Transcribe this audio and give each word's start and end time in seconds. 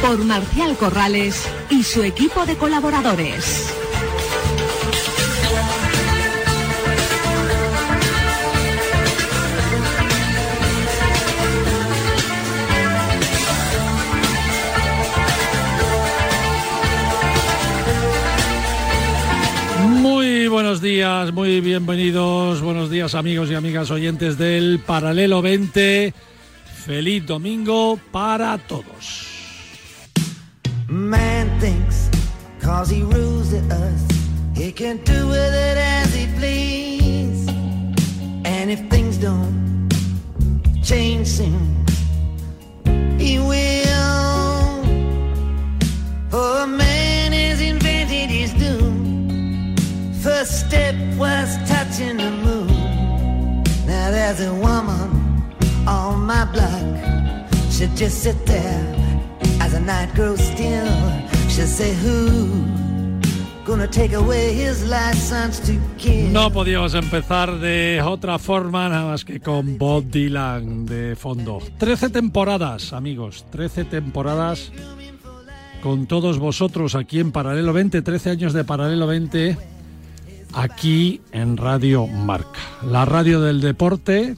por 0.00 0.24
Marcial 0.24 0.76
Corrales 0.76 1.46
y 1.70 1.82
su 1.82 2.02
equipo 2.02 2.46
de 2.46 2.56
colaboradores. 2.56 3.74
Muy 20.00 20.48
buenos 20.48 20.80
días, 20.80 21.32
muy 21.32 21.60
bienvenidos, 21.60 22.62
buenos 22.62 22.90
días 22.90 23.14
amigos 23.14 23.50
y 23.50 23.54
amigas 23.54 23.90
oyentes 23.90 24.38
del 24.38 24.78
Paralelo 24.78 25.42
20. 25.42 26.14
Feliz 26.84 27.26
domingo 27.26 27.98
para 28.12 28.58
todos. 28.58 29.33
Man 30.88 31.58
thinks 31.60 32.10
cause 32.60 32.90
he 32.90 33.02
rules 33.02 33.52
the 33.52 33.62
earth, 33.72 34.56
he 34.56 34.70
can 34.70 34.98
do 34.98 35.28
with 35.28 35.54
it 35.54 35.78
as 35.78 36.14
he 36.14 36.26
please. 36.36 37.48
And 38.44 38.70
if 38.70 38.80
things 38.90 39.16
don't 39.16 39.88
change 40.82 41.28
soon, 41.28 41.86
he 43.18 43.38
will. 43.38 44.84
For 46.30 46.66
man 46.66 47.32
has 47.32 47.62
invented 47.62 48.28
his 48.28 48.52
doom. 48.52 49.74
First 50.20 50.66
step 50.66 50.94
was 51.16 51.56
touching 51.66 52.18
the 52.18 52.30
moon. 52.30 53.62
Now 53.86 54.10
there's 54.10 54.40
a 54.40 54.52
woman 54.52 55.46
on 55.86 56.26
my 56.26 56.44
block. 56.44 57.52
She 57.70 57.86
just 57.96 58.22
sit 58.22 58.44
there 58.44 59.04
the 59.74 59.80
night 59.80 60.14
grows 60.14 60.40
still. 60.40 60.86
She'll 61.48 61.66
say, 61.66 61.92
Who? 62.04 62.84
No 66.32 66.50
podíamos 66.52 66.94
empezar 66.94 67.58
de 67.60 68.02
otra 68.04 68.38
forma 68.38 68.90
nada 68.90 69.06
más 69.06 69.24
que 69.24 69.40
con 69.40 69.78
Bob 69.78 70.04
Dylan 70.04 70.84
de 70.84 71.16
fondo. 71.16 71.60
Trece 71.78 72.10
temporadas, 72.10 72.92
amigos, 72.92 73.46
trece 73.50 73.84
temporadas 73.84 74.70
con 75.82 76.06
todos 76.06 76.38
vosotros 76.38 76.94
aquí 76.94 77.20
en 77.20 77.32
Paralelo 77.32 77.72
20, 77.72 78.02
13 78.02 78.30
años 78.30 78.52
de 78.52 78.64
Paralelo 78.64 79.06
20 79.06 79.56
aquí 80.52 81.22
en 81.32 81.56
Radio 81.56 82.06
Marca, 82.06 82.60
la 82.86 83.06
radio 83.06 83.40
del 83.40 83.62
deporte 83.62 84.36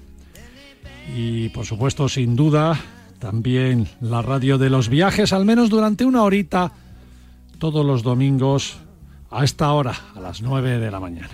y 1.17 1.49
por 1.49 1.67
supuesto 1.67 2.09
sin 2.09 2.37
duda 2.37 2.79
también 3.19 3.89
la 4.01 4.23
radio 4.23 4.59
de 4.59 4.71
los 4.71 4.89
viajes, 4.89 5.33
al 5.33 5.45
menos 5.45 5.71
durante 5.71 6.05
una 6.05 6.23
horita 6.23 6.73
todos 7.59 7.85
los 7.85 8.03
domingos 8.03 8.79
a 9.31 9.45
esta 9.45 9.73
hora, 9.73 9.95
a 10.15 10.21
las 10.21 10.43
9 10.43 10.79
de 10.79 10.91
la 10.91 11.01
mañana. 11.01 11.31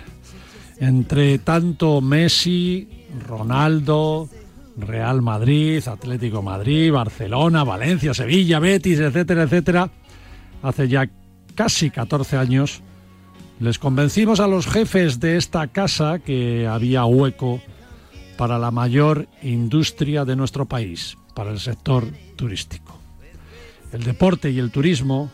Entre 0.79 1.37
tanto 1.39 2.01
Messi, 2.01 2.87
Ronaldo, 3.27 4.29
Real 4.77 5.21
Madrid, 5.21 5.87
Atlético 5.87 6.41
Madrid, 6.41 6.91
Barcelona, 6.91 7.63
Valencia, 7.63 8.13
Sevilla, 8.13 8.59
Betis, 8.59 8.99
etcétera, 8.99 9.43
etcétera, 9.43 9.91
hace 10.61 10.87
ya 10.87 11.09
casi 11.55 11.91
14 11.91 12.37
años, 12.37 12.81
les 13.59 13.77
convencimos 13.77 14.39
a 14.39 14.47
los 14.47 14.67
jefes 14.67 15.19
de 15.19 15.37
esta 15.37 15.67
casa 15.67 16.19
que 16.19 16.67
había 16.67 17.05
hueco 17.05 17.61
para 18.37 18.57
la 18.57 18.71
mayor 18.71 19.27
industria 19.43 20.25
de 20.25 20.35
nuestro 20.35 20.65
país, 20.65 21.17
para 21.33 21.51
el 21.51 21.59
sector 21.59 22.05
turístico. 22.35 22.97
El 23.91 24.03
deporte 24.03 24.49
y 24.49 24.59
el 24.59 24.71
turismo 24.71 25.31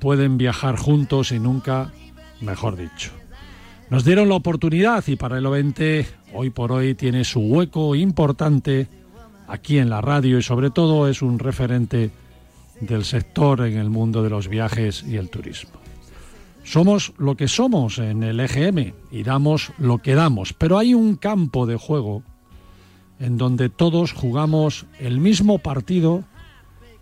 pueden 0.00 0.38
viajar 0.38 0.76
juntos 0.76 1.32
y 1.32 1.38
nunca, 1.38 1.92
mejor 2.40 2.76
dicho. 2.76 3.10
Nos 3.90 4.04
dieron 4.04 4.28
la 4.28 4.36
oportunidad 4.36 5.04
y 5.06 5.16
para 5.16 5.38
el 5.38 5.46
20 5.46 6.06
hoy 6.34 6.50
por 6.50 6.72
hoy 6.72 6.94
tiene 6.94 7.24
su 7.24 7.40
hueco 7.40 7.94
importante 7.94 8.88
aquí 9.46 9.78
en 9.78 9.90
la 9.90 10.00
radio 10.00 10.38
y 10.38 10.42
sobre 10.42 10.70
todo 10.70 11.08
es 11.08 11.22
un 11.22 11.38
referente 11.38 12.10
del 12.80 13.04
sector 13.04 13.66
en 13.66 13.78
el 13.78 13.90
mundo 13.90 14.22
de 14.22 14.30
los 14.30 14.48
viajes 14.48 15.04
y 15.06 15.16
el 15.16 15.30
turismo. 15.30 15.72
Somos 16.64 17.12
lo 17.18 17.36
que 17.36 17.46
somos 17.46 17.98
en 17.98 18.22
el 18.22 18.40
EGM 18.40 18.94
y 19.10 19.22
damos 19.22 19.72
lo 19.78 19.98
que 19.98 20.14
damos, 20.14 20.54
pero 20.54 20.78
hay 20.78 20.94
un 20.94 21.16
campo 21.16 21.66
de 21.66 21.76
juego 21.76 22.22
en 23.20 23.38
donde 23.38 23.68
todos 23.68 24.12
jugamos 24.12 24.86
el 24.98 25.20
mismo 25.20 25.58
partido 25.58 26.24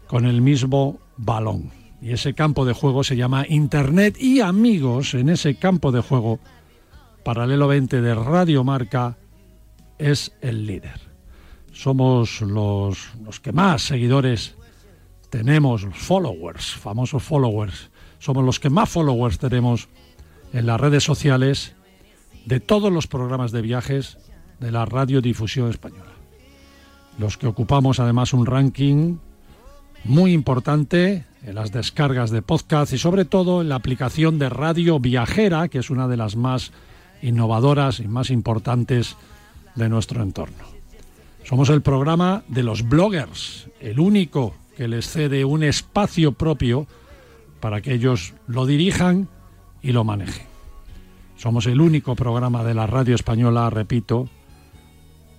con 0.06 0.26
el 0.26 0.42
mismo 0.42 0.98
balón. 1.16 1.70
Y 2.00 2.12
ese 2.12 2.34
campo 2.34 2.64
de 2.64 2.72
juego 2.72 3.04
se 3.04 3.16
llama 3.16 3.46
Internet 3.48 4.16
y 4.20 4.40
amigos 4.40 5.14
en 5.14 5.28
ese 5.28 5.54
campo 5.54 5.92
de 5.92 6.00
juego, 6.00 6.40
paralelo 7.24 7.68
20 7.68 8.00
de 8.00 8.14
Radio 8.14 8.64
Marca, 8.64 9.16
es 9.98 10.32
el 10.40 10.66
líder. 10.66 11.00
Somos 11.72 12.40
los, 12.42 13.14
los 13.24 13.40
que 13.40 13.52
más 13.52 13.82
seguidores 13.82 14.56
tenemos, 15.30 15.84
los 15.84 15.96
followers, 15.96 16.74
famosos 16.74 17.22
followers. 17.22 17.90
Somos 18.18 18.44
los 18.44 18.60
que 18.60 18.68
más 18.68 18.90
followers 18.90 19.38
tenemos 19.38 19.88
en 20.52 20.66
las 20.66 20.80
redes 20.80 21.04
sociales 21.04 21.74
de 22.44 22.60
todos 22.60 22.92
los 22.92 23.06
programas 23.06 23.52
de 23.52 23.62
viajes 23.62 24.18
de 24.62 24.70
la 24.70 24.84
radiodifusión 24.86 25.68
española. 25.68 26.12
Los 27.18 27.36
que 27.36 27.48
ocupamos 27.48 28.00
además 28.00 28.32
un 28.32 28.46
ranking 28.46 29.16
muy 30.04 30.32
importante 30.32 31.24
en 31.44 31.54
las 31.56 31.72
descargas 31.72 32.30
de 32.30 32.42
podcast 32.42 32.92
y 32.92 32.98
sobre 32.98 33.24
todo 33.24 33.60
en 33.60 33.68
la 33.68 33.74
aplicación 33.74 34.38
de 34.38 34.48
Radio 34.48 35.00
Viajera, 35.00 35.68
que 35.68 35.78
es 35.78 35.90
una 35.90 36.06
de 36.06 36.16
las 36.16 36.36
más 36.36 36.72
innovadoras 37.22 38.00
y 38.00 38.06
más 38.06 38.30
importantes 38.30 39.16
de 39.74 39.88
nuestro 39.88 40.22
entorno. 40.22 40.64
Somos 41.44 41.68
el 41.68 41.82
programa 41.82 42.44
de 42.46 42.62
los 42.62 42.88
bloggers, 42.88 43.68
el 43.80 43.98
único 43.98 44.54
que 44.76 44.86
les 44.86 45.08
cede 45.08 45.44
un 45.44 45.64
espacio 45.64 46.32
propio 46.32 46.86
para 47.60 47.80
que 47.80 47.94
ellos 47.94 48.34
lo 48.46 48.64
dirijan 48.64 49.28
y 49.82 49.90
lo 49.90 50.04
manejen. 50.04 50.46
Somos 51.36 51.66
el 51.66 51.80
único 51.80 52.14
programa 52.14 52.62
de 52.62 52.74
la 52.74 52.86
radio 52.86 53.16
española, 53.16 53.68
repito, 53.70 54.28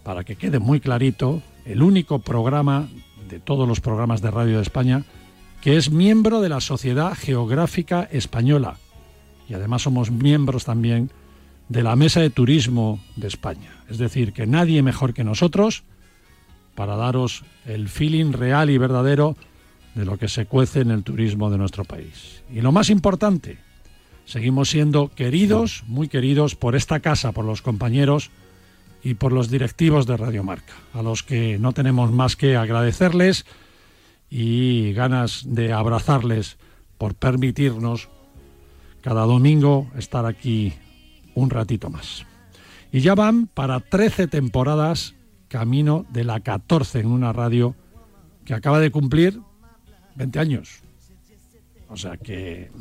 para 0.03 0.23
que 0.23 0.35
quede 0.35 0.59
muy 0.59 0.79
clarito, 0.79 1.41
el 1.65 1.81
único 1.81 2.19
programa 2.19 2.87
de 3.29 3.39
todos 3.39 3.67
los 3.67 3.79
programas 3.79 4.21
de 4.21 4.31
radio 4.31 4.57
de 4.57 4.63
España 4.63 5.03
que 5.61 5.77
es 5.77 5.91
miembro 5.91 6.41
de 6.41 6.49
la 6.49 6.59
Sociedad 6.59 7.15
Geográfica 7.15 8.07
Española 8.11 8.75
y 9.47 9.53
además 9.53 9.83
somos 9.83 10.11
miembros 10.11 10.65
también 10.65 11.09
de 11.69 11.83
la 11.83 11.95
Mesa 11.95 12.19
de 12.19 12.29
Turismo 12.29 12.99
de 13.15 13.27
España. 13.27 13.71
Es 13.89 13.97
decir, 13.97 14.33
que 14.33 14.45
nadie 14.45 14.81
mejor 14.81 15.13
que 15.13 15.23
nosotros 15.23 15.83
para 16.75 16.95
daros 16.95 17.43
el 17.65 17.87
feeling 17.87 18.33
real 18.33 18.69
y 18.69 18.77
verdadero 18.77 19.37
de 19.95 20.05
lo 20.05 20.17
que 20.17 20.27
se 20.27 20.45
cuece 20.45 20.81
en 20.81 20.91
el 20.91 21.03
turismo 21.03 21.49
de 21.49 21.57
nuestro 21.57 21.85
país. 21.85 22.43
Y 22.51 22.61
lo 22.61 22.71
más 22.71 22.89
importante, 22.89 23.59
seguimos 24.25 24.69
siendo 24.69 25.09
queridos, 25.09 25.83
muy 25.87 26.07
queridos 26.07 26.55
por 26.55 26.75
esta 26.75 26.99
casa, 26.99 27.31
por 27.31 27.45
los 27.45 27.61
compañeros 27.61 28.31
y 29.03 29.15
por 29.15 29.33
los 29.33 29.49
directivos 29.49 30.07
de 30.07 30.17
Radio 30.17 30.43
Marca, 30.43 30.73
a 30.93 31.01
los 31.01 31.23
que 31.23 31.59
no 31.59 31.73
tenemos 31.73 32.11
más 32.11 32.35
que 32.35 32.55
agradecerles 32.55 33.45
y 34.29 34.93
ganas 34.93 35.43
de 35.45 35.73
abrazarles 35.73 36.57
por 36.97 37.15
permitirnos 37.15 38.09
cada 39.01 39.25
domingo 39.25 39.91
estar 39.97 40.25
aquí 40.25 40.73
un 41.35 41.49
ratito 41.49 41.89
más. 41.89 42.25
Y 42.91 43.01
ya 43.01 43.15
van 43.15 43.47
para 43.47 43.79
13 43.81 44.27
temporadas 44.27 45.15
camino 45.49 46.05
de 46.09 46.23
la 46.23 46.39
14 46.39 47.01
en 47.01 47.07
una 47.07 47.33
radio 47.33 47.75
que 48.45 48.53
acaba 48.53 48.79
de 48.79 48.91
cumplir 48.91 49.39
20 50.15 50.39
años. 50.39 50.81
O 51.89 51.97
sea 51.97 52.17
que 52.17 52.71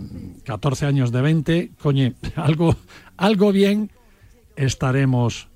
14 0.45 0.87
años 0.87 1.13
de 1.13 1.21
20, 1.21 1.73
coñe, 1.81 2.15
algo, 2.37 2.77
algo 3.17 3.53
bien 3.53 3.91
estaremos 4.57 5.49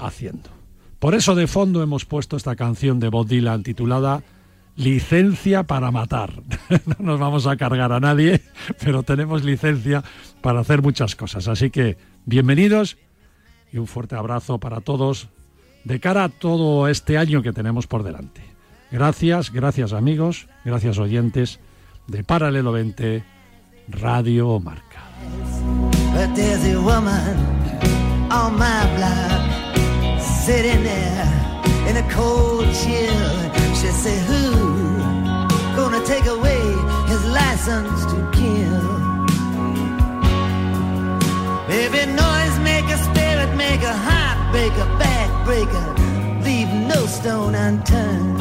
haciendo. 0.00 0.50
Por 0.98 1.14
eso 1.14 1.34
de 1.34 1.46
fondo 1.46 1.82
hemos 1.82 2.04
puesto 2.04 2.36
esta 2.36 2.56
canción 2.56 3.00
de 3.00 3.08
Bob 3.08 3.26
Dylan 3.26 3.62
titulada 3.62 4.22
licencia 4.76 5.64
para 5.64 5.90
matar. 5.90 6.42
no 6.86 6.96
nos 6.98 7.20
vamos 7.20 7.46
a 7.46 7.56
cargar 7.56 7.92
a 7.92 8.00
nadie, 8.00 8.42
pero 8.82 9.02
tenemos 9.02 9.44
licencia 9.44 10.02
para 10.40 10.60
hacer 10.60 10.82
muchas 10.82 11.16
cosas. 11.16 11.48
Así 11.48 11.70
que 11.70 11.96
bienvenidos 12.26 12.98
y 13.72 13.78
un 13.78 13.86
fuerte 13.86 14.16
abrazo 14.16 14.58
para 14.58 14.80
todos 14.80 15.28
de 15.84 16.00
cara 16.00 16.24
a 16.24 16.28
todo 16.28 16.88
este 16.88 17.18
año 17.18 17.42
que 17.42 17.52
tenemos 17.52 17.86
por 17.86 18.02
delante. 18.02 18.42
Gracias, 18.90 19.52
gracias 19.52 19.92
amigos, 19.92 20.48
gracias 20.64 20.98
oyentes 20.98 21.60
de 22.06 22.24
Paralelo 22.24 22.72
20 22.72 23.22
Radio 23.88 24.58
Marca. 24.60 25.02
Sitting 30.50 30.82
there 30.82 31.26
in 31.88 31.94
a 32.04 32.06
cold 32.10 32.66
chill. 32.80 33.34
She 33.78 33.88
say, 34.04 34.16
Who 34.28 34.42
gonna 35.78 36.02
take 36.04 36.26
away 36.36 36.62
his 37.12 37.22
license 37.40 38.00
to 38.12 38.18
kill? 38.38 38.82
Baby, 41.72 42.00
noise 42.24 42.56
maker, 42.70 42.98
spirit 43.08 43.52
maker, 43.64 43.94
heartbreaker, 44.08 44.86
backbreaker, 45.02 45.86
leave 46.46 46.70
no 46.92 47.00
stone 47.06 47.54
unturned. 47.54 48.38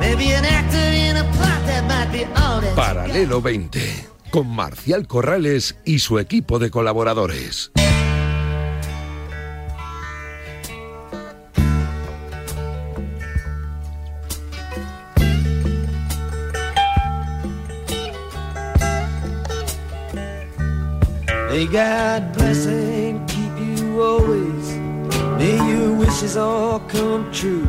Maybe 0.00 0.26
an 0.38 0.46
actor 0.58 0.88
in 1.06 1.14
a 1.24 1.26
plot 1.36 1.60
that 1.68 1.82
might 1.92 2.10
be 2.16 2.24
all 2.40 2.62
that. 2.62 2.74
Paralelo 2.74 3.42
20, 3.42 3.80
con 4.30 4.46
Marcial 4.48 5.06
Corrales 5.06 5.76
y 5.84 5.98
su 5.98 6.18
equipo 6.18 6.58
de 6.58 6.70
colaboradores. 6.70 7.72
May 21.60 21.66
God 21.66 22.32
bless 22.32 22.66
and 22.66 23.28
keep 23.28 23.52
you 23.60 24.00
always. 24.00 24.64
May 25.36 25.58
your 25.68 25.92
wishes 25.92 26.34
all 26.38 26.80
come 26.88 27.30
true. 27.32 27.68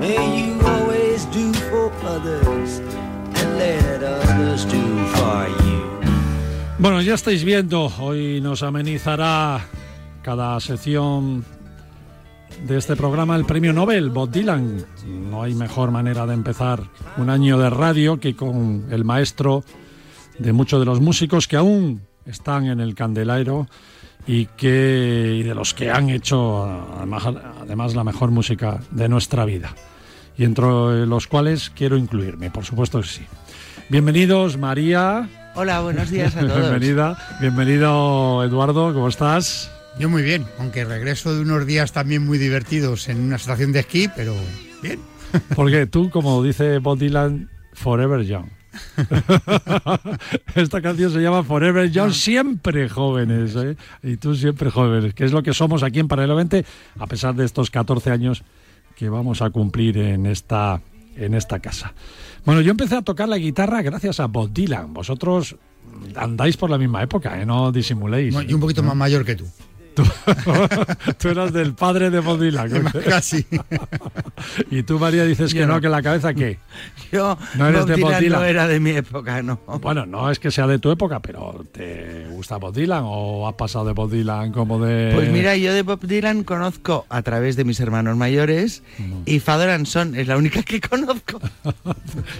May 0.00 0.18
you 0.18 0.58
always 0.66 1.24
do 1.26 1.52
for 1.70 1.92
others 2.02 2.80
and 3.38 3.58
let 3.58 4.02
others 4.02 4.64
do 4.64 4.82
for 5.14 5.46
you. 5.66 5.82
Bueno, 6.80 7.00
ya 7.00 7.14
estáis 7.14 7.44
viendo, 7.44 7.92
hoy 8.00 8.40
nos 8.40 8.64
amenizará 8.64 9.64
cada 10.22 10.58
sección 10.58 11.44
de 12.66 12.76
este 12.76 12.96
programa 12.96 13.36
el 13.36 13.44
premio 13.44 13.72
Nobel, 13.72 14.10
Bob 14.10 14.32
Dylan. 14.32 14.84
No 15.06 15.44
hay 15.44 15.54
mejor 15.54 15.92
manera 15.92 16.26
de 16.26 16.34
empezar 16.34 16.82
un 17.18 17.30
año 17.30 17.56
de 17.56 17.70
radio 17.70 18.18
que 18.18 18.34
con 18.34 18.88
el 18.90 19.04
maestro 19.04 19.62
de 20.40 20.52
muchos 20.52 20.80
de 20.80 20.86
los 20.86 21.00
músicos 21.00 21.46
que 21.46 21.54
aún 21.54 22.07
están 22.28 22.66
en 22.66 22.80
el 22.80 22.94
candelero 22.94 23.66
y 24.26 24.46
que 24.46 25.36
y 25.38 25.42
de 25.42 25.54
los 25.54 25.74
que 25.74 25.90
han 25.90 26.10
hecho 26.10 26.64
además, 26.96 27.24
además 27.60 27.94
la 27.94 28.04
mejor 28.04 28.30
música 28.30 28.80
de 28.90 29.08
nuestra 29.08 29.44
vida 29.44 29.74
y 30.36 30.44
entre 30.44 31.06
los 31.06 31.26
cuales 31.26 31.70
quiero 31.70 31.96
incluirme, 31.96 32.50
por 32.50 32.64
supuesto 32.64 33.00
que 33.00 33.08
sí. 33.08 33.22
Bienvenidos 33.88 34.58
María, 34.58 35.28
Hola, 35.54 35.80
buenos 35.80 36.10
días 36.10 36.36
a 36.36 36.40
todos. 36.46 36.60
bienvenida, 36.60 37.18
bienvenido 37.40 38.44
Eduardo, 38.44 38.92
¿cómo 38.92 39.08
estás? 39.08 39.70
Yo 39.98 40.08
muy 40.08 40.22
bien, 40.22 40.44
aunque 40.60 40.84
regreso 40.84 41.34
de 41.34 41.40
unos 41.40 41.66
días 41.66 41.92
también 41.92 42.24
muy 42.24 42.38
divertidos 42.38 43.08
en 43.08 43.20
una 43.20 43.36
estación 43.36 43.72
de 43.72 43.80
esquí, 43.80 44.08
pero 44.14 44.34
bien. 44.82 45.00
Porque 45.56 45.86
tú, 45.86 46.10
como 46.10 46.42
dice 46.42 46.78
Bob 46.78 46.98
Dylan, 46.98 47.50
Forever 47.72 48.22
Young. 48.24 48.46
Esta 50.54 50.80
canción 50.82 51.12
se 51.12 51.20
llama 51.20 51.42
Forever 51.42 51.90
Young, 51.90 52.12
siempre 52.12 52.88
jóvenes, 52.88 53.56
¿eh? 53.56 53.76
y 54.02 54.16
tú 54.16 54.34
siempre 54.34 54.70
jóvenes, 54.70 55.14
que 55.14 55.24
es 55.24 55.32
lo 55.32 55.42
que 55.42 55.54
somos 55.54 55.82
aquí 55.82 56.00
en 56.00 56.08
Paralelo 56.08 56.36
20, 56.36 56.64
a 56.98 57.06
pesar 57.06 57.34
de 57.34 57.44
estos 57.44 57.70
14 57.70 58.10
años 58.10 58.42
que 58.96 59.08
vamos 59.08 59.42
a 59.42 59.50
cumplir 59.50 59.98
en 59.98 60.26
esta, 60.26 60.80
en 61.16 61.34
esta 61.34 61.60
casa. 61.60 61.94
Bueno, 62.44 62.60
yo 62.60 62.70
empecé 62.70 62.96
a 62.96 63.02
tocar 63.02 63.28
la 63.28 63.38
guitarra 63.38 63.82
gracias 63.82 64.20
a 64.20 64.26
Bob 64.26 64.52
Dylan. 64.52 64.92
Vosotros 64.92 65.56
andáis 66.16 66.56
por 66.56 66.70
la 66.70 66.78
misma 66.78 67.02
época, 67.02 67.40
¿eh? 67.40 67.46
no 67.46 67.72
disimuléis. 67.72 68.34
Y 68.48 68.54
un 68.54 68.60
poquito 68.60 68.82
más 68.82 68.96
mayor 68.96 69.24
que 69.24 69.36
tú. 69.36 69.44
Tú, 69.98 70.04
tú 71.18 71.28
eras 71.28 71.52
del 71.52 71.74
padre 71.74 72.10
de 72.10 72.20
Bob 72.20 72.38
Dylan. 72.38 72.84
Casi. 73.08 73.44
y 74.70 74.84
tú, 74.84 75.00
María, 75.00 75.24
dices 75.24 75.52
que 75.52 75.66
no, 75.66 75.74
no. 75.74 75.80
que 75.80 75.88
la 75.88 76.02
cabeza, 76.02 76.32
¿qué? 76.34 76.60
Yo 77.10 77.36
No 77.56 77.66
eres 77.66 77.80
Bob 77.80 77.88
de 77.88 77.96
Bob 77.96 78.10
Dylan 78.10 78.20
Dylan. 78.20 78.40
no 78.40 78.46
era 78.46 78.68
de 78.68 78.78
mi 78.78 78.90
época, 78.90 79.42
no. 79.42 79.58
Bueno, 79.80 80.06
no 80.06 80.30
es 80.30 80.38
que 80.38 80.52
sea 80.52 80.68
de 80.68 80.78
tu 80.78 80.92
época, 80.92 81.18
pero 81.18 81.64
¿te 81.72 82.28
gusta 82.30 82.58
Bob 82.58 82.74
Dylan 82.74 83.02
o 83.04 83.48
has 83.48 83.54
pasado 83.54 83.86
de 83.86 83.92
Bob 83.92 84.08
Dylan 84.08 84.52
como 84.52 84.78
de...? 84.78 85.10
Pues 85.12 85.30
mira, 85.32 85.56
yo 85.56 85.74
de 85.74 85.82
Bob 85.82 86.00
Dylan 86.00 86.44
conozco 86.44 87.04
a 87.08 87.22
través 87.22 87.56
de 87.56 87.64
mis 87.64 87.80
hermanos 87.80 88.16
mayores 88.16 88.84
y 89.26 89.40
Father 89.40 89.70
and 89.70 89.86
Son 89.86 90.14
es 90.14 90.28
la 90.28 90.36
única 90.36 90.62
que 90.62 90.80
conozco. 90.80 91.40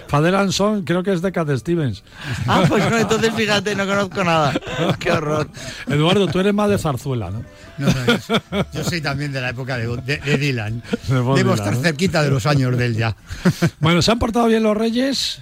Father 0.07 0.35
and 0.35 0.53
Son 0.53 0.83
creo 0.83 1.03
que 1.03 1.11
es 1.11 1.21
de 1.21 1.33
Cat 1.33 1.49
Stevens. 1.57 2.05
Ah, 2.47 2.63
pues 2.69 2.89
no, 2.89 2.97
entonces 2.97 3.33
fíjate, 3.33 3.75
no 3.75 3.85
conozco 3.85 4.23
nada. 4.23 4.53
Qué 4.97 5.11
horror. 5.11 5.49
Eduardo, 5.87 6.27
tú 6.27 6.39
eres 6.39 6.53
más 6.53 6.69
de 6.69 6.77
zarzuela, 6.77 7.31
¿no? 7.31 7.43
No, 7.77 7.87
no, 7.87 8.65
yo, 8.73 8.83
soy 8.83 8.99
también 9.01 9.31
de 9.31 9.39
la 9.41 9.49
época 9.49 9.77
de, 9.77 9.87
de- 10.01 10.17
de 10.17 10.37
Dylan. 10.37 10.83
Debo 11.07 11.35
Dylan, 11.35 11.53
estar 11.53 11.73
¿no? 11.73 11.81
cerquita 11.81 12.21
de 12.23 12.29
los 12.29 12.45
años 12.45 12.77
de 12.77 12.85
él 12.85 12.95
ya. 12.95 13.15
Bueno, 13.79 14.01
¿se 14.01 14.11
han 14.11 14.19
portado 14.19 14.47
bien 14.47 14.63
los 14.63 14.75
reyes? 14.75 15.39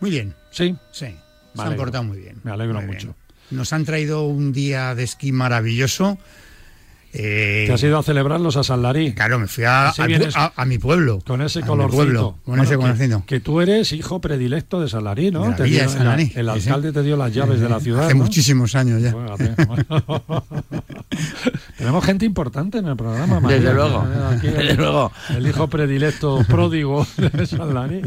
Muy 0.00 0.10
bien, 0.10 0.34
Sí. 0.50 0.74
sí. 0.90 1.14
Me 1.54 1.62
Se 1.62 1.68
han 1.68 1.76
portado 1.76 2.02
muy 2.04 2.18
bien. 2.18 2.40
Me 2.42 2.50
alegro 2.50 2.74
Muy 2.80 2.84
bien. 2.86 2.94
mucho. 2.96 3.16
Nos 3.50 3.72
han 3.72 3.84
traído 3.84 4.24
un 4.26 4.52
día 4.52 4.94
de 4.94 5.02
esquí 5.04 5.30
maravilloso. 5.32 6.18
Eh, 7.14 7.64
¿Te 7.66 7.74
has 7.74 7.82
ido 7.82 7.98
a 7.98 8.02
celebrarlos 8.02 8.56
a 8.56 8.64
San 8.64 8.80
Larí? 8.80 9.12
Claro, 9.12 9.38
me 9.38 9.46
fui 9.46 9.64
a, 9.66 9.92
mi 10.66 10.78
pueblo. 10.78 11.18
Con 11.26 11.42
ese 11.42 11.60
colorcito. 11.60 11.96
pueblo, 11.96 12.22
con 12.42 12.42
Bueno, 12.46 12.62
ese 12.62 12.72
que- 12.72 12.78
colorcito. 12.78 13.24
Que, 13.26 13.40
tú 13.40 13.60
eres 13.60 13.92
hijo 13.92 14.20
predilecto 14.20 14.80
de 14.80 14.88
San 14.88 15.04
Larí, 15.04 15.30
¿no? 15.30 15.54
Te 15.54 15.64
dio- 15.64 15.86
San 15.90 16.06
Larí, 16.06 16.32
El, 16.34 16.46
sí, 16.54 16.60
sí. 16.60 16.68
alcalde 16.70 16.92
te 16.92 17.02
dio 17.02 17.16
las 17.18 17.34
llaves 17.34 17.60
de 17.60 17.68
la 17.68 17.80
ciudad, 17.80 18.06
Hace 18.06 18.14
¿no? 18.14 18.24
muchísimos 18.24 18.74
años 18.74 19.02
ya. 19.02 19.12
Tenemos 21.78 22.04
gente 22.04 22.24
importante 22.24 22.78
en 22.78 22.86
el 22.86 22.96
programa, 22.96 23.40
María. 23.40 23.58
Desde 23.58 23.74
luego, 23.74 24.06
Aquí 24.30 24.46
el- 24.46 24.54
desde 24.54 24.74
luego. 24.76 25.12
El 25.36 25.46
hijo 25.46 25.68
predilecto 25.68 26.38
pródigo 26.48 27.06
de 27.16 27.46
San 27.46 27.74
Larí. 27.74 28.02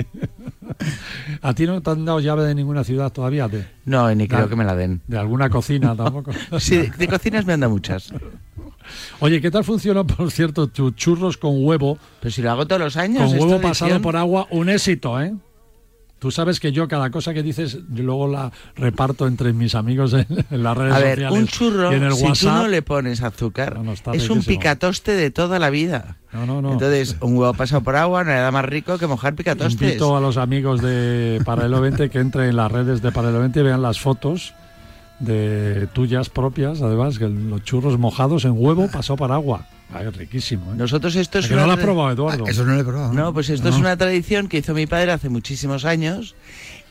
¿A 1.42 1.54
ti 1.54 1.66
no 1.68 1.82
te 1.82 1.90
han 1.92 2.06
dado 2.06 2.20
llave 2.20 2.44
de 2.46 2.56
ninguna 2.56 2.84
ciudad 2.84 3.12
todavía? 3.12 3.48
¿De, 3.48 3.68
No, 3.86 4.14
ni 4.16 4.28
creo 4.28 4.50
que 4.50 4.56
me 4.56 4.64
la 4.66 4.76
den. 4.76 5.02
de 5.08 5.18
alguna 5.18 5.50
cocina 5.50 5.96
tampoco? 5.96 6.32
Sí, 6.60 6.90
de 6.98 7.08
cocinas 7.08 7.46
me 7.46 7.54
han 7.54 7.60
dado 7.60 7.72
muchas. 7.74 8.12
Oye, 9.20 9.42
¿qué 9.42 9.52
tal 9.52 9.64
funcionó, 9.64 10.06
por 10.06 10.32
cierto, 10.32 10.68
tus 10.68 10.96
churros 10.96 11.38
con 11.38 11.64
huevo? 11.66 11.98
Pero 12.20 12.32
si 12.32 12.42
lo 12.42 12.52
hago 12.52 12.66
todos 12.66 12.82
los 12.82 12.98
años. 12.98 13.32
Con 13.32 13.40
huevo 13.40 13.62
pasado 13.62 14.02
por 14.02 14.16
agua, 14.16 14.48
un 14.52 14.70
éxito, 14.70 15.22
¿eh? 15.22 15.34
Tú 16.20 16.32
sabes 16.32 16.60
que 16.60 16.72
yo 16.72 16.88
cada 16.88 17.12
cosa 17.12 17.34
que 17.34 17.44
dices, 17.44 17.80
yo 17.92 18.04
luego 18.04 18.28
la 18.28 18.52
reparto 18.76 19.28
entre 19.28 19.52
mis 19.54 19.76
amigos 19.76 20.14
en, 20.14 20.26
en 20.50 20.64
las 20.64 20.76
redes 20.76 20.94
A 20.94 21.00
ver, 21.00 21.20
sociales 21.20 21.40
un 21.40 21.48
churro, 21.48 21.92
y 21.92 21.96
en 21.96 22.04
el 22.04 22.14
si 22.14 22.32
tú 22.32 22.48
no 22.48 22.68
le 22.68 22.82
pones 22.82 23.22
azúcar, 23.22 23.76
No, 23.76 23.84
no, 23.84 23.94
está 23.94 24.12
es 24.14 24.30
un 24.30 24.42
picatoste 24.42 25.12
de 25.12 25.30
toda 25.30 25.60
la 25.60 25.70
vida. 25.70 26.18
No, 26.32 26.46
no, 26.46 26.62
no. 26.62 26.72
Entonces, 26.72 27.18
un 27.20 27.38
huevo 27.38 27.54
pasado 27.54 27.82
por 27.82 27.96
agua 27.96 28.24
no 28.24 28.32
hay 28.32 28.38
nada 28.38 28.52
más 28.52 28.66
rico 28.66 28.98
que 28.98 29.08
mojar 29.08 29.36
picatostes. 29.36 29.82
Invito 29.82 30.16
a 30.16 30.22
los 30.22 30.38
amigos 30.38 30.82
de 30.82 31.42
Paralelo 31.46 31.82
20 31.82 32.10
que 32.10 32.20
entren 32.20 32.50
en 32.50 32.56
las 32.56 32.72
redes 32.72 33.02
de 33.02 33.12
Paralelo 33.12 33.42
20 33.42 33.60
y 33.60 33.64
vean 33.64 33.82
las 33.82 34.00
fotos 34.00 34.54
de 35.20 35.88
tuyas 35.94 36.30
propias, 36.30 36.82
además, 36.82 37.18
que 37.20 37.28
los 37.30 37.64
churros 37.64 37.98
mojados 37.98 38.46
en 38.46 38.52
huevo 38.56 38.90
pasó 38.92 39.16
para 39.16 39.36
agua. 39.36 39.68
Ay, 39.94 40.10
riquísimo, 40.10 40.74
¿eh? 40.74 40.76
Nosotros 40.78 41.16
esto 41.16 41.40
es 41.40 41.46
¿A 41.46 41.48
que 41.50 41.54
no 41.56 41.62
lo 41.62 41.66
una 41.68 41.74
has 41.76 41.80
probado, 41.80 42.12
Eduardo? 42.12 42.44
Ah, 42.48 42.50
Eso 42.52 42.66
no 42.66 42.74
lo 42.74 42.82
he 42.82 42.84
probado. 42.84 43.14
No, 43.14 43.34
pues 43.34 43.50
esto 43.50 43.70
es 43.70 43.76
una 43.76 43.96
tradición 43.98 44.48
que 44.48 44.58
hizo 44.58 44.74
mi 44.74 44.88
padre 44.88 45.12
hace 45.12 45.30
muchísimos 45.30 45.86
años 45.86 46.36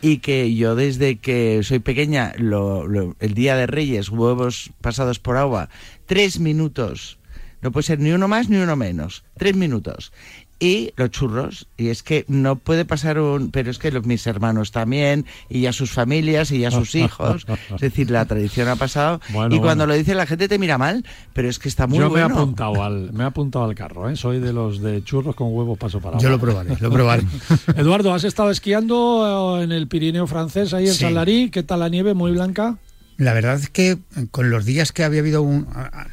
y 0.00 0.18
que 0.18 0.54
yo 0.54 0.74
desde 0.76 1.18
que 1.18 1.60
soy 1.64 1.80
pequeña, 1.80 2.32
lo- 2.38 2.86
lo- 2.86 3.16
el 3.20 3.34
día 3.34 3.56
de 3.56 3.66
Reyes, 3.66 4.08
huevos 4.10 4.70
pasados 4.80 5.18
por 5.18 5.36
agua, 5.36 5.68
tres 6.06 6.38
minutos. 6.38 7.18
No 7.62 7.72
puede 7.72 7.84
ser 7.84 7.98
ni 7.98 8.12
uno 8.12 8.28
más 8.28 8.48
ni 8.48 8.58
uno 8.58 8.76
menos. 8.76 9.24
Tres 9.38 9.56
minutos. 9.56 10.12
Y 10.60 10.92
los 10.96 11.10
churros. 11.10 11.66
Y 11.76 11.88
es 11.88 12.02
que 12.02 12.24
no 12.28 12.56
puede 12.56 12.84
pasar 12.84 13.18
un... 13.18 13.50
Pero 13.50 13.70
es 13.70 13.78
que 13.78 13.90
los, 13.90 14.06
mis 14.06 14.26
hermanos 14.26 14.70
también, 14.70 15.26
y 15.50 15.62
ya 15.62 15.72
sus 15.72 15.90
familias, 15.90 16.50
y 16.52 16.60
ya 16.60 16.70
sus 16.70 16.94
hijos. 16.94 17.44
Es 17.74 17.80
decir, 17.80 18.10
la 18.10 18.24
tradición 18.24 18.68
ha 18.68 18.76
pasado. 18.76 19.20
Bueno, 19.30 19.54
y 19.54 19.58
cuando 19.58 19.82
bueno. 19.84 19.92
lo 19.94 19.98
dice 19.98 20.14
la 20.14 20.26
gente 20.26 20.48
te 20.48 20.58
mira 20.58 20.78
mal, 20.78 21.04
pero 21.32 21.48
es 21.48 21.58
que 21.58 21.68
está 21.68 21.86
muy 21.86 21.98
Yo 21.98 22.08
me 22.10 22.20
he 22.20 22.22
bueno. 22.24 22.36
apuntado 22.40 22.82
al, 22.82 23.12
me 23.12 23.24
he 23.24 23.26
apuntado 23.26 23.64
al 23.64 23.74
carro, 23.74 24.08
¿eh? 24.08 24.16
Soy 24.16 24.38
de 24.38 24.52
los 24.52 24.80
de 24.80 25.02
churros 25.04 25.34
con 25.34 25.48
huevo 25.52 25.76
paso 25.76 26.00
para. 26.00 26.18
Yo 26.18 26.30
lo 26.30 26.38
probaré, 26.38 26.76
lo 26.80 26.90
probaré. 26.90 27.24
Eduardo, 27.76 28.14
¿has 28.14 28.24
estado 28.24 28.50
esquiando 28.50 29.58
eh, 29.60 29.64
en 29.64 29.72
el 29.72 29.88
Pirineo 29.88 30.26
francés, 30.26 30.72
ahí 30.72 30.86
en 30.86 30.92
Sí. 30.94 31.00
San 31.00 31.14
Larí? 31.14 31.50
¿Qué 31.50 31.62
tal 31.62 31.80
la 31.80 31.88
nieve? 31.88 32.14
¿Muy 32.14 32.32
blanca? 32.32 32.78
La 33.16 33.32
verdad 33.34 33.56
es 33.56 33.68
que 33.68 33.98
con 34.30 34.50
los 34.50 34.64
días 34.64 34.92
que 34.92 35.04
había 35.04 35.20
habido 35.20 35.42
un- 35.42 35.66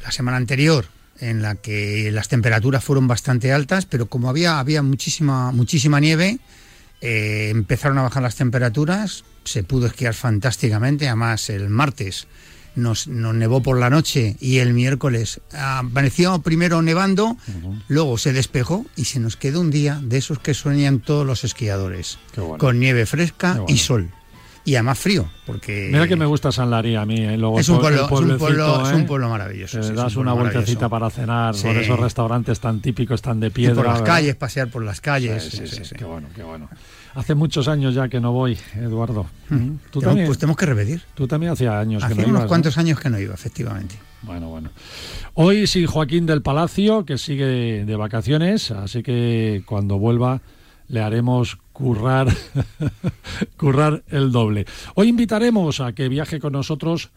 la 0.04 0.10
semana 0.12 0.36
anterior, 0.36 0.86
en 1.22 1.40
la 1.40 1.54
que 1.54 2.10
las 2.12 2.28
temperaturas 2.28 2.82
fueron 2.84 3.06
bastante 3.06 3.52
altas, 3.52 3.86
pero 3.86 4.06
como 4.06 4.28
había, 4.28 4.58
había 4.58 4.82
muchísima, 4.82 5.52
muchísima 5.52 6.00
nieve, 6.00 6.40
eh, 7.00 7.48
empezaron 7.50 7.98
a 7.98 8.02
bajar 8.02 8.24
las 8.24 8.34
temperaturas, 8.34 9.24
se 9.44 9.62
pudo 9.62 9.86
esquiar 9.86 10.14
fantásticamente, 10.14 11.06
además 11.06 11.48
el 11.48 11.68
martes 11.68 12.26
nos, 12.74 13.06
nos 13.06 13.34
nevó 13.34 13.62
por 13.62 13.78
la 13.78 13.88
noche 13.88 14.36
y 14.40 14.58
el 14.58 14.74
miércoles 14.74 15.40
amaneció 15.52 16.40
primero 16.40 16.82
nevando, 16.82 17.36
luego 17.86 18.18
se 18.18 18.32
despejó 18.32 18.84
y 18.96 19.04
se 19.04 19.20
nos 19.20 19.36
quedó 19.36 19.60
un 19.60 19.70
día 19.70 20.00
de 20.02 20.18
esos 20.18 20.40
que 20.40 20.54
sueñan 20.54 20.98
todos 20.98 21.24
los 21.24 21.44
esquiadores, 21.44 22.18
bueno. 22.36 22.58
con 22.58 22.80
nieve 22.80 23.06
fresca 23.06 23.52
bueno. 23.52 23.66
y 23.68 23.78
sol. 23.78 24.10
Y 24.64 24.76
además 24.76 24.96
frío, 24.98 25.28
porque 25.44 25.88
Mira 25.90 26.06
que 26.06 26.14
me 26.14 26.24
gusta 26.24 26.52
San 26.52 26.70
Larí 26.70 26.94
a 26.94 27.04
mí. 27.04 27.16
¿eh? 27.16 27.36
Luego 27.36 27.58
es 27.58 27.68
un 27.68 27.80
pueblo, 27.80 28.04
es 28.04 28.10
un 28.12 28.38
pueblo, 28.38 28.86
es 28.86 28.92
¿eh? 28.92 28.94
un 28.94 29.06
pueblo 29.06 29.28
maravilloso. 29.28 29.78
Te 29.78 29.82
sí, 29.82 29.90
es 29.90 29.96
das 29.96 30.14
un 30.14 30.22
una 30.22 30.34
vueltecita 30.34 30.88
para 30.88 31.10
cenar 31.10 31.54
Sí. 31.56 31.66
por 31.66 31.76
esos 31.78 31.98
restaurantes 31.98 32.60
tan 32.60 32.80
típicos, 32.80 33.20
tan 33.22 33.40
de 33.40 33.48
Y 33.48 33.50
piedra. 33.50 33.74
por 33.74 33.84
las 33.86 33.94
¿verdad? 34.00 34.06
calles, 34.14 34.36
pasear 34.36 34.68
por 34.68 34.84
las 34.84 35.00
calles. 35.00 35.42
Sí, 35.42 35.50
sí, 35.50 35.56
sí, 35.56 35.66
sí, 35.66 35.76
sí, 35.78 35.84
sí. 35.86 35.94
Qué 35.96 36.04
bueno, 36.04 36.28
qué 36.34 36.44
bueno. 36.44 36.68
Hace 37.14 37.34
muchos 37.34 37.66
años 37.66 37.92
ya 37.94 38.08
que 38.08 38.20
no 38.20 38.30
voy, 38.32 38.56
Eduardo. 38.76 39.26
¿Tú 39.48 39.56
Tenemos- 39.56 40.02
también? 40.04 40.26
Pues 40.28 40.38
tenemos 40.38 40.56
que 40.56 40.66
repetir. 40.66 41.02
Tú 41.14 41.26
también 41.26 41.52
hacía 41.52 41.80
años 41.80 42.00
que 42.04 42.12
Hacía 42.12 42.22
no 42.22 42.28
unos 42.28 42.30
ibas, 42.30 42.42
¿no? 42.44 42.48
cuantos 42.48 42.78
años 42.78 43.00
que 43.00 43.10
no 43.10 43.18
iba, 43.18 43.34
efectivamente. 43.34 43.96
Bueno, 44.22 44.48
bueno. 44.48 44.70
Hoy 45.34 45.66
sí 45.66 45.86
Joaquín 45.86 46.24
del 46.24 46.40
Palacio, 46.42 47.04
que 47.04 47.18
sigue 47.18 47.84
de 47.84 47.96
vacaciones, 47.96 48.70
así 48.70 49.02
que 49.02 49.64
cuando 49.66 49.98
vuelva 49.98 50.40
le 50.86 51.00
haremos 51.00 51.58
currar, 51.72 52.28
currar 53.56 54.02
el 54.08 54.32
doble. 54.32 54.66
Hoy 54.94 55.08
invitaremos 55.08 55.80
a 55.80 55.92
que 55.92 56.08
viaje 56.08 56.40
con 56.40 56.52
nosotros 56.52 57.10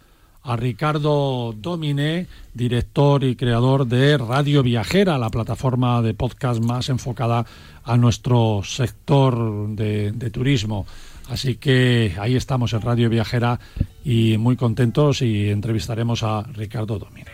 a 0.46 0.56
Ricardo 0.56 1.54
Domine, 1.58 2.28
director 2.54 3.24
y 3.24 3.36
creador 3.36 3.88
de 3.88 4.18
Radio 4.18 4.62
Viajera, 4.62 5.18
la 5.18 5.30
plataforma 5.30 6.02
de 6.04 6.14
podcast 6.14 6.64
más 6.64 6.90
enfocada 6.90 7.46
a 7.84 7.98
nuestro 7.98 8.62
sector 8.64 9.70
de, 9.70 10.12
turismo. 10.32 10.86
Así 11.30 11.56
que 11.56 12.16
ahí 12.20 12.36
estamos 12.36 12.74
en 12.74 12.82
Radio 12.82 13.10
Viajera 13.10 13.60
y 14.04 14.38
muy 14.38 14.56
contentos 14.56 15.24
y 15.24 15.50
entrevistaremos 15.50 16.22
a 16.22 16.44
Ricardo 16.44 17.00
Domine. 17.00 17.32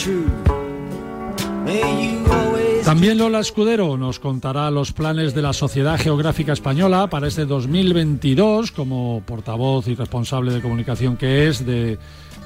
May 0.00 0.59
También 2.84 3.18
Lola 3.18 3.38
Escudero 3.38 3.96
nos 3.96 4.18
contará 4.18 4.68
los 4.70 4.92
planes 4.92 5.32
de 5.32 5.42
la 5.42 5.52
Sociedad 5.52 5.96
Geográfica 5.96 6.52
Española 6.52 7.08
para 7.08 7.28
este 7.28 7.44
2022 7.46 8.72
como 8.72 9.22
portavoz 9.24 9.86
y 9.86 9.94
responsable 9.94 10.52
de 10.52 10.60
comunicación 10.60 11.16
que 11.16 11.46
es 11.46 11.64
de, 11.64 11.98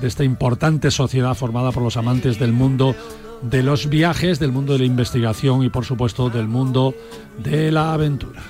esta 0.03 0.23
importante 0.23 0.91
sociedad 0.91 1.35
formada 1.35 1.73
por 1.73 1.83
los 1.83 1.97
amantes 1.97 2.39
del 2.39 2.53
mundo 2.53 2.95
de 3.41 3.63
los 3.63 3.89
viajes, 3.89 4.39
del 4.39 4.53
mundo 4.53 4.75
de 4.75 4.81
la 4.81 4.85
investigación 4.85 5.63
y 5.63 5.71
por 5.71 5.87
supuesto 5.87 6.29
del 6.29 6.47
mundo 6.47 6.95
de 7.39 7.73
la 7.73 7.95
aventura. 7.95 8.43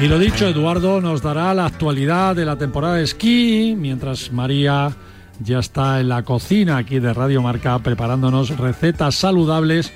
Y 0.00 0.06
lo 0.06 0.18
dicho, 0.18 0.46
Eduardo 0.46 1.00
nos 1.00 1.22
dará 1.22 1.54
la 1.54 1.64
actualidad 1.64 2.36
de 2.36 2.44
la 2.44 2.56
temporada 2.56 2.96
de 2.96 3.04
esquí, 3.04 3.74
mientras 3.78 4.32
María 4.32 4.94
ya 5.40 5.58
está 5.58 6.00
en 6.00 6.08
la 6.08 6.22
cocina 6.22 6.78
aquí 6.78 6.98
de 6.98 7.12
Radio 7.12 7.42
Marca 7.42 7.78
preparándonos 7.78 8.56
recetas 8.58 9.14
saludables 9.14 9.92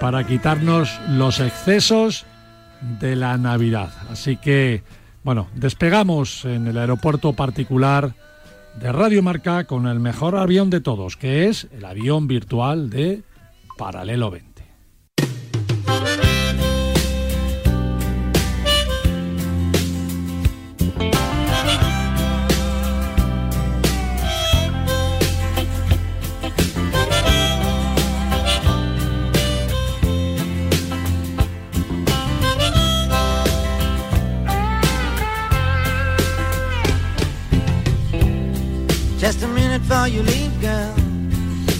para 0.00 0.26
quitarnos 0.26 1.00
los 1.10 1.40
excesos 1.40 2.26
de 3.00 3.16
la 3.16 3.36
Navidad. 3.38 3.90
Así 4.10 4.36
que, 4.36 4.82
bueno, 5.22 5.48
despegamos 5.54 6.44
en 6.44 6.66
el 6.66 6.78
aeropuerto 6.78 7.32
particular 7.32 8.14
de 8.80 8.92
Radio 8.92 9.22
Marca 9.22 9.64
con 9.64 9.86
el 9.86 10.00
mejor 10.00 10.36
avión 10.36 10.70
de 10.70 10.80
todos, 10.80 11.16
que 11.16 11.48
es 11.48 11.68
el 11.72 11.84
avión 11.84 12.26
virtual 12.26 12.90
de 12.90 13.22
Paralelo 13.78 14.30
20. 14.30 14.51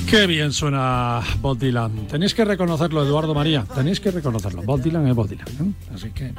Qué 0.08 0.26
bien 0.28 0.52
suena 0.52 1.20
Bob 1.40 1.58
Dylan. 1.58 2.06
Tenéis 2.06 2.34
que 2.34 2.44
reconocerlo, 2.44 3.02
Eduardo 3.02 3.34
María. 3.34 3.64
Tenéis 3.74 3.98
que 3.98 4.10
reconocerlo. 4.12 4.62
Bob 4.62 4.80
Dylan 4.80 5.08
es 5.08 5.14
Bob 5.16 5.26
Dylan. 5.28 5.46
¿no? 5.58 5.72
Así 5.94 6.10
que 6.10 6.32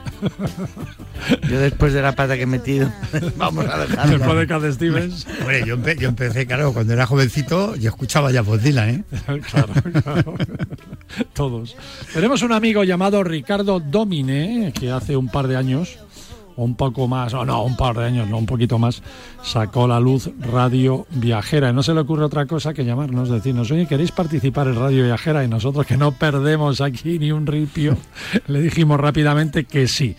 Yo 1.50 1.60
después 1.60 1.92
de 1.92 2.02
la 2.02 2.14
pata 2.16 2.36
que 2.38 2.44
he 2.44 2.46
metido, 2.46 2.90
vamos 3.38 3.66
a 3.66 3.80
dejarlo. 3.80 4.18
después 4.18 4.38
de 4.40 4.48
Cat 4.48 4.64
Stevens, 4.72 5.28
Hombre, 5.42 5.64
yo, 5.66 5.76
empe- 5.78 5.98
yo 5.98 6.08
empecé, 6.08 6.46
claro, 6.46 6.72
cuando 6.72 6.94
era 6.94 7.06
jovencito, 7.06 7.76
yo 7.76 7.90
escuchaba 7.90 8.32
ya 8.32 8.44
Bob 8.44 8.60
Dylan, 8.60 8.90
¿eh? 8.90 9.04
claro, 9.52 9.74
claro. 10.04 10.36
Todos. 11.34 11.76
Tenemos 12.14 12.44
un 12.44 12.54
amigo 12.54 12.84
llamado 12.86 13.24
Ricardo 13.24 13.80
Domine 13.82 14.72
que 14.74 14.90
hace 14.92 15.18
un 15.18 15.28
par 15.30 15.48
de 15.48 15.58
años, 15.58 15.98
un 16.56 16.76
poco 16.76 17.08
más, 17.08 17.34
o 17.34 17.46
no, 17.46 17.64
un 17.64 17.76
par 17.76 17.98
de 17.98 18.06
años, 18.06 18.30
no, 18.30 18.38
un 18.38 18.46
poquito 18.46 18.80
más, 18.80 19.02
sacó 19.44 19.88
la 19.88 20.00
luz 20.00 20.30
Radio 20.40 21.06
Viajera. 21.12 21.70
Y 21.70 21.74
no 21.74 21.84
se 21.84 21.94
le 21.94 22.02
ocurre 22.02 22.24
otra 22.24 22.46
cosa 22.46 22.74
que 22.74 22.86
llamarnos, 22.86 23.30
decirnos, 23.30 23.72
oye, 23.72 23.88
¿queréis 23.88 24.12
participar 24.12 24.68
en 24.68 24.76
Radio 24.76 25.04
Viajera? 25.04 25.44
Y 25.44 25.48
nosotros 25.48 25.86
que 25.86 25.98
no 25.98 26.12
perdemos 26.12 26.82
aquí 26.82 27.20
ni 27.20 27.32
un 27.32 27.48
ripio, 27.48 27.98
le 28.48 28.62
dijimos 28.62 29.00
rápidamente 29.00 29.66
que 29.66 29.88
sí. 29.88 30.16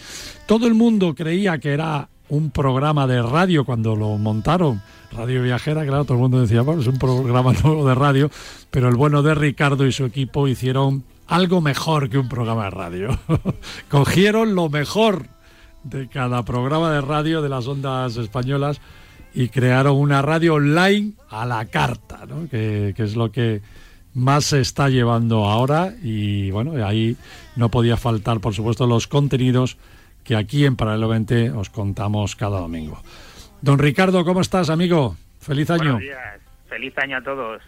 Todo 0.47 0.67
el 0.67 0.75
mundo 0.75 1.15
creía 1.15 1.59
que 1.59 1.73
era 1.73 2.09
un 2.29 2.51
programa 2.51 3.07
de 3.07 3.23
radio 3.23 3.65
cuando 3.65 3.97
lo 3.97 4.17
montaron. 4.19 4.83
Radio 5.13 5.43
Viajera, 5.43 5.85
claro, 5.87 6.05
todo 6.05 6.15
el 6.15 6.23
mundo 6.23 6.41
decía, 6.41 6.63
bueno, 6.63 6.81
es 6.81 6.89
un 6.89 6.99
programa 6.99 7.53
nuevo 7.65 7.87
de 7.87 7.95
radio, 7.95 8.31
pero 8.71 8.89
el 8.89 8.97
bueno 8.97 9.23
de 9.23 9.35
Ricardo 9.35 9.87
y 9.87 9.93
su 9.93 10.05
equipo 10.05 10.49
hicieron 10.49 11.05
algo 11.27 11.61
mejor 11.61 12.11
que 12.11 12.19
un 12.19 12.29
programa 12.29 12.65
de 12.65 12.71
radio. 12.71 13.19
Cogieron 13.89 14.55
lo 14.55 14.69
mejor 14.69 15.27
de 15.85 16.09
cada 16.09 16.45
programa 16.45 16.93
de 16.93 17.01
radio 17.01 17.43
de 17.43 17.49
las 17.49 17.67
ondas 17.67 18.17
españolas 18.17 18.81
y 19.35 19.49
crearon 19.49 19.97
una 19.97 20.23
radio 20.23 20.55
online 20.55 21.13
a 21.29 21.45
la 21.45 21.65
carta, 21.67 22.27
¿no? 22.27 22.49
que, 22.49 22.95
que 22.97 23.03
es 23.03 23.17
lo 23.17 23.31
que 23.31 23.63
más 24.15 24.45
se 24.47 24.61
está 24.61 24.89
llevando 24.89 25.47
ahora 25.47 25.95
y 26.03 26.51
bueno, 26.51 26.85
ahí 26.87 27.17
no 27.57 27.69
podía 27.69 27.97
faltar 27.97 28.41
por 28.41 28.55
supuesto 28.55 28.87
los 28.87 29.09
contenidos 29.09 29.77
que 30.23 30.37
aquí 30.37 30.65
en 30.65 30.77
Paralelo 30.77 31.09
20 31.09 31.51
os 31.51 31.69
contamos 31.69 32.35
cada 32.37 32.61
domingo. 32.61 33.03
Don 33.61 33.79
Ricardo, 33.79 34.25
¿cómo 34.25 34.41
estás, 34.41 34.71
amigo? 34.71 35.17
Feliz 35.41 35.71
año. 35.71 35.93
Buenos 35.93 36.01
días. 36.01 36.44
Feliz 36.75 36.99
año 36.99 37.19
a 37.19 37.23
todos. 37.23 37.63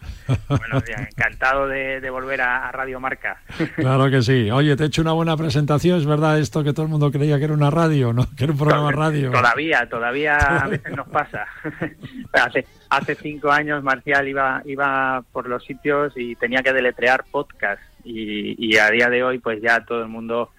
Buenos 0.49 0.83
días. 0.83 0.99
Encantado 0.99 1.65
de, 1.65 2.01
de 2.01 2.09
volver 2.09 2.41
a, 2.41 2.67
a 2.67 2.73
Radio 2.73 2.99
Marca. 2.99 3.41
Claro 3.77 4.11
que 4.11 4.21
sí. 4.21 4.51
Oye, 4.51 4.75
te 4.75 4.83
he 4.83 4.87
hecho 4.87 5.01
una 5.01 5.13
buena 5.13 5.37
presentación. 5.37 5.97
¿Es 5.97 6.05
verdad 6.05 6.37
esto 6.37 6.61
que 6.61 6.73
todo 6.73 6.83
el 6.83 6.91
mundo 6.91 7.09
creía 7.09 7.37
que 7.37 7.45
era 7.45 7.53
una 7.53 7.69
radio, 7.69 8.11
no? 8.11 8.25
Que 8.37 8.43
era 8.43 8.51
un 8.51 8.59
programa 8.59 8.91
radio. 8.91 9.31
Todavía, 9.31 9.87
todavía 9.87 10.35
a 10.35 10.67
veces 10.67 10.93
nos 10.93 11.07
pasa. 11.07 11.47
hace, 12.33 12.65
hace 12.89 13.15
cinco 13.15 13.49
años 13.49 13.81
Marcial 13.81 14.27
iba, 14.27 14.61
iba 14.65 15.23
por 15.31 15.47
los 15.47 15.63
sitios 15.63 16.11
y 16.17 16.35
tenía 16.35 16.61
que 16.61 16.73
deletrear 16.73 17.23
podcast. 17.31 17.81
Y, 18.03 18.57
y 18.59 18.75
a 18.75 18.89
día 18.89 19.09
de 19.09 19.23
hoy, 19.23 19.39
pues 19.39 19.61
ya 19.61 19.85
todo 19.85 20.01
el 20.01 20.09
mundo 20.09 20.51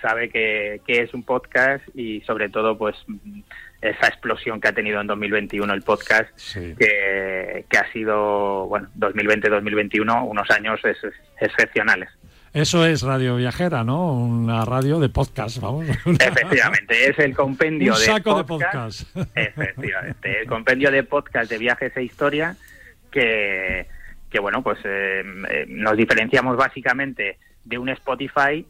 sabe 0.00 0.28
que, 0.28 0.80
que 0.86 1.02
es 1.02 1.12
un 1.12 1.24
podcast 1.24 1.82
y 1.92 2.20
sobre 2.20 2.50
todo, 2.50 2.78
pues 2.78 2.94
esa 3.90 4.08
explosión 4.08 4.60
que 4.60 4.68
ha 4.68 4.72
tenido 4.72 5.00
en 5.00 5.06
2021 5.06 5.72
el 5.72 5.82
podcast, 5.82 6.28
Sí. 6.36 6.74
que, 6.78 7.64
que 7.68 7.78
ha 7.78 7.90
sido, 7.92 8.66
bueno, 8.66 8.88
2020-2021, 8.98 10.24
unos 10.26 10.50
años 10.50 10.80
ex- 10.84 11.14
excepcionales. 11.40 12.08
Eso 12.52 12.86
es 12.86 13.02
Radio 13.02 13.36
Viajera, 13.36 13.84
¿no? 13.84 14.12
Una 14.14 14.64
radio 14.64 14.98
de 14.98 15.10
podcast, 15.10 15.58
vamos. 15.60 15.86
Efectivamente, 16.06 17.10
es 17.10 17.18
el 17.18 17.34
compendio 17.36 17.92
Un 17.92 17.98
saco 17.98 18.38
de 18.38 18.44
podcast. 18.44 19.04
podcast. 19.12 19.36
Efectivamente, 19.36 20.40
el 20.40 20.46
compendio 20.46 20.90
de 20.90 21.02
podcast 21.02 21.50
de 21.50 21.58
viajes 21.58 21.94
e 21.96 22.02
historia 22.02 22.56
que, 23.10 23.86
que 24.30 24.38
bueno, 24.40 24.62
pues 24.62 24.78
eh, 24.84 25.22
eh, 25.50 25.66
nos 25.68 25.96
diferenciamos 25.96 26.56
básicamente 26.56 27.38
de 27.64 27.78
un 27.78 27.88
Spotify 27.90 28.64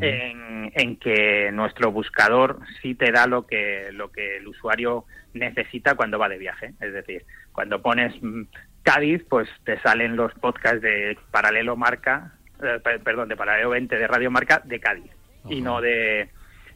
en, 0.00 0.72
en 0.74 0.96
que 0.96 1.50
nuestro 1.52 1.92
buscador 1.92 2.58
sí 2.82 2.94
te 2.94 3.10
da 3.12 3.26
lo 3.26 3.46
que, 3.46 3.90
lo 3.92 4.10
que 4.10 4.36
el 4.38 4.48
usuario 4.48 5.04
necesita 5.34 5.94
cuando 5.94 6.18
va 6.18 6.28
de 6.28 6.38
viaje. 6.38 6.72
Es 6.80 6.92
decir, 6.92 7.24
cuando 7.52 7.80
pones 7.82 8.14
mm, 8.22 8.42
Cádiz, 8.82 9.22
pues 9.28 9.48
te 9.64 9.78
salen 9.80 10.16
los 10.16 10.32
podcasts 10.34 10.80
de 10.80 11.16
Paralelo 11.30 11.76
Marca, 11.76 12.32
eh, 12.62 12.78
per- 12.82 13.00
perdón, 13.02 13.28
de 13.28 13.36
Paralelo 13.36 13.70
20 13.70 13.96
de 13.96 14.06
Radio 14.06 14.30
Marca 14.30 14.60
de 14.64 14.80
Cádiz 14.80 15.10
y 15.48 15.60
no 15.60 15.80
de 15.80 16.28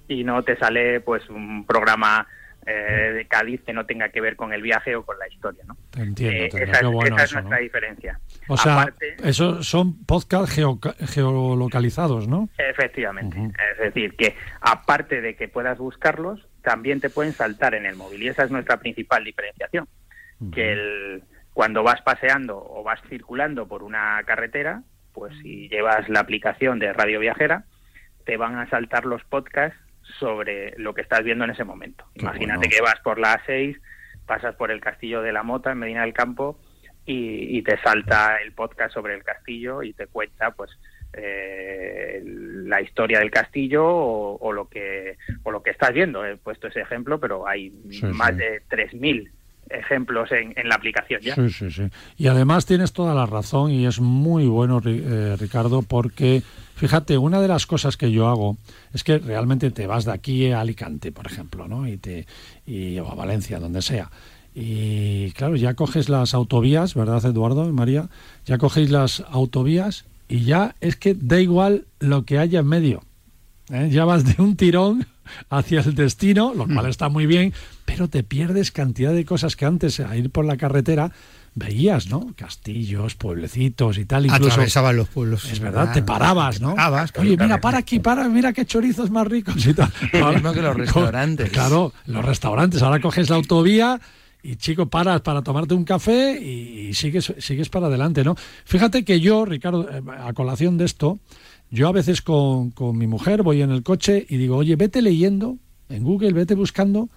y 0.08 0.24
no 0.24 0.42
te 0.42 0.56
sale 0.56 1.00
pues 1.00 1.28
un 1.30 1.64
programa 1.66 2.26
eh, 2.66 3.12
de 3.14 3.24
Cádiz 3.26 3.62
que 3.62 3.72
no 3.72 3.86
tenga 3.86 4.10
que 4.10 4.20
ver 4.20 4.36
con 4.36 4.52
el 4.52 4.62
viaje 4.62 4.94
o 4.94 5.04
con 5.04 5.18
la 5.18 5.26
historia, 5.28 5.64
¿no? 5.66 5.76
Entiendo, 5.96 6.36
Eh, 6.38 6.44
entiendo. 6.44 6.56
esa 6.72 6.80
Qué 6.80 6.86
es, 6.86 6.92
bueno 6.92 7.16
esa 7.16 7.24
es 7.24 7.32
nuestra 7.34 7.56
¿no? 7.56 7.62
diferencia. 7.62 8.20
O 8.48 8.56
sea, 8.56 8.82
Aparte- 8.82 9.16
eso 9.24 9.62
son 9.62 10.04
podcast 10.04 10.52
geo- 10.52 10.78
geolocalizados, 11.06 12.28
¿no? 12.28 12.48
Efectivamente. 12.58 13.38
Es 13.72 13.78
decir, 13.78 14.16
que 14.16 14.34
aparte 14.60 15.20
de 15.20 15.36
que 15.36 15.48
puedas 15.48 15.78
buscarlos, 15.78 16.46
también 16.62 17.00
te 17.00 17.10
pueden 17.10 17.32
saltar 17.32 17.74
en 17.74 17.86
el 17.86 17.96
móvil. 17.96 18.22
Y 18.22 18.28
esa 18.28 18.44
es 18.44 18.50
nuestra 18.50 18.78
principal 18.78 19.24
diferenciación. 19.24 19.86
Que 20.52 20.72
el, 20.72 21.22
cuando 21.54 21.82
vas 21.84 22.02
paseando 22.02 22.58
o 22.58 22.82
vas 22.82 23.00
circulando 23.08 23.68
por 23.68 23.82
una 23.84 24.20
carretera, 24.24 24.82
pues 25.12 25.32
si 25.42 25.68
llevas 25.68 26.08
la 26.08 26.20
aplicación 26.20 26.78
de 26.80 26.92
Radio 26.92 27.20
Viajera, 27.20 27.64
te 28.24 28.36
van 28.36 28.56
a 28.58 28.68
saltar 28.68 29.04
los 29.04 29.22
podcasts 29.24 29.78
sobre 30.18 30.74
lo 30.78 30.94
que 30.94 31.02
estás 31.02 31.22
viendo 31.22 31.44
en 31.44 31.50
ese 31.50 31.64
momento. 31.64 32.04
Imagínate 32.14 32.58
bueno. 32.66 32.70
que 32.74 32.82
vas 32.82 32.98
por 33.04 33.18
la 33.20 33.38
A6, 33.44 33.78
pasas 34.26 34.56
por 34.56 34.70
el 34.72 34.80
Castillo 34.80 35.22
de 35.22 35.32
la 35.32 35.42
Mota 35.44 35.70
en 35.72 35.78
Medina 35.78 36.02
del 36.02 36.12
Campo 36.12 36.58
y, 37.06 37.58
y 37.58 37.62
te 37.62 37.78
salta 37.82 38.36
el 38.44 38.52
podcast 38.52 38.94
sobre 38.94 39.14
el 39.14 39.22
castillo 39.24 39.82
y 39.82 39.92
te 39.92 40.06
cuenta 40.06 40.50
pues 40.52 40.70
eh, 41.14 42.22
la 42.24 42.80
historia 42.80 43.18
del 43.18 43.30
castillo 43.30 43.84
o, 43.86 44.36
o 44.40 44.52
lo 44.52 44.68
que 44.68 45.16
o 45.42 45.50
lo 45.50 45.62
que 45.62 45.70
estás 45.70 45.92
viendo. 45.92 46.24
He 46.24 46.36
puesto 46.36 46.68
ese 46.68 46.80
ejemplo, 46.80 47.18
pero 47.18 47.46
hay 47.46 47.70
Sí, 47.90 48.04
más 48.06 48.30
sí. 48.30 48.36
de 48.36 48.62
3.000 48.70 49.30
ejemplos 49.70 50.30
en, 50.32 50.52
en 50.56 50.68
la 50.68 50.74
aplicación 50.74 51.20
ya. 51.22 51.34
Sí, 51.34 51.48
sí, 51.50 51.70
sí. 51.70 51.82
Y 52.18 52.26
además 52.28 52.66
tienes 52.66 52.92
toda 52.92 53.14
la 53.14 53.26
razón 53.26 53.70
y 53.70 53.86
es 53.86 54.00
muy 54.00 54.46
bueno, 54.46 54.82
eh, 54.84 55.36
Ricardo, 55.38 55.82
porque 55.82 56.42
fíjate, 56.74 57.16
una 57.16 57.40
de 57.40 57.48
las 57.48 57.66
cosas 57.66 57.96
que 57.96 58.10
yo 58.10 58.28
hago 58.28 58.56
es 58.92 59.02
que 59.02 59.18
realmente 59.18 59.70
te 59.70 59.86
vas 59.86 60.04
de 60.04 60.12
aquí 60.12 60.50
a 60.50 60.60
Alicante, 60.60 61.10
por 61.12 61.26
ejemplo, 61.26 61.68
¿no? 61.68 61.88
Y 61.88 61.96
te 61.96 62.26
y 62.66 62.98
o 62.98 63.08
a 63.10 63.14
Valencia, 63.14 63.58
donde 63.58 63.80
sea. 63.82 64.10
Y 64.54 65.30
claro, 65.32 65.56
ya 65.56 65.74
coges 65.74 66.08
las 66.08 66.34
autovías, 66.34 66.94
¿verdad, 66.94 67.24
Eduardo 67.24 67.70
María? 67.72 68.08
Ya 68.44 68.58
cogéis 68.58 68.90
las 68.90 69.24
autovías 69.30 70.04
y 70.28 70.44
ya 70.44 70.74
es 70.80 70.96
que 70.96 71.14
da 71.14 71.40
igual 71.40 71.86
lo 72.00 72.24
que 72.24 72.38
haya 72.38 72.60
en 72.60 72.66
medio. 72.66 73.02
¿eh? 73.70 73.88
Ya 73.90 74.04
vas 74.04 74.24
de 74.24 74.42
un 74.42 74.56
tirón 74.56 75.06
hacia 75.48 75.80
el 75.80 75.94
destino, 75.94 76.52
lo 76.54 76.66
cual 76.66 76.86
está 76.86 77.08
muy 77.08 77.26
bien, 77.26 77.54
pero 77.84 78.08
te 78.08 78.22
pierdes 78.22 78.72
cantidad 78.72 79.12
de 79.12 79.24
cosas 79.24 79.56
que 79.56 79.64
antes 79.64 80.00
a 80.00 80.16
ir 80.16 80.30
por 80.30 80.44
la 80.44 80.56
carretera 80.56 81.12
veías, 81.54 82.08
¿no? 82.08 82.32
Castillos, 82.36 83.14
pueblecitos 83.14 83.98
y 83.98 84.04
tal. 84.04 84.26
Incluso, 84.26 84.52
Atravesaban 84.52 84.96
los 84.96 85.08
pueblos. 85.08 85.44
es 85.50 85.60
verdad, 85.60 85.92
te 85.92 86.02
parabas, 86.02 86.60
¿no? 86.60 86.70
Te 86.70 86.76
parabas, 86.76 87.12
claro, 87.12 87.28
Oye, 87.28 87.36
mira, 87.36 87.60
para 87.60 87.78
aquí, 87.78 88.00
para, 88.00 88.28
mira 88.28 88.52
qué 88.52 88.64
chorizos 88.64 89.10
más 89.10 89.26
ricos 89.26 89.64
y 89.64 89.74
tal. 89.74 89.92
Lo 90.12 90.32
mismo 90.32 90.52
que 90.52 90.62
los 90.62 90.76
restaurantes. 90.76 91.50
Claro, 91.50 91.92
los 92.06 92.24
restaurantes. 92.24 92.82
Ahora 92.82 93.00
coges 93.00 93.30
la 93.30 93.36
autovía 93.36 94.00
y 94.42 94.56
chico, 94.56 94.86
paras 94.86 95.20
para 95.20 95.42
tomarte 95.42 95.74
un 95.74 95.84
café 95.84 96.40
y, 96.40 96.92
sigues, 96.94 97.32
sigues 97.38 97.68
para 97.68 97.86
adelante, 97.86 98.24
¿no? 98.24 98.34
Fíjate 98.64 99.04
que 99.04 99.20
yo, 99.20 99.44
Ricardo, 99.44 99.88
eh, 99.88 100.02
a 100.18 100.32
colación 100.32 100.76
de 100.78 100.84
esto, 100.84 101.18
yo 101.70 101.88
a 101.88 101.92
veces 101.92 102.22
con, 102.22 102.70
con 102.70 102.98
mi 102.98 103.06
mujer 103.06 103.42
voy 103.42 103.62
en 103.62 103.70
el 103.70 103.82
coche 103.82 104.26
y 104.28 104.36
digo, 104.36 104.56
oye, 104.56 104.76
vete 104.76 105.00
leyendo 105.00 105.58
en 105.88 106.04
Google, 106.04 106.32
vete 106.32 106.54
buscando 106.54 107.08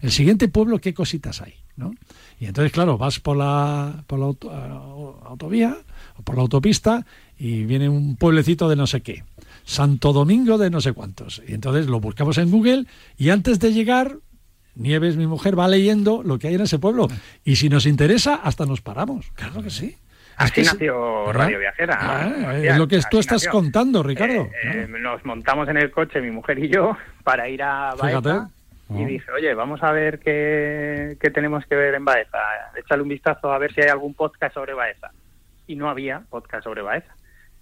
el 0.00 0.10
siguiente 0.10 0.48
pueblo, 0.48 0.80
qué 0.80 0.92
cositas 0.92 1.40
hay, 1.40 1.54
¿no? 1.76 1.94
Y 2.40 2.46
entonces, 2.46 2.72
claro, 2.72 2.98
vas 2.98 3.20
por 3.20 3.36
la, 3.36 4.02
por 4.08 4.18
la 4.18 4.30
eh, 4.30 5.18
autovía 5.26 5.78
o 6.16 6.22
por 6.22 6.34
la 6.34 6.42
autopista 6.42 7.06
y 7.38 7.64
viene 7.64 7.88
un 7.88 8.16
pueblecito 8.16 8.68
de 8.68 8.74
no 8.74 8.88
sé 8.88 9.00
qué. 9.00 9.24
Santo 9.64 10.12
Domingo 10.12 10.58
de 10.58 10.70
no 10.70 10.80
sé 10.80 10.92
cuántos. 10.92 11.40
Y 11.46 11.54
entonces 11.54 11.86
lo 11.86 12.00
buscamos 12.00 12.36
en 12.38 12.50
Google 12.50 12.86
y 13.16 13.30
antes 13.30 13.60
de 13.60 13.72
llegar, 13.72 14.18
Nieves, 14.74 15.16
mi 15.16 15.26
mujer, 15.26 15.58
va 15.58 15.68
leyendo 15.68 16.22
lo 16.24 16.38
que 16.38 16.48
hay 16.48 16.54
en 16.54 16.62
ese 16.62 16.78
pueblo. 16.78 17.08
Y 17.44 17.56
si 17.56 17.68
nos 17.68 17.86
interesa, 17.86 18.36
hasta 18.36 18.64
nos 18.66 18.80
paramos. 18.80 19.30
Claro 19.34 19.62
que 19.62 19.70
sí. 19.70 19.96
Así 20.36 20.46
Es 20.48 20.52
que 20.52 20.60
es- 20.62 20.72
nació. 20.72 21.30
Radio 21.32 21.58
Viajera. 21.58 21.98
Ah, 22.00 22.28
Marcial, 22.28 22.64
es 22.64 22.78
lo 22.78 22.88
que 22.88 23.00
tú 23.10 23.18
estás 23.18 23.44
nació. 23.44 23.50
contando, 23.50 24.02
Ricardo. 24.02 24.42
Eh, 24.42 24.50
eh, 24.64 24.86
nos 24.88 25.24
montamos 25.26 25.68
en 25.68 25.76
el 25.76 25.90
coche, 25.90 26.20
mi 26.22 26.30
mujer 26.30 26.58
y 26.58 26.68
yo, 26.68 26.96
para 27.24 27.48
ir 27.48 27.62
a. 27.62 27.94
Baeza. 27.94 28.48
Y 28.90 29.02
Ah. 29.02 29.06
dije, 29.06 29.30
oye, 29.32 29.54
vamos 29.54 29.82
a 29.82 29.92
ver 29.92 30.18
qué, 30.18 31.16
qué 31.20 31.30
tenemos 31.30 31.64
que 31.66 31.74
ver 31.76 31.94
en 31.94 32.04
Baeza. 32.04 32.38
Échale 32.76 33.02
un 33.02 33.08
vistazo 33.08 33.52
a 33.52 33.58
ver 33.58 33.72
si 33.74 33.80
hay 33.82 33.88
algún 33.88 34.14
podcast 34.14 34.54
sobre 34.54 34.74
Baeza. 34.74 35.10
Y 35.66 35.76
no 35.76 35.88
había 35.88 36.22
podcast 36.30 36.64
sobre 36.64 36.82
Baeza. 36.82 37.14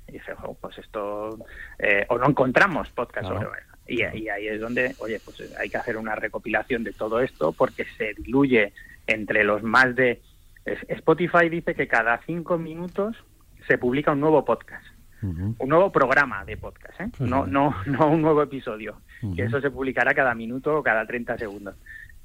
Y 0.09 0.13
dije, 0.13 0.33
"Jo, 0.35 0.57
pues 0.61 0.79
esto... 0.79 1.39
eh, 1.79 2.05
o 2.09 2.19
no 2.19 2.29
encontramos 2.29 2.89
podcast 2.91 3.27
Claro. 3.29 3.37
sobre 3.37 3.51
Baeza. 3.51 3.67
Y, 3.91 4.03
y 4.19 4.29
ahí 4.29 4.49
es 4.49 4.61
donde, 4.61 4.95
oye, 4.99 5.21
pues 5.25 5.43
hay 5.59 5.69
que 5.69 5.77
hacer 5.77 5.97
una 5.97 6.15
recopilación 6.15 6.85
de 6.85 6.93
todo 6.93 7.21
esto 7.21 7.53
porque 7.53 7.85
se 7.99 8.15
diluye 8.15 8.73
entre 9.07 9.45
los 9.45 9.63
más 9.63 9.95
de... 9.97 10.21
Spotify 10.65 11.49
dice 11.49 11.75
que 11.75 11.89
cada 11.89 12.21
cinco 12.27 12.59
minutos 12.59 13.17
se 13.67 13.79
publica 13.79 14.13
un 14.13 14.21
nuevo 14.21 14.45
podcast 14.45 14.85
un 15.23 15.69
nuevo 15.69 15.93
programa 15.93 16.45
de 16.45 16.57
podcast, 16.57 17.01
¿eh? 17.01 17.11
No, 17.21 17.47
no, 17.47 17.75
no 17.87 18.09
un 18.09 18.23
nuevo 18.23 18.43
episodio, 18.43 19.01
que 19.37 19.43
eso 19.43 19.61
se 19.61 19.71
publicará 19.71 20.15
cada 20.15 20.35
minuto 20.35 20.79
o 20.79 20.83
cada 20.83 21.07
30 21.07 21.39
segundos. 21.39 21.77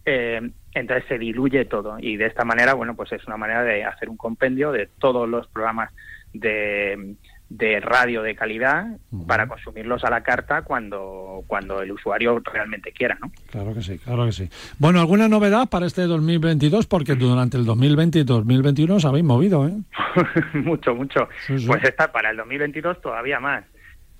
Eh, 0.06 0.52
entonces 0.74 1.04
se 1.08 1.18
diluye 1.18 1.66
todo 1.66 1.98
y 2.00 2.16
de 2.16 2.28
esta 2.28 2.46
manera, 2.46 2.76
bueno, 2.76 2.96
pues 2.96 3.12
es 3.12 3.26
una 3.26 3.38
manera 3.38 3.64
de 3.64 3.84
hacer 3.84 4.08
un 4.08 4.18
compendio 4.18 4.72
de 4.72 4.88
todos 5.00 5.28
los 5.28 5.48
programas 5.48 5.92
de, 6.32 7.16
de 7.50 7.80
radio 7.80 8.24
de 8.24 8.36
calidad 8.36 8.88
para 9.28 9.48
consumirlos 9.48 10.04
a 10.04 10.10
la 10.10 10.22
carta 10.24 10.64
cuando, 10.64 11.44
cuando 11.48 11.82
el 11.82 11.92
usuario 11.92 12.42
realmente 12.44 12.92
quiera, 12.92 13.18
¿no? 13.22 13.32
Claro 13.52 13.74
que 13.74 13.82
sí, 13.82 14.00
claro 14.00 14.26
que 14.26 14.32
sí. 14.32 14.50
Bueno, 14.80 15.00
¿alguna 15.00 15.28
novedad 15.28 15.70
para 15.70 15.86
este 15.86 16.04
2022? 16.04 16.88
Porque 16.88 17.16
durante 17.16 17.58
el 17.58 17.66
2020 17.66 18.20
y 18.20 18.24
2021 18.24 18.96
os 18.96 19.06
habéis 19.06 19.26
movido, 19.26 19.68
¿eh? 19.68 19.74
mucho, 20.54 20.96
mucho. 20.96 21.30
Sí, 21.46 21.60
sí. 21.60 21.68
Pues 21.68 21.84
está 21.84 22.12
para 22.12 22.32
el 22.32 22.38
2022 22.38 23.02
todavía 23.02 23.40
más. 23.40 23.64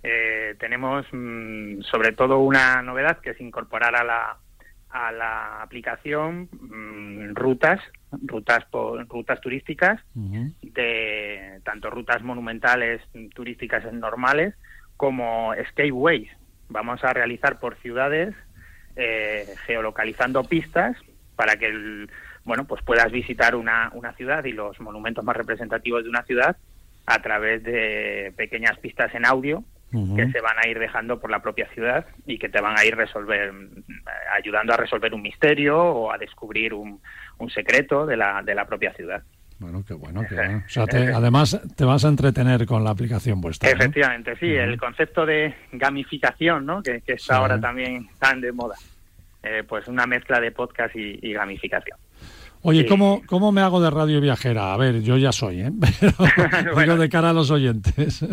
Eh, 0.04 0.56
tenemos 0.60 1.06
mm, 1.12 1.82
sobre 1.82 2.12
todo 2.12 2.38
una 2.40 2.84
novedad 2.84 3.18
que 3.22 3.32
es 3.32 3.42
incorporar 3.42 3.96
a 3.96 4.04
la, 4.04 4.38
a 4.92 5.12
la 5.12 5.64
aplicación 5.64 6.48
mm, 6.52 7.34
rutas, 7.34 7.80
rutas 8.24 8.66
por, 8.66 9.08
rutas 9.08 9.42
turísticas 9.42 10.02
de 10.14 11.60
tanto 11.64 11.90
rutas 11.90 12.22
monumentales 12.24 13.02
turísticas 13.34 13.92
normales 13.94 14.54
como 14.98 15.54
escapeways. 15.54 16.30
Vamos 16.70 17.04
a 17.04 17.14
realizar 17.14 17.60
por 17.60 17.78
ciudades 17.78 18.34
eh, 18.96 19.46
geolocalizando 19.66 20.44
pistas 20.44 20.98
para 21.36 21.58
que 21.58 21.68
el, 21.68 22.10
bueno 22.44 22.66
pues 22.66 22.82
puedas 22.84 23.12
visitar 23.12 23.56
una, 23.56 23.92
una 23.94 24.14
ciudad 24.14 24.46
y 24.46 24.52
los 24.52 24.80
monumentos 24.80 25.24
más 25.24 25.36
representativos 25.36 26.04
de 26.04 26.10
una 26.10 26.24
ciudad 26.24 26.58
a 27.06 27.22
través 27.22 27.64
de 27.64 28.34
pequeñas 28.36 28.78
pistas 28.80 29.14
en 29.14 29.26
audio 29.26 29.64
Que 30.16 30.32
se 30.32 30.42
van 30.42 30.58
a 30.64 30.68
ir 30.68 30.80
dejando 30.80 31.20
por 31.20 31.30
la 31.32 31.42
propia 31.42 31.68
ciudad 31.74 32.06
y 32.26 32.38
que 32.38 32.50
te 32.50 32.60
van 32.62 32.78
a 32.78 32.84
ir 32.86 32.96
resolver 32.96 33.54
ayudando 34.36 34.74
a 34.74 34.78
resolver 34.78 35.14
un 35.14 35.22
misterio 35.22 35.78
o 35.82 36.12
a 36.12 36.18
descubrir 36.18 36.74
un, 36.74 37.00
un 37.38 37.50
secreto 37.50 38.06
de 38.06 38.18
la, 38.18 38.42
de 38.44 38.56
la 38.56 38.66
propia 38.66 38.94
ciudad. 38.94 39.24
Bueno, 39.58 39.84
qué 39.88 39.94
bueno, 39.94 40.24
qué 40.28 40.36
bueno. 40.36 40.64
O 40.66 40.70
sea, 40.70 40.86
te- 40.86 41.14
además 41.14 41.62
te 41.78 41.86
vas 41.86 42.04
a 42.04 42.10
entretener 42.10 42.66
con 42.66 42.84
la 42.84 42.90
aplicación 42.90 43.40
vuestra. 43.40 43.70
¿no? 43.70 43.76
Efectivamente, 43.76 44.36
sí, 44.38 44.48
el 44.54 44.78
concepto 44.78 45.26
de 45.26 45.54
gamificación, 45.72 46.66
¿no? 46.66 46.84
que, 46.84 47.02
que 47.02 47.14
está 47.14 47.36
Sí. 47.36 47.40
ahora 47.40 47.60
también 47.60 48.10
tan 48.20 48.42
de 48.42 48.52
moda. 48.52 48.76
Eh, 49.44 49.64
pues 49.68 49.88
una 49.88 50.06
mezcla 50.08 50.40
de 50.42 50.52
podcast 50.52 50.96
y, 50.96 51.20
y 51.22 51.32
gamificación. 51.34 51.98
Oye, 52.68 52.82
Sí. 52.82 52.88
¿cómo, 52.88 53.22
¿cómo 53.28 53.52
me 53.52 53.62
hago 53.62 53.80
de 53.82 53.92
radio 53.92 54.20
viajera? 54.20 54.74
A 54.74 54.78
ver, 54.78 55.02
yo 55.04 55.18
ya 55.18 55.32
soy, 55.32 55.62
¿eh? 55.62 55.72
Pero 56.00 56.14
Bueno. 56.74 56.94
digo 56.94 56.98
de 57.04 57.10
cara 57.10 57.30
a 57.30 57.34
los 57.34 57.52
oyentes. 57.52 58.16
Sí, 58.16 58.28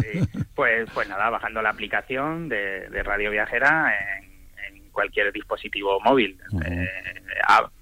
pues, 0.54 0.88
pues 0.94 1.08
nada, 1.08 1.28
bajando 1.30 1.60
la 1.60 1.70
aplicación 1.70 2.48
de, 2.48 2.88
de 2.88 3.02
Radio 3.02 3.30
Viajera 3.30 3.92
en, 4.18 4.76
en 4.76 4.90
cualquier 4.90 5.32
dispositivo 5.32 6.00
móvil. 6.00 6.38
Eh, 6.64 6.88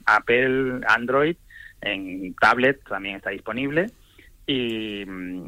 Apple, 0.06 0.80
Android, 0.88 1.36
en 1.82 2.34
tablet 2.34 2.82
también 2.88 3.16
está 3.16 3.30
disponible. 3.30 3.86
Y, 4.46 5.02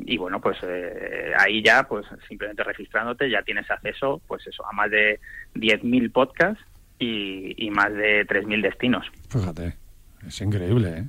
y 0.06 0.16
bueno, 0.16 0.40
pues 0.40 0.58
eh, 0.62 1.32
ahí 1.36 1.60
ya, 1.64 1.82
pues 1.88 2.06
simplemente 2.28 2.62
registrándote, 2.62 3.28
ya 3.28 3.42
tienes 3.42 3.68
acceso, 3.68 4.22
pues 4.28 4.46
eso, 4.46 4.64
a 4.64 4.72
más 4.72 4.88
de 4.92 5.18
10.000 5.56 6.12
podcasts 6.12 6.62
y, 7.00 7.66
y 7.66 7.70
más 7.70 7.92
de 7.92 8.24
3.000 8.26 8.62
destinos. 8.62 9.04
Fíjate, 9.28 9.74
es 10.26 10.40
increíble, 10.40 10.88
¿eh? 10.98 11.04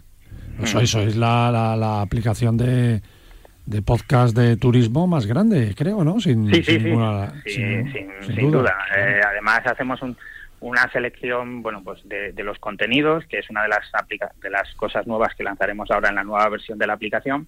Mm. 0.60 0.66
Sois, 0.66 0.90
sois 0.90 1.16
la, 1.16 1.52
la, 1.52 1.76
la 1.76 2.02
aplicación 2.02 2.58
de, 2.58 3.02
de 3.66 3.82
podcast 3.82 4.36
de 4.36 4.58
turismo 4.58 5.08
más 5.08 5.26
grande, 5.26 5.74
creo, 5.76 6.04
¿no? 6.04 6.20
Sin, 6.20 6.48
Sí, 6.48 6.56
sí, 6.56 6.64
sin 6.64 6.80
sí. 6.82 6.86
ninguna- 6.90 7.34
Sí, 7.46 7.52
sin- 7.52 7.92
sin, 7.94 8.10
sin 8.22 8.36
sin 8.36 8.52
duda. 8.52 8.60
duda. 8.62 8.76
Eh, 8.98 9.22
además 9.26 9.62
hacemos 9.66 10.02
un- 10.02 10.18
una 10.60 10.90
selección, 10.92 11.62
bueno, 11.62 11.82
pues 11.84 12.00
de, 12.08 12.32
de 12.32 12.44
los 12.44 12.58
contenidos, 12.60 13.26
que 13.28 13.40
es 13.40 13.50
una 13.50 13.64
de 13.64 13.70
las 13.70 13.90
aplica- 13.94 14.32
de 14.42 14.50
las 14.50 14.74
cosas 14.76 15.06
nuevas 15.08 15.34
que 15.36 15.44
lanzaremos 15.44 15.92
ahora 15.92 16.10
en 16.10 16.16
la 16.16 16.24
nueva 16.24 16.48
versión 16.50 16.78
de 16.80 16.88
la 16.88 16.94
aplicación, 16.94 17.48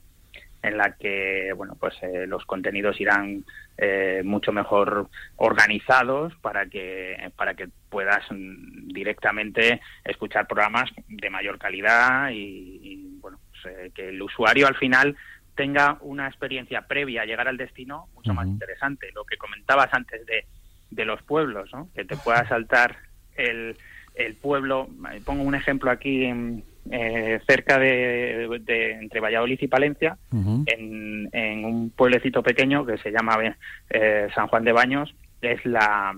en 0.63 0.77
la 0.77 0.95
que, 0.97 1.53
bueno, 1.55 1.77
pues 1.79 1.93
eh, 2.01 2.25
los 2.27 2.43
contenidos 2.45 2.99
irán 2.99 3.45
eh, 3.77 4.21
mucho 4.25 4.51
mejor 4.51 5.09
organizados 5.37 6.33
para 6.41 6.65
que 6.65 7.15
para 7.37 7.53
que 7.53 7.67
puedas 7.95 8.23
mm, 8.29 8.89
directamente 8.89 9.79
escuchar 10.03 10.47
programas 10.47 10.89
de 11.07 11.29
mayor 11.29 11.57
calidad 11.57 12.29
y, 12.29 12.79
y, 12.83 13.17
bueno, 13.21 13.39
pues, 13.49 13.73
eh, 13.73 13.91
que 13.95 14.09
el 14.09 14.21
usuario 14.21 14.67
al 14.67 14.75
final 14.75 15.15
tenga 15.55 15.97
una 16.01 16.27
experiencia 16.27 16.81
previa 16.81 17.21
a 17.21 17.25
llegar 17.25 17.47
al 17.47 17.55
destino 17.55 18.07
mucho 18.13 18.33
más 18.33 18.45
interesante. 18.51 19.07
Lo 19.15 19.23
que 19.23 19.37
comentabas 19.37 19.93
antes 19.93 20.25
de, 20.25 20.43
de 20.91 21.05
los 21.05 21.21
pueblos, 21.23 21.69
¿no? 21.71 21.87
que 21.95 22.03
te 22.03 22.17
pueda 22.17 22.45
saltar 22.49 22.97
el, 23.37 23.77
el 24.15 24.35
pueblo. 24.35 24.89
eh, 25.13 25.21
Pongo 25.23 25.43
un 25.43 25.55
ejemplo 25.55 25.89
aquí 25.89 26.25
en, 26.25 26.65
eh, 26.91 27.39
cerca 27.47 27.79
de, 27.79 28.59
de- 28.61 28.91
entre 28.91 29.21
Valladolid 29.21 29.59
y 29.61 29.67
Palencia, 29.69 30.17
en, 30.67 31.29
en 31.31 31.63
un 31.63 31.89
pueblecito 31.91 32.43
pequeño 32.43 32.85
que 32.85 32.97
se 32.97 33.11
llama 33.11 33.37
eh, 33.89 34.27
San 34.35 34.47
Juan 34.47 34.65
de 34.65 34.73
Baños, 34.73 35.15
es 35.41 35.65
la, 35.65 36.13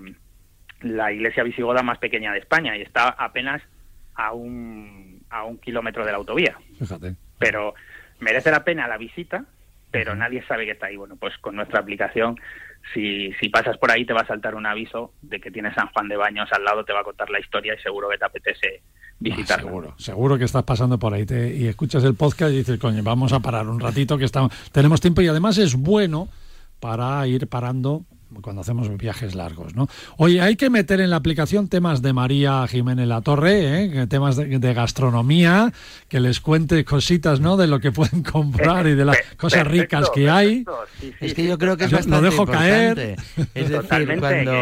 la 0.80 1.12
iglesia 1.12 1.42
visigoda 1.42 1.82
más 1.82 1.98
pequeña 1.98 2.32
de 2.32 2.38
España 2.38 2.76
y 2.76 2.82
está 2.82 3.08
apenas 3.08 3.62
a 4.14 4.32
un, 4.32 5.20
a 5.30 5.44
un 5.44 5.58
kilómetro 5.58 6.04
de 6.04 6.12
la 6.12 6.18
autovía. 6.18 6.56
Fíjate. 6.78 7.14
Pero 7.38 7.74
merece 8.20 8.50
la 8.50 8.64
pena 8.64 8.88
la 8.88 8.96
visita, 8.98 9.44
pero 9.90 10.14
nadie 10.14 10.44
sabe 10.46 10.64
que 10.66 10.72
está 10.72 10.86
ahí. 10.86 10.96
Bueno, 10.96 11.16
pues 11.16 11.36
con 11.38 11.56
nuestra 11.56 11.80
aplicación, 11.80 12.36
si, 12.94 13.32
si 13.40 13.48
pasas 13.48 13.76
por 13.78 13.90
ahí 13.90 14.04
te 14.04 14.12
va 14.12 14.20
a 14.22 14.26
saltar 14.26 14.54
un 14.54 14.66
aviso 14.66 15.12
de 15.22 15.40
que 15.40 15.50
tienes 15.50 15.74
San 15.74 15.88
Juan 15.88 16.08
de 16.08 16.16
Baños 16.16 16.48
al 16.52 16.64
lado, 16.64 16.84
te 16.84 16.92
va 16.92 17.00
a 17.00 17.04
contar 17.04 17.30
la 17.30 17.40
historia 17.40 17.74
y 17.74 17.82
seguro 17.82 18.08
que 18.08 18.18
te 18.18 18.24
apetece 18.24 18.82
visitarlo. 19.20 19.66
Ah, 19.66 19.70
seguro, 19.70 19.94
seguro 19.98 20.38
que 20.38 20.44
estás 20.44 20.62
pasando 20.64 20.98
por 20.98 21.12
ahí 21.14 21.26
te- 21.26 21.54
y 21.54 21.66
escuchas 21.66 22.04
el 22.04 22.14
podcast 22.14 22.52
y 22.52 22.58
dices, 22.58 22.78
coño, 22.78 23.02
vamos 23.02 23.32
a 23.32 23.40
parar 23.40 23.66
un 23.68 23.80
ratito 23.80 24.16
que 24.18 24.24
estamos, 24.24 24.52
tenemos 24.70 25.00
tiempo 25.00 25.22
y 25.22 25.28
además 25.28 25.58
es 25.58 25.74
bueno 25.74 26.28
para 26.80 27.26
ir 27.26 27.48
parando 27.48 28.02
cuando 28.42 28.60
hacemos 28.62 28.94
viajes 28.96 29.34
largos, 29.34 29.74
¿no? 29.74 29.88
Oye, 30.16 30.40
hay 30.40 30.56
que 30.56 30.70
meter 30.70 31.00
en 31.00 31.10
la 31.10 31.16
aplicación 31.16 31.68
temas 31.68 32.02
de 32.02 32.12
María 32.12 32.66
Jiménez 32.68 33.06
La 33.08 33.20
Torre, 33.22 33.84
¿eh? 33.84 34.06
temas 34.06 34.36
de, 34.36 34.58
de 34.58 34.74
gastronomía, 34.74 35.72
que 36.08 36.20
les 36.20 36.40
cuente 36.40 36.84
cositas, 36.84 37.40
¿no? 37.40 37.56
De 37.56 37.66
lo 37.66 37.80
que 37.80 37.92
pueden 37.92 38.22
comprar 38.22 38.86
y 38.86 38.94
de 38.94 39.04
las 39.04 39.16
cosas 39.36 39.64
perfecto, 39.64 39.96
ricas 39.98 40.10
que 40.14 40.28
hay. 40.30 40.64
perfecto. 40.64 40.78
Sí, 41.00 41.06
sí, 41.18 41.26
Es 41.26 41.34
que 41.34 41.42
sí. 41.42 41.48
yo 41.48 41.58
creo 41.58 41.76
que 41.76 41.84
es 41.84 41.90
Yo 41.90 41.96
lo 41.98 42.02
bastante 42.04 42.30
dejo 42.30 42.46
caer. 42.46 42.88
importante. 42.98 43.48
Es 43.54 43.68
decir, 43.68 43.76
Totalmente, 43.82 44.20
cuando 44.20 44.52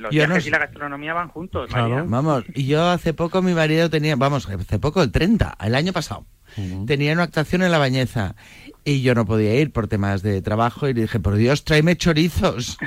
los 0.00 0.12
yo 0.14 0.22
no 0.26 0.34
viajes 0.34 0.46
y 0.46 0.50
la 0.50 0.58
gastronomía 0.58 1.14
van 1.14 1.28
juntos, 1.28 1.68
Claro. 1.68 1.88
María. 1.88 2.04
Vamos, 2.08 2.44
y 2.54 2.66
yo 2.66 2.84
hace 2.90 3.14
poco 3.14 3.40
mi 3.42 3.54
marido 3.54 3.88
tenía, 3.90 4.16
vamos, 4.16 4.48
hace 4.48 4.78
poco, 4.78 5.02
el 5.02 5.12
30, 5.12 5.56
el 5.62 5.74
año 5.74 5.92
pasado, 5.92 6.26
tenía 6.86 7.12
una 7.14 7.22
actuación 7.22 7.62
en 7.62 7.70
La 7.70 7.78
Bañeza 7.78 8.34
y 8.84 9.02
yo 9.02 9.14
no 9.14 9.26
podía 9.26 9.54
ir 9.60 9.72
por 9.72 9.88
temas 9.88 10.22
de 10.22 10.40
trabajo 10.42 10.88
y 10.88 10.94
le 10.94 11.02
dije, 11.02 11.20
por 11.20 11.34
Dios, 11.36 11.64
tráeme 11.64 11.96
chorizos. 11.96 12.78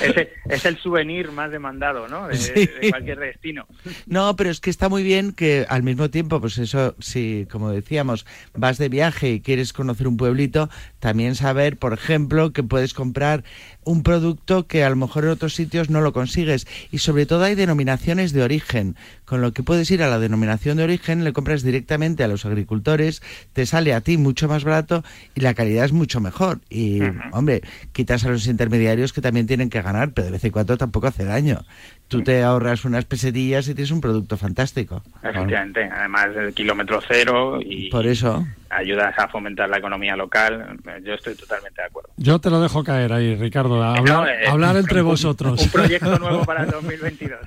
Ese 0.00 0.32
es 0.48 0.64
el 0.64 0.78
souvenir 0.78 1.30
más 1.32 1.50
demandado, 1.50 2.08
¿no? 2.08 2.28
De, 2.28 2.36
Sí. 2.36 2.52
de 2.52 2.90
cualquier 2.90 3.18
destino. 3.18 3.66
No, 4.06 4.34
pero 4.36 4.50
es 4.50 4.60
que 4.60 4.70
está 4.70 4.88
muy 4.88 5.02
bien 5.02 5.32
que 5.32 5.66
al 5.68 5.82
mismo 5.82 6.10
tiempo, 6.10 6.40
pues 6.40 6.58
eso, 6.58 6.94
si, 7.00 7.46
como 7.50 7.70
decíamos, 7.70 8.26
vas 8.54 8.78
de 8.78 8.88
viaje 8.88 9.30
y 9.32 9.40
quieres 9.40 9.72
conocer 9.72 10.08
un 10.08 10.16
pueblito, 10.16 10.70
también 10.98 11.34
saber, 11.34 11.76
por 11.76 11.92
ejemplo, 11.92 12.52
que 12.52 12.62
puedes 12.62 12.94
comprar 12.94 13.44
un 13.84 14.02
producto 14.02 14.66
que 14.66 14.84
a 14.84 14.90
lo 14.90 14.96
mejor 14.96 15.24
en 15.24 15.30
otros 15.30 15.54
sitios 15.54 15.90
no 15.90 16.00
lo 16.00 16.12
consigues. 16.12 16.66
Y 16.90 16.98
sobre 16.98 17.26
todo 17.26 17.44
hay 17.44 17.54
denominaciones 17.54 18.32
de 18.32 18.42
origen, 18.42 18.96
con 19.30 19.42
lo 19.42 19.52
que 19.52 19.62
puedes 19.62 19.88
ir 19.92 20.02
a 20.02 20.10
la 20.10 20.18
denominación 20.18 20.76
de 20.76 20.82
origen, 20.82 21.22
le 21.22 21.32
compras 21.32 21.62
directamente 21.62 22.24
a 22.24 22.26
los 22.26 22.44
agricultores, 22.46 23.22
te 23.52 23.64
sale 23.64 23.94
a 23.94 24.00
ti 24.00 24.16
mucho 24.16 24.48
más 24.48 24.64
barato 24.64 25.04
y 25.36 25.40
la 25.40 25.54
calidad 25.54 25.84
es 25.84 25.92
mucho 25.92 26.18
mejor. 26.20 26.58
Y, 26.68 26.98
hombre, 27.30 27.62
quitas 27.92 28.24
a 28.24 28.30
los 28.30 28.48
intermediarios 28.48 29.12
que 29.12 29.20
también 29.20 29.46
tienen 29.46 29.70
que 29.70 29.82
ganar, 29.82 30.14
pero 30.14 30.24
de 30.24 30.32
vez 30.32 30.42
en 30.42 30.50
cuando 30.50 30.76
tampoco 30.76 31.06
hace 31.06 31.24
daño. 31.24 31.64
Tú 32.10 32.22
te 32.22 32.42
ahorras 32.42 32.84
unas 32.84 33.04
pesetillas 33.04 33.68
y 33.68 33.74
tienes 33.74 33.92
un 33.92 34.00
producto 34.00 34.36
fantástico. 34.36 35.00
Efectivamente, 35.22 35.88
además 35.90 36.28
el 36.36 36.52
kilómetro 36.52 37.00
cero 37.06 37.60
y 37.64 37.88
Por 37.88 38.04
eso. 38.04 38.44
ayudas 38.68 39.14
a 39.16 39.28
fomentar 39.28 39.70
la 39.70 39.78
economía 39.78 40.16
local. 40.16 40.76
Yo 41.04 41.14
estoy 41.14 41.36
totalmente 41.36 41.80
de 41.80 41.86
acuerdo. 41.86 42.10
Yo 42.16 42.40
te 42.40 42.50
lo 42.50 42.60
dejo 42.60 42.82
caer 42.82 43.12
ahí, 43.12 43.36
Ricardo, 43.36 43.80
a 43.80 43.94
hablar, 43.94 44.16
No, 44.16 44.26
eh, 44.26 44.46
hablar 44.48 44.76
entre 44.76 45.02
un- 45.02 45.08
vosotros. 45.08 45.62
Un 45.62 45.68
proyecto 45.70 46.18
nuevo 46.18 46.44
para 46.44 46.64
el 46.64 46.70
2022. 46.72 47.38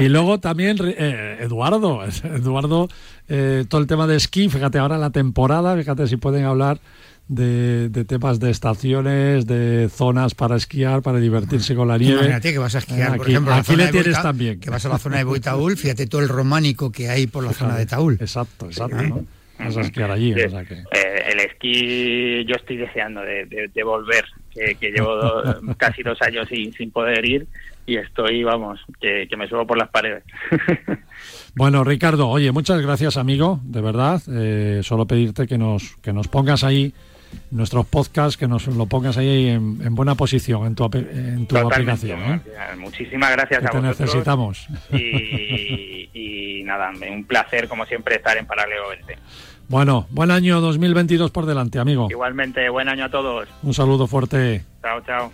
Y 0.00 0.08
luego 0.08 0.38
también 0.38 0.76
eh, 0.80 1.38
Eduardo, 1.40 2.04
Eduardo, 2.04 2.88
eh, 3.28 3.64
todo 3.68 3.80
el 3.80 3.86
tema 3.86 4.06
de 4.06 4.16
esquí, 4.16 4.48
fíjate 4.48 4.78
ahora 4.78 4.96
en 4.96 5.00
la 5.00 5.10
temporada, 5.10 5.76
fíjate 5.76 6.06
si 6.06 6.16
pueden 6.16 6.44
hablar 6.44 6.78
de, 7.28 7.88
de 7.88 8.04
temas 8.04 8.38
de 8.38 8.50
estaciones, 8.50 9.46
de 9.46 9.88
zonas 9.90 10.34
para 10.34 10.56
esquiar, 10.56 11.00
para 11.00 11.18
divertirse 11.18 11.74
con 11.74 11.88
la 11.88 11.96
nieve. 11.96 12.16
Imagínate 12.16 12.52
que 12.52 12.58
vas 12.58 12.74
a 12.74 12.78
esquiar, 12.78 13.12
por 13.16 13.22
Aquí- 13.22 13.32
ejemplo, 13.32 13.52
a 13.52 13.56
la 13.56 13.60
aquí 13.62 13.66
zona 13.72 13.78
le 13.78 13.84
de 13.86 13.92
tienes 13.92 14.12
Boita- 14.18 14.22
también. 14.22 14.60
Que 14.60 14.68
vas 14.70 14.84
a 14.84 14.88
la 14.90 14.98
zona 14.98 15.16
de 15.18 15.24
Boitaúl, 15.24 15.76
fíjate 15.78 16.06
todo 16.06 16.20
el 16.20 16.28
románico 16.28 16.92
que 16.92 17.08
hay 17.08 17.26
por 17.26 17.44
la 17.44 17.52
zona 17.52 17.76
de 17.76 17.86
Taúl. 17.86 18.18
Exacto, 18.20 18.66
exacto. 18.66 18.96
¿no? 19.02 19.24
Vas 19.58 19.76
a 19.76 19.80
esquiar 19.82 20.10
allí, 20.10 20.34
o 20.34 20.50
sea 20.50 20.64
que... 20.64 20.74
Eh, 20.74 21.22
el 21.32 21.40
esquí 21.40 22.44
yo 22.44 22.56
estoy 22.56 22.76
deseando 22.76 23.20
de, 23.22 23.46
de- 23.46 23.68
de 23.72 23.82
volver, 23.84 24.24
que, 24.52 24.74
que 24.74 24.90
llevo 24.90 25.14
do- 25.16 25.74
casi 25.78 26.02
dos 26.02 26.20
años 26.22 26.46
sin, 26.48 26.72
sin 26.74 26.90
poder 26.90 27.24
ir 27.24 27.46
y 27.86 27.96
estoy, 27.96 28.42
vamos, 28.44 28.80
que, 29.00 29.26
que 29.30 29.36
me 29.36 29.48
subo 29.48 29.66
por 29.66 29.78
las 29.78 29.88
paredes. 29.90 30.24
Bueno, 31.56 31.84
Ricardo, 31.84 32.28
oye, 32.28 32.50
muchas 32.52 32.80
gracias, 32.80 33.16
amigo, 33.16 33.60
de 33.62 33.80
verdad. 33.80 34.20
Eh, 34.28 34.80
solo 34.82 35.06
pedirte 35.06 35.46
que 35.46 35.56
nos, 35.56 35.96
que 36.02 36.12
nos 36.12 36.26
pongas 36.28 36.64
ahí 36.64 36.92
nuestros 37.50 37.86
podcasts, 37.86 38.36
que 38.36 38.48
nos 38.48 38.66
lo 38.68 38.86
pongas 38.86 39.16
ahí 39.18 39.48
en, 39.48 39.78
en 39.84 39.94
buena 39.94 40.14
posición 40.16 40.66
en 40.66 40.74
tu, 40.74 40.84
en 40.92 41.46
tu 41.46 41.56
aplicación. 41.56 42.20
¿eh? 42.20 42.40
Muchísimas 42.78 43.30
gracias 43.32 43.60
Que 43.60 43.66
a 43.66 43.70
te 43.70 43.78
vosotros. 43.78 44.00
necesitamos. 44.00 44.68
Y, 44.92 46.08
y 46.12 46.62
nada, 46.64 46.90
un 47.10 47.24
placer 47.24 47.68
como 47.68 47.86
siempre 47.86 48.16
estar 48.16 48.36
en 48.36 48.46
Paralelo 48.46 48.88
20. 48.90 49.18
Bueno, 49.68 50.06
buen 50.10 50.30
año 50.30 50.60
2022 50.60 51.30
por 51.30 51.46
delante, 51.46 51.78
amigo. 51.78 52.08
Igualmente, 52.10 52.68
buen 52.68 52.88
año 52.88 53.04
a 53.04 53.10
todos. 53.10 53.48
Un 53.62 53.74
saludo 53.74 54.06
fuerte. 54.06 54.64
Chao, 54.82 55.00
chao. 55.02 55.32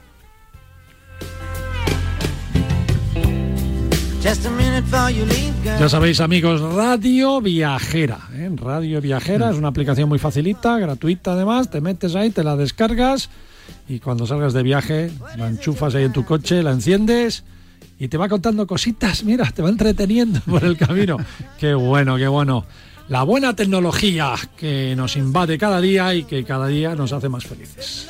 Ya 5.78 5.88
sabéis, 5.88 6.20
amigos, 6.20 6.60
Radio 6.74 7.40
Viajera. 7.40 8.18
¿eh? 8.34 8.50
Radio 8.54 9.00
Viajera 9.00 9.50
es 9.50 9.56
una 9.56 9.68
aplicación 9.68 10.10
muy 10.10 10.18
facilita, 10.18 10.78
gratuita 10.78 11.32
además. 11.32 11.70
Te 11.70 11.80
metes 11.80 12.14
ahí, 12.14 12.28
te 12.28 12.44
la 12.44 12.54
descargas 12.54 13.30
y 13.88 13.98
cuando 13.98 14.26
salgas 14.26 14.52
de 14.52 14.62
viaje 14.62 15.10
la 15.38 15.48
enchufas 15.48 15.94
ahí 15.94 16.04
en 16.04 16.12
tu 16.12 16.26
coche, 16.26 16.62
la 16.62 16.72
enciendes 16.72 17.44
y 17.98 18.08
te 18.08 18.18
va 18.18 18.28
contando 18.28 18.66
cositas. 18.66 19.24
Mira, 19.24 19.50
te 19.50 19.62
va 19.62 19.70
entreteniendo 19.70 20.40
por 20.46 20.64
el 20.64 20.76
camino. 20.76 21.16
Qué 21.58 21.72
bueno, 21.72 22.18
qué 22.18 22.28
bueno. 22.28 22.66
La 23.08 23.22
buena 23.22 23.56
tecnología 23.56 24.34
que 24.56 24.94
nos 24.96 25.16
invade 25.16 25.56
cada 25.56 25.80
día 25.80 26.14
y 26.14 26.24
que 26.24 26.44
cada 26.44 26.66
día 26.66 26.94
nos 26.94 27.14
hace 27.14 27.30
más 27.30 27.44
felices. 27.44 28.06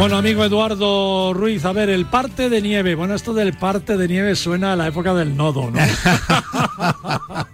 Bueno, 0.00 0.16
amigo 0.16 0.42
Eduardo 0.46 1.34
Ruiz, 1.34 1.62
a 1.66 1.72
ver, 1.72 1.90
el 1.90 2.06
parte 2.06 2.48
de 2.48 2.62
nieve. 2.62 2.94
Bueno, 2.94 3.14
esto 3.14 3.34
del 3.34 3.52
parte 3.52 3.98
de 3.98 4.08
nieve 4.08 4.34
suena 4.34 4.72
a 4.72 4.76
la 4.76 4.86
época 4.86 5.12
del 5.12 5.36
nodo, 5.36 5.70
¿no? 5.70 5.78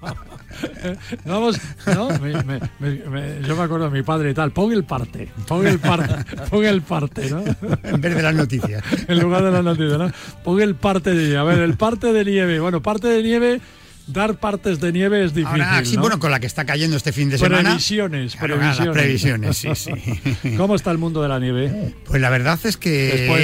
Vamos, 1.26 1.60
¿no? 1.92 2.08
Me- 2.20 2.40
me- 2.44 2.60
me- 2.78 2.90
me- 3.10 3.42
yo 3.42 3.56
me 3.56 3.62
acuerdo 3.64 3.90
de 3.90 3.98
mi 3.98 4.04
padre 4.04 4.30
y 4.30 4.34
tal. 4.34 4.52
Pon 4.52 4.72
el 4.72 4.84
parte, 4.84 5.28
pon 5.48 5.66
el 5.66 5.80
parte, 5.80 6.14
pon 6.48 6.64
el 6.64 6.82
parte, 6.82 7.28
¿no? 7.30 7.42
En 7.82 8.00
vez 8.00 8.14
de 8.14 8.22
las 8.22 8.34
noticias. 8.36 8.80
en 9.08 9.18
lugar 9.18 9.42
de 9.42 9.50
la 9.50 9.62
noticia, 9.62 9.98
¿no? 9.98 10.12
Pon 10.44 10.60
el 10.62 10.76
parte 10.76 11.10
de 11.10 11.24
nieve. 11.24 11.38
A 11.38 11.42
ver, 11.42 11.58
el 11.58 11.74
parte 11.76 12.12
de 12.12 12.24
nieve. 12.24 12.60
Bueno, 12.60 12.80
parte 12.80 13.08
de 13.08 13.24
nieve 13.24 13.60
dar 14.06 14.38
partes 14.38 14.80
de 14.80 14.92
nieve 14.92 15.24
es 15.24 15.34
difícil. 15.34 15.60
Ahora, 15.62 15.84
sí, 15.84 15.96
¿no? 15.96 16.02
bueno, 16.02 16.18
con 16.18 16.30
la 16.30 16.40
que 16.40 16.46
está 16.46 16.64
cayendo 16.64 16.96
este 16.96 17.12
fin 17.12 17.28
de 17.30 17.38
semana. 17.38 17.70
Previsiones, 17.70 18.36
Claro, 18.36 18.56
las 18.56 18.76
previsiones. 18.78 19.02
previsiones, 19.02 19.56
sí, 19.56 19.68
sí. 19.74 20.56
¿Cómo 20.56 20.74
está 20.74 20.90
el 20.90 20.98
mundo 20.98 21.22
de 21.22 21.28
la 21.28 21.38
nieve? 21.38 21.94
Pues 22.04 22.20
la 22.20 22.30
verdad 22.30 22.58
es 22.64 22.76
que 22.76 22.90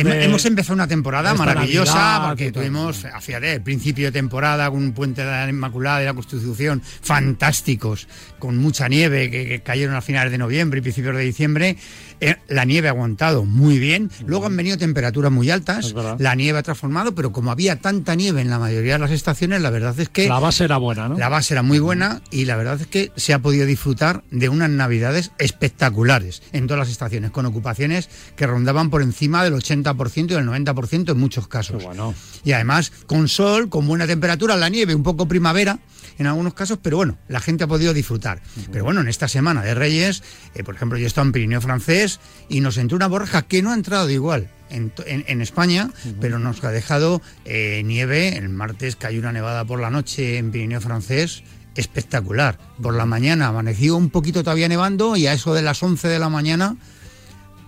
de 0.04 0.24
hemos 0.24 0.44
empezado 0.44 0.74
una 0.74 0.86
temporada 0.88 1.32
esta 1.32 1.44
maravillosa 1.44 1.94
Navidad 1.94 2.28
porque 2.28 2.52
tuvimos, 2.52 3.04
fíjate, 3.20 3.54
el 3.54 3.62
principio 3.62 4.06
de 4.06 4.12
temporada 4.12 4.70
un 4.70 4.92
puente 4.92 5.22
de 5.24 5.30
la 5.30 5.48
Inmaculada 5.48 6.02
y 6.02 6.06
la 6.06 6.14
Constitución 6.14 6.82
fantásticos, 6.82 8.08
con 8.38 8.56
mucha 8.58 8.88
nieve 8.88 9.30
que, 9.30 9.46
que 9.46 9.60
cayeron 9.62 9.94
a 9.94 10.00
finales 10.00 10.32
de 10.32 10.38
noviembre 10.38 10.78
y 10.78 10.82
principios 10.82 11.16
de 11.16 11.22
diciembre. 11.22 11.76
Eh, 12.22 12.36
la 12.46 12.64
nieve 12.64 12.86
ha 12.86 12.92
aguantado 12.92 13.44
muy 13.44 13.78
bien. 13.80 14.08
Luego 14.26 14.46
han 14.46 14.56
venido 14.56 14.78
temperaturas 14.78 15.32
muy 15.32 15.50
altas. 15.50 15.92
La 16.18 16.34
nieve 16.36 16.58
ha 16.60 16.62
transformado, 16.62 17.14
pero 17.16 17.32
como 17.32 17.50
había 17.50 17.80
tanta 17.80 18.14
nieve 18.14 18.40
en 18.40 18.48
la 18.48 18.60
mayoría 18.60 18.92
de 18.92 19.00
las 19.00 19.10
estaciones, 19.10 19.60
la 19.60 19.70
verdad 19.70 19.98
es 19.98 20.08
que 20.08 20.28
La 20.28 20.38
base 20.38 20.64
era 20.64 20.76
buena, 20.76 21.08
¿no? 21.08 21.18
la 21.18 21.28
base 21.28 21.54
era 21.54 21.62
muy 21.62 21.80
buena 21.80 22.22
y 22.30 22.44
la 22.44 22.56
verdad 22.56 22.80
es 22.80 22.86
que 22.86 23.10
se 23.16 23.34
ha 23.34 23.40
podido 23.40 23.66
disfrutar 23.66 24.22
de 24.30 24.48
unas 24.48 24.70
navidades 24.70 25.32
espectaculares 25.38 26.42
en 26.52 26.66
todas 26.68 26.78
las 26.78 26.90
estaciones, 26.90 27.32
con 27.32 27.46
ocupaciones 27.46 28.08
que 28.36 28.46
rondaban 28.46 28.88
por 28.90 29.02
encima 29.02 29.42
del 29.42 29.54
80% 29.54 30.30
y 30.30 30.34
del 30.34 30.46
90% 30.46 31.10
en 31.10 31.18
muchos 31.18 31.48
casos. 31.48 31.82
bueno. 31.82 32.14
Y 32.44 32.52
además 32.52 32.92
con 33.06 33.28
sol, 33.28 33.68
con 33.68 33.86
buena 33.86 34.06
temperatura, 34.06 34.56
la 34.56 34.68
nieve, 34.68 34.94
un 34.94 35.02
poco 35.02 35.26
primavera 35.26 35.78
en 36.22 36.28
algunos 36.28 36.54
casos, 36.54 36.78
pero 36.82 36.96
bueno, 36.96 37.18
la 37.28 37.40
gente 37.40 37.64
ha 37.64 37.66
podido 37.66 37.92
disfrutar. 37.94 38.40
Pero 38.72 38.84
bueno, 38.84 39.00
en 39.02 39.08
esta 39.08 39.28
semana 39.28 39.62
de 39.62 39.74
Reyes, 39.74 40.22
eh, 40.54 40.64
por 40.64 40.74
ejemplo, 40.74 40.98
yo 40.98 41.04
he 41.04 41.06
estado 41.06 41.26
en 41.26 41.32
Pirineo 41.32 41.60
francés 41.60 42.18
y 42.48 42.60
nos 42.60 42.78
entró 42.78 42.96
una 42.96 43.06
borraja 43.08 43.42
que 43.42 43.62
no 43.62 43.70
ha 43.70 43.74
entrado 43.74 44.08
igual. 44.10 44.48
En, 44.70 44.88
to- 44.88 45.04
en- 45.06 45.24
en 45.28 45.42
España, 45.42 45.90
pero 46.20 46.38
nos 46.38 46.64
ha 46.64 46.70
dejado 46.70 47.20
eh, 47.44 47.82
nieve. 47.84 48.38
El 48.38 48.48
martes 48.48 48.96
cayó 48.96 49.20
una 49.20 49.30
nevada 49.32 49.66
por 49.66 49.78
la 49.80 49.90
noche 49.90 50.38
en 50.38 50.50
Pirineo 50.50 50.80
francés 50.80 51.42
espectacular. 51.74 52.58
Por 52.80 52.94
la 52.94 53.04
mañana 53.06 53.48
amaneció 53.48 53.96
un 53.96 54.08
poquito 54.10 54.42
todavía 54.42 54.68
nevando 54.68 55.14
y 55.16 55.26
a 55.26 55.34
eso 55.34 55.52
de 55.52 55.60
las 55.62 55.82
11 55.82 56.08
de 56.08 56.18
la 56.18 56.28
mañana 56.30 56.76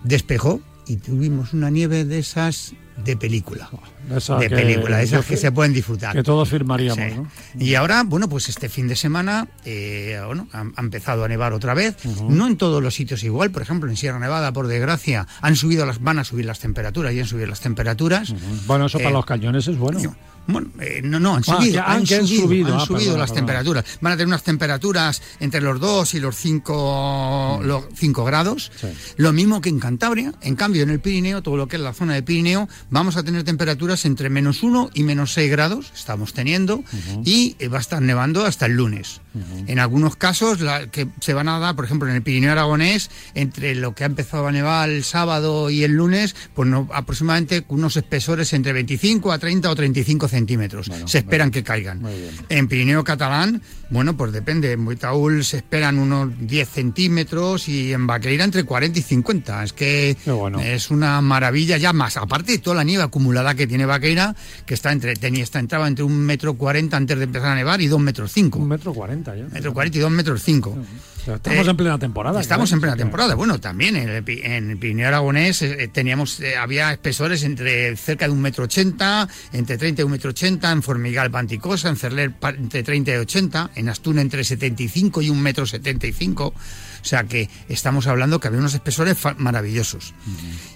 despejó 0.02 0.60
y 0.86 0.96
tuvimos 0.96 1.52
una 1.52 1.70
nieve 1.70 2.04
de 2.04 2.18
esas 2.18 2.74
de 2.96 3.16
película. 3.16 3.68
Esa 4.14 4.36
de 4.36 4.48
que- 4.48 4.54
película, 4.54 5.02
esas 5.02 5.24
que- 5.24 5.34
que 5.34 5.36
se 5.36 5.50
pueden 5.50 5.72
disfrutar. 5.72 6.14
Que 6.14 6.22
todos 6.22 6.48
firmaríamos, 6.48 7.04
Sí. 7.12 7.16
¿no? 7.16 7.28
Y 7.58 7.74
ahora, 7.74 8.02
bueno, 8.04 8.28
pues 8.28 8.48
este 8.48 8.68
fin 8.68 8.86
de 8.88 8.96
semana 8.96 9.48
eh, 9.64 10.20
bueno, 10.26 10.46
ha, 10.52 10.60
ha 10.76 10.80
empezado 10.80 11.24
a 11.24 11.28
nevar 11.28 11.52
otra 11.52 11.74
vez. 11.74 11.96
No 12.28 12.46
en 12.46 12.56
todos 12.56 12.82
los 12.82 12.94
sitios 12.94 13.22
igual. 13.24 13.50
Por 13.50 13.62
ejemplo, 13.62 13.90
en 13.90 13.96
Sierra 13.96 14.18
Nevada, 14.18 14.52
por 14.52 14.66
desgracia, 14.68 15.26
han 15.40 15.56
subido 15.56 15.86
las, 15.86 16.00
van 16.00 16.18
a 16.18 16.24
subir 16.24 16.44
las 16.44 16.60
temperaturas 16.60 17.12
y 17.14 17.20
han 17.20 17.26
subido 17.26 17.46
las 17.48 17.60
temperaturas. 17.60 18.32
Bueno, 18.66 18.86
eso 18.86 18.98
para 18.98 19.10
Eh, 19.10 19.14
los 19.14 19.26
cañones 19.26 19.66
es 19.68 19.76
bueno. 19.78 19.98
Bueno, 20.46 20.68
eh, 20.80 21.00
no, 21.02 21.18
no, 21.20 21.36
han 21.36 21.42
Ah, 21.48 21.56
subido, 21.56 21.80
ah, 21.80 21.84
han 21.92 21.98
han 22.00 22.06
subido, 22.06 22.26
subido, 22.44 22.74
han 22.74 22.80
ah, 22.80 22.86
subido 22.86 22.98
perdona, 22.98 23.18
las 23.18 23.30
perdona. 23.30 23.34
temperaturas. 23.34 23.84
Van 24.00 24.12
a 24.12 24.16
tener 24.16 24.26
unas 24.28 24.42
temperaturas 24.42 25.22
entre 25.40 25.60
los 25.60 25.80
2 25.80 26.14
y 26.14 26.20
los 26.20 26.36
5 26.36 27.60
los 27.64 27.84
5 27.94 28.24
grados. 28.24 28.70
Sí. 28.80 28.88
Lo 29.16 29.32
mismo 29.32 29.60
que 29.60 29.68
en 29.68 29.78
Cantabria. 29.78 30.32
En 30.42 30.56
cambio, 30.56 30.82
en 30.82 30.90
el 30.90 31.00
Pirineo, 31.00 31.42
todo 31.42 31.56
lo 31.56 31.68
que 31.68 31.76
es 31.76 31.82
la 31.82 31.92
zona 31.94 32.14
de 32.14 32.22
Pirineo, 32.22 32.68
vamos 32.90 33.16
a 33.16 33.22
tener 33.22 33.44
temperaturas 33.44 34.04
entre 34.04 34.28
menos 34.30 34.62
1 34.62 34.90
y 34.94 35.02
menos 35.02 35.32
6 35.32 35.50
grados, 35.50 35.92
estamos 35.94 36.32
teniendo, 36.34 36.82
y 37.24 37.56
eh, 37.58 37.68
va 37.68 37.78
a 37.78 37.80
estar 37.80 38.02
nevando 38.02 38.44
hasta 38.44 38.66
el 38.66 38.72
lunes. 38.72 39.20
En 39.66 39.80
algunos 39.80 40.14
casos, 40.14 40.60
la, 40.60 40.86
que 40.90 41.08
se 41.20 41.34
van 41.34 41.48
a 41.48 41.58
dar, 41.58 41.74
por 41.74 41.84
ejemplo, 41.84 42.08
en 42.08 42.14
el 42.14 42.22
Pirineo 42.22 42.52
Aragonés, 42.52 43.10
entre 43.34 43.74
lo 43.74 43.92
que 43.94 44.04
ha 44.04 44.06
empezado 44.06 44.46
a 44.46 44.52
nevar 44.52 44.90
el 44.90 45.02
sábado 45.02 45.70
y 45.70 45.82
el 45.82 45.92
lunes, 45.92 46.36
pues 46.54 46.68
no, 46.68 46.88
aproximadamente 46.92 47.64
unos 47.68 47.96
espesores 47.96 48.52
entre 48.52 48.72
25 48.72 49.32
a 49.32 49.38
30 49.38 49.70
o 49.70 49.74
35 49.74 50.28
centímetros. 50.28 50.33
Se 51.06 51.18
esperan 51.18 51.50
que 51.50 51.62
caigan. 51.62 52.02
En 52.48 52.68
Pirineo 52.68 53.04
Catalán, 53.04 53.62
bueno, 53.90 54.16
pues 54.16 54.32
depende. 54.32 54.72
En 54.72 54.84
Buitaúl 54.84 55.44
se 55.44 55.58
esperan 55.58 55.98
unos 55.98 56.30
10 56.40 56.68
centímetros 56.68 57.68
y 57.68 57.92
en 57.92 58.06
Baqueira 58.06 58.44
entre 58.44 58.64
40 58.64 58.98
y 58.98 59.02
50. 59.02 59.64
Es 59.64 59.72
que 59.72 60.16
bueno. 60.26 60.60
es 60.60 60.90
una 60.90 61.20
maravilla 61.20 61.76
ya 61.76 61.92
más. 61.92 62.16
Aparte 62.16 62.52
de 62.52 62.58
toda 62.58 62.76
la 62.76 62.84
nieve 62.84 63.04
acumulada 63.04 63.54
que 63.54 63.66
tiene 63.66 63.86
Baqueira, 63.86 64.34
que 64.66 64.74
está 64.74 64.92
entre, 64.92 65.14
tenía, 65.16 65.42
está, 65.42 65.58
entraba 65.58 65.86
entre 65.86 66.04
un 66.04 66.18
metro 66.18 66.54
40 66.54 66.96
antes 66.96 67.18
de 67.18 67.24
empezar 67.24 67.50
a 67.50 67.54
nevar 67.54 67.80
y 67.80 67.86
dos 67.86 68.00
metros 68.00 68.32
5. 68.32 68.58
Un 68.58 68.68
metro 68.68 68.92
cuarenta 68.92 69.36
ya. 69.36 69.44
Metro 69.44 69.72
40 69.72 69.98
y 69.98 70.00
dos 70.00 70.10
metros 70.10 70.42
5. 70.42 70.70
O 70.70 71.13
Estamos 71.26 71.66
Eh, 71.66 71.70
en 71.70 71.76
plena 71.76 71.98
temporada. 71.98 72.40
Estamos 72.40 72.68
claro. 72.68 72.76
en 72.76 72.80
plena 72.82 72.96
temporada. 72.96 73.34
Bueno, 73.34 73.58
también 73.60 73.96
en 73.96 74.08
el, 74.08 74.24
en 74.28 74.70
el 74.70 74.76
Pirineo 74.76 75.08
Aragonés 75.08 75.62
eh, 75.62 75.88
teníamos, 75.92 76.40
eh, 76.40 76.56
había 76.56 76.92
espesores 76.92 77.42
entre 77.44 77.96
cerca 77.96 78.26
de 78.26 78.32
un 78.32 78.40
metro 78.40 78.64
ochenta, 78.64 79.28
entre 79.52 79.78
30 79.78 80.02
y 80.02 80.04
un 80.04 80.10
metro 80.12 80.30
ochenta, 80.30 80.70
en 80.70 80.82
Formigal 80.82 81.30
Panticosa, 81.30 81.88
en 81.88 81.96
Cerler 81.96 82.32
entre 82.58 82.82
30 82.82 83.12
y 83.12 83.16
80, 83.16 83.70
en 83.74 83.88
Astún 83.88 84.18
entre 84.18 84.44
75 84.44 85.22
y 85.22 85.30
un 85.30 85.40
metro 85.40 85.66
75. 85.66 86.54
O 87.04 87.06
sea 87.06 87.24
que 87.24 87.50
estamos 87.68 88.06
hablando 88.06 88.40
que 88.40 88.48
había 88.48 88.60
unos 88.60 88.72
espesores 88.72 89.18
maravillosos. 89.36 90.14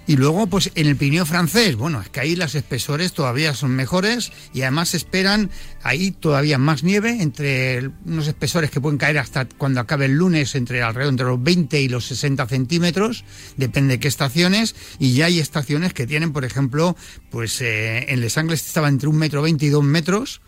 Y 0.05 0.15
luego, 0.15 0.45
pues 0.45 0.71
en 0.75 0.85
el 0.85 0.95
Pirineo 0.95 1.25
francés, 1.25 1.75
bueno, 1.75 2.01
es 2.01 2.09
que 2.09 2.19
ahí 2.19 2.35
las 2.35 2.53
espesores 2.53 3.13
todavía 3.13 3.55
son 3.55 3.71
mejores 3.71 4.31
y 4.53 4.61
además 4.61 4.93
esperan 4.93 5.49
ahí 5.81 6.11
todavía 6.11 6.59
más 6.59 6.83
nieve, 6.83 7.23
entre 7.23 7.89
unos 8.05 8.27
espesores 8.27 8.69
que 8.69 8.79
pueden 8.79 8.99
caer 8.99 9.17
hasta 9.17 9.45
cuando 9.45 9.79
acabe 9.79 10.05
el 10.05 10.13
lunes, 10.13 10.53
entre 10.53 10.83
alrededor 10.83 11.13
entre 11.13 11.25
los 11.25 11.41
20 11.41 11.81
y 11.81 11.89
los 11.89 12.05
60 12.05 12.45
centímetros, 12.45 13.23
depende 13.57 13.95
de 13.95 13.99
qué 13.99 14.07
estaciones, 14.07 14.75
y 14.99 15.13
ya 15.13 15.25
hay 15.25 15.39
estaciones 15.39 15.95
que 15.95 16.05
tienen, 16.05 16.31
por 16.31 16.45
ejemplo, 16.45 16.95
pues 17.31 17.59
eh, 17.61 18.05
en 18.09 18.21
Les 18.21 18.37
Angles 18.37 18.63
estaba 18.67 18.87
entre 18.87 19.09
un 19.09 19.17
metro 19.17 19.41
20 19.41 19.65
y 19.65 19.69
dos 19.69 19.83
metros, 19.83 20.41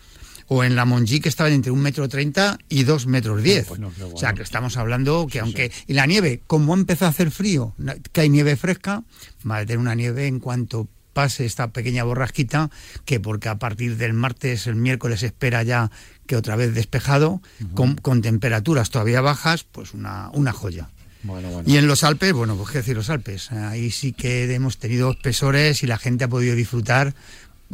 o 0.52 0.64
en 0.64 0.76
la 0.76 0.84
Monjí 0.84 1.20
que 1.20 1.30
estaban 1.30 1.54
entre 1.54 1.72
un 1.72 1.80
metro 1.80 2.08
treinta 2.10 2.58
y 2.68 2.84
dos 2.84 3.06
metros 3.06 3.42
diez. 3.42 3.68
bueno, 3.68 3.90
qué 3.96 4.04
O 4.04 4.18
sea 4.18 4.34
que 4.34 4.42
estamos 4.42 4.76
hablando 4.76 5.26
que 5.30 5.40
aunque 5.40 5.72
y 5.86 5.94
la 5.94 6.04
nieve, 6.04 6.42
como 6.46 6.74
empezó 6.74 7.06
a 7.06 7.08
hacer 7.08 7.30
frío, 7.30 7.74
que 8.12 8.20
hay 8.20 8.28
nieve 8.28 8.56
fresca, 8.56 9.02
va 9.50 9.56
a 9.56 9.60
tener 9.60 9.78
una 9.78 9.94
nieve 9.94 10.26
en 10.26 10.40
cuanto 10.40 10.88
pase 11.14 11.46
esta 11.46 11.72
pequeña 11.72 12.04
borrasquita, 12.04 12.70
que 13.06 13.18
porque 13.18 13.48
a 13.48 13.58
partir 13.58 13.96
del 13.96 14.12
martes, 14.12 14.66
el 14.66 14.76
miércoles 14.76 15.22
espera 15.22 15.62
ya 15.62 15.90
que 16.26 16.36
otra 16.36 16.56
vez 16.56 16.74
despejado, 16.74 17.40
con, 17.74 17.96
con 17.96 18.20
temperaturas 18.20 18.90
todavía 18.90 19.20
bajas, 19.22 19.64
pues 19.64 19.94
una, 19.94 20.30
una 20.34 20.52
joya. 20.52 20.90
Bueno, 21.22 21.50
bueno. 21.50 21.70
Y 21.70 21.76
en 21.76 21.86
los 21.86 22.04
Alpes, 22.04 22.32
bueno, 22.32 22.56
pues 22.56 22.70
qué 22.70 22.78
decir 22.78 22.96
los 22.96 23.08
Alpes. 23.08 23.52
Ahí 23.52 23.90
sí 23.90 24.12
que 24.12 24.52
hemos 24.52 24.78
tenido 24.78 25.10
espesores 25.10 25.82
y 25.82 25.86
la 25.86 25.98
gente 25.98 26.24
ha 26.24 26.28
podido 26.28 26.54
disfrutar, 26.54 27.14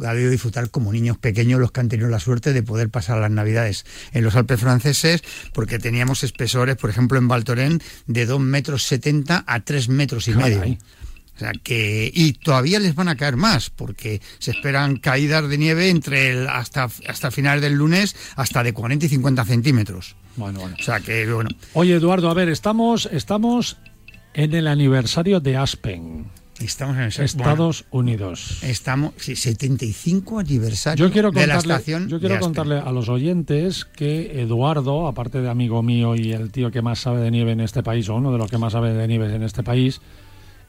ha 0.05 0.11
podido 0.11 0.31
disfrutar 0.31 0.69
como 0.69 0.91
niños 0.91 1.17
pequeños 1.17 1.59
los 1.59 1.71
que 1.71 1.81
han 1.81 1.89
tenido 1.89 2.09
la 2.09 2.19
suerte 2.19 2.53
de 2.53 2.63
poder 2.63 2.89
pasar 2.89 3.19
las 3.19 3.31
Navidades 3.31 3.85
en 4.13 4.23
los 4.23 4.35
Alpes 4.35 4.59
franceses, 4.59 5.23
porque 5.53 5.79
teníamos 5.79 6.23
espesores, 6.23 6.75
por 6.75 6.89
ejemplo, 6.89 7.17
en 7.17 7.27
Val 7.27 7.43
Thorens, 7.43 7.83
de 8.07 8.25
2 8.25 8.39
metros 8.39 8.83
70 8.83 9.43
a 9.45 9.59
3 9.59 9.89
metros 9.89 10.27
y 10.27 10.33
Caray. 10.33 10.59
medio. 10.59 10.77
O 11.35 11.39
sea 11.39 11.53
que 11.63 12.11
y 12.13 12.33
todavía 12.33 12.79
les 12.79 12.95
van 12.95 13.07
a 13.07 13.15
caer 13.15 13.37
más 13.37 13.69
porque 13.69 14.21
se 14.39 14.51
esperan 14.51 14.97
caídas 14.97 15.47
de 15.47 15.57
nieve 15.57 15.89
entre 15.89 16.31
el, 16.31 16.49
hasta 16.49 16.89
hasta 17.07 17.31
finales 17.31 17.61
del 17.61 17.75
lunes 17.75 18.13
hasta 18.35 18.61
de 18.61 18.73
40 18.73 19.05
y 19.05 19.09
50 19.09 19.45
centímetros. 19.45 20.17
Bueno, 20.35 20.59
bueno. 20.59 20.75
O 20.77 20.83
sea 20.83 20.99
que 20.99 21.31
bueno, 21.31 21.49
Oye, 21.73 21.95
Eduardo, 21.95 22.29
a 22.29 22.33
ver, 22.33 22.49
estamos, 22.49 23.07
estamos 23.13 23.77
en 24.33 24.53
el 24.53 24.67
aniversario 24.67 25.39
de 25.39 25.55
Aspen, 25.55 26.25
estamos 26.65 26.95
en 26.97 27.03
el 27.03 27.11
bueno, 27.11 27.25
Estados 27.25 27.85
Unidos. 27.91 28.59
Estamos, 28.63 29.13
sí, 29.17 29.35
75 29.35 30.39
aniversario 30.39 31.07
Yo 31.07 31.11
quiero 31.11 31.31
de 31.31 31.47
la 31.47 31.55
contarle, 31.55 31.73
estación. 31.73 32.07
yo 32.09 32.19
quiero 32.19 32.39
contarle 32.39 32.79
a 32.79 32.91
los 32.91 33.09
oyentes 33.09 33.85
que 33.85 34.41
Eduardo, 34.41 35.07
aparte 35.07 35.41
de 35.41 35.49
amigo 35.49 35.81
mío 35.83 36.15
y 36.15 36.33
el 36.33 36.51
tío 36.51 36.71
que 36.71 36.81
más 36.81 36.99
sabe 36.99 37.21
de 37.21 37.31
nieve 37.31 37.51
en 37.51 37.61
este 37.61 37.83
país, 37.83 38.09
o 38.09 38.15
uno 38.15 38.31
de 38.31 38.37
los 38.37 38.49
que 38.49 38.57
más 38.57 38.73
sabe 38.73 38.93
de 38.93 39.07
nieve 39.07 39.33
en 39.33 39.43
este 39.43 39.63
país, 39.63 40.01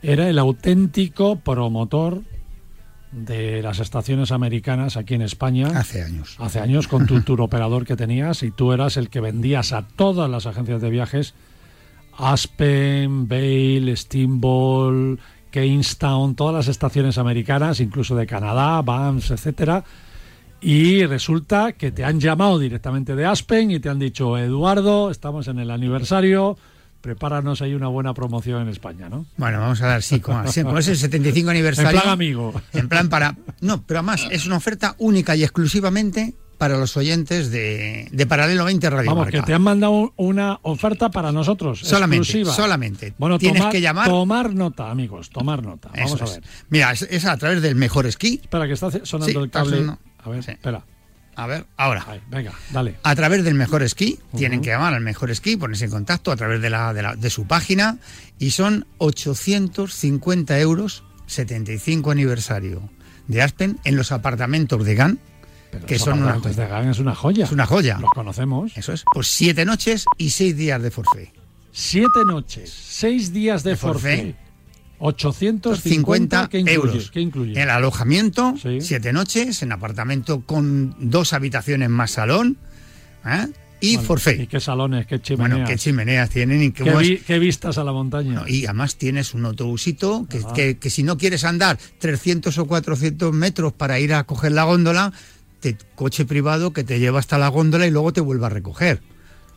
era 0.02 0.28
el 0.28 0.38
auténtico 0.38 1.36
promotor 1.36 2.22
de 3.12 3.60
las 3.60 3.80
estaciones 3.80 4.30
americanas 4.30 4.96
aquí 4.96 5.14
en 5.14 5.22
España. 5.22 5.68
Hace 5.74 6.02
años. 6.02 6.36
Hace 6.38 6.60
años 6.60 6.86
con 6.88 7.06
tu 7.06 7.20
tour 7.22 7.40
operador 7.40 7.84
que 7.84 7.96
tenías 7.96 8.42
y 8.42 8.50
tú 8.50 8.72
eras 8.72 8.96
el 8.96 9.10
que 9.10 9.20
vendías 9.20 9.72
a 9.72 9.86
todas 9.88 10.30
las 10.30 10.46
agencias 10.46 10.80
de 10.80 10.90
viajes 10.90 11.34
Aspen, 12.20 13.28
Vail, 13.28 13.96
Steamboat, 13.96 15.18
Keystown, 15.50 16.34
todas 16.34 16.54
las 16.54 16.68
estaciones 16.68 17.18
americanas, 17.18 17.80
incluso 17.80 18.14
de 18.16 18.26
Canadá, 18.26 18.80
Banff, 18.82 19.30
etcétera. 19.30 19.84
Y 20.60 21.06
resulta 21.06 21.72
que 21.72 21.90
te 21.90 22.04
han 22.04 22.20
llamado 22.20 22.58
directamente 22.58 23.16
de 23.16 23.24
Aspen 23.24 23.70
y 23.70 23.80
te 23.80 23.88
han 23.88 23.98
dicho, 23.98 24.36
Eduardo, 24.36 25.10
estamos 25.10 25.48
en 25.48 25.58
el 25.58 25.70
aniversario, 25.70 26.58
prepáranos 27.00 27.62
ahí 27.62 27.72
una 27.74 27.88
buena 27.88 28.12
promoción 28.12 28.62
en 28.62 28.68
España, 28.68 29.08
¿no? 29.08 29.24
Bueno, 29.38 29.58
vamos 29.60 29.80
a 29.80 29.86
dar, 29.86 30.02
sí, 30.02 30.20
como, 30.20 30.42
como 30.44 30.78
es 30.78 30.88
el 30.88 30.96
75 30.98 31.50
En 31.50 31.56
aniversario. 31.56 32.00
plan 32.00 32.12
amigo. 32.12 32.52
En 32.74 32.88
plan 32.90 33.08
para. 33.08 33.36
No, 33.62 33.82
pero 33.86 34.00
además 34.00 34.28
es 34.30 34.46
una 34.46 34.56
oferta 34.56 34.94
única 34.98 35.34
y 35.34 35.42
exclusivamente 35.44 36.34
para 36.60 36.76
los 36.76 36.94
oyentes 36.98 37.50
de, 37.50 38.06
de 38.12 38.26
Paralelo 38.26 38.66
20 38.66 38.90
Radio 38.90 39.10
Vamos, 39.10 39.24
Marca. 39.24 39.40
que 39.40 39.46
te 39.46 39.54
han 39.54 39.62
mandado 39.62 40.12
una 40.16 40.58
oferta 40.60 41.10
para 41.10 41.32
nosotros. 41.32 41.80
Solamente, 41.80 42.24
exclusiva. 42.26 42.52
solamente. 42.54 43.14
Bueno, 43.16 43.38
Tienes 43.38 43.60
tomar, 43.60 43.72
que 43.72 43.80
llamar. 43.80 44.06
tomar 44.08 44.52
nota, 44.54 44.90
amigos, 44.90 45.30
tomar 45.30 45.62
nota. 45.64 45.90
Vamos 45.96 46.20
a 46.20 46.24
es. 46.26 46.32
ver. 46.32 46.42
Mira, 46.68 46.92
es, 46.92 47.00
es 47.10 47.24
a 47.24 47.34
través 47.38 47.62
del 47.62 47.76
mejor 47.76 48.04
esquí. 48.06 48.40
Espera, 48.42 48.66
que 48.66 48.74
está 48.74 48.90
sonando 49.06 49.32
Sí, 49.40 49.44
el 49.44 49.50
cable. 49.50 49.78
sonando. 49.78 49.98
A 50.22 50.28
ver, 50.28 50.42
Sí. 50.44 50.50
espera. 50.50 50.84
A 51.34 51.46
ver, 51.46 51.64
ahora. 51.78 52.04
Ahí, 52.06 52.20
venga, 52.28 52.52
dale. 52.70 52.96
A 53.02 53.14
través 53.14 53.42
del 53.42 53.54
Mejor 53.54 53.82
Esquí, 53.82 54.18
tienen 54.36 54.60
que 54.60 54.68
llamar 54.68 54.92
al 54.92 55.00
Mejor 55.00 55.30
Esquí, 55.30 55.56
ponerse 55.56 55.86
en 55.86 55.90
contacto 55.92 56.30
a 56.32 56.36
través 56.36 56.60
de, 56.60 56.68
la, 56.68 56.92
de, 56.92 57.02
la- 57.02 57.16
de 57.16 57.30
su 57.30 57.46
página 57.46 57.96
y 58.38 58.50
son 58.50 58.84
850 58.98 60.58
euros, 60.60 61.02
75 61.26 62.10
aniversario 62.10 62.90
de 63.28 63.40
Aspen 63.40 63.78
en 63.84 63.96
los 63.96 64.12
apartamentos 64.12 64.84
de 64.84 64.94
GAN, 64.94 65.18
Pero 65.70 65.86
que 65.86 65.98
son 65.98 66.22
una, 66.22 66.38
de 66.38 66.66
Gang 66.66 66.88
es 66.88 66.98
una 66.98 67.14
joya. 67.14 67.44
es 67.44 67.52
una 67.52 67.66
joya. 67.66 67.98
Los 68.00 68.10
conocemos. 68.14 68.72
Eso 68.76 68.92
es, 68.92 69.04
pues 69.14 69.28
siete 69.28 69.64
noches 69.64 70.04
y 70.18 70.30
seis 70.30 70.56
días 70.56 70.82
de 70.82 70.90
forfait. 70.90 71.30
Siete 71.72 72.24
noches, 72.26 72.70
seis 72.72 73.32
días 73.32 73.62
de, 73.62 73.70
De 73.70 73.76
forfait. 73.76 74.16
forfait. 74.34 74.50
850 75.02 75.80
50 75.82 76.48
¿qué 76.48 76.58
incluye? 76.58 76.74
euros. 76.76 77.10
¿Qué 77.10 77.20
incluye? 77.20 77.60
El 77.62 77.70
alojamiento, 77.70 78.54
Sí. 78.60 78.80
siete 78.80 79.12
noches, 79.12 79.62
en 79.62 79.72
apartamento 79.72 80.42
con 80.42 80.94
dos 80.98 81.32
habitaciones 81.32 81.88
más 81.88 82.10
salón 82.10 82.58
¿eh? 83.24 83.46
y 83.80 83.96
Vale. 83.96 84.06
forfait. 84.06 84.40
¿Y 84.42 84.46
qué 84.46 84.60
salones, 84.60 85.06
qué 85.06 85.20
chimeneas? 85.22 85.50
Bueno, 85.52 85.66
qué 85.66 85.76
chimeneas 85.76 86.28
tienen 86.28 86.62
y 86.62 86.72
¿Qué, 86.72 86.84
vi- 86.96 87.18
qué 87.18 87.38
vistas 87.38 87.78
a 87.78 87.84
la 87.84 87.92
montaña. 87.92 88.42
Y 88.46 88.66
además 88.66 88.96
tienes 88.96 89.32
un 89.32 89.46
autobusito 89.46 90.26
que, 90.28 90.42
que, 90.54 90.76
que 90.78 90.90
si 90.90 91.02
no 91.02 91.16
quieres 91.16 91.44
andar 91.44 91.78
300 91.98 92.58
o 92.58 92.66
400 92.66 93.32
metros 93.32 93.72
para 93.72 93.98
ir 94.00 94.12
a 94.12 94.24
coger 94.24 94.52
la 94.52 94.64
góndola, 94.64 95.12
coche 95.94 96.24
privado 96.24 96.72
que 96.72 96.84
te 96.84 96.98
lleva 96.98 97.18
hasta 97.18 97.38
la 97.38 97.48
góndola 97.48 97.86
y 97.86 97.90
luego 97.90 98.12
te 98.12 98.20
vuelve 98.20 98.46
a 98.46 98.50
recoger. 98.50 99.00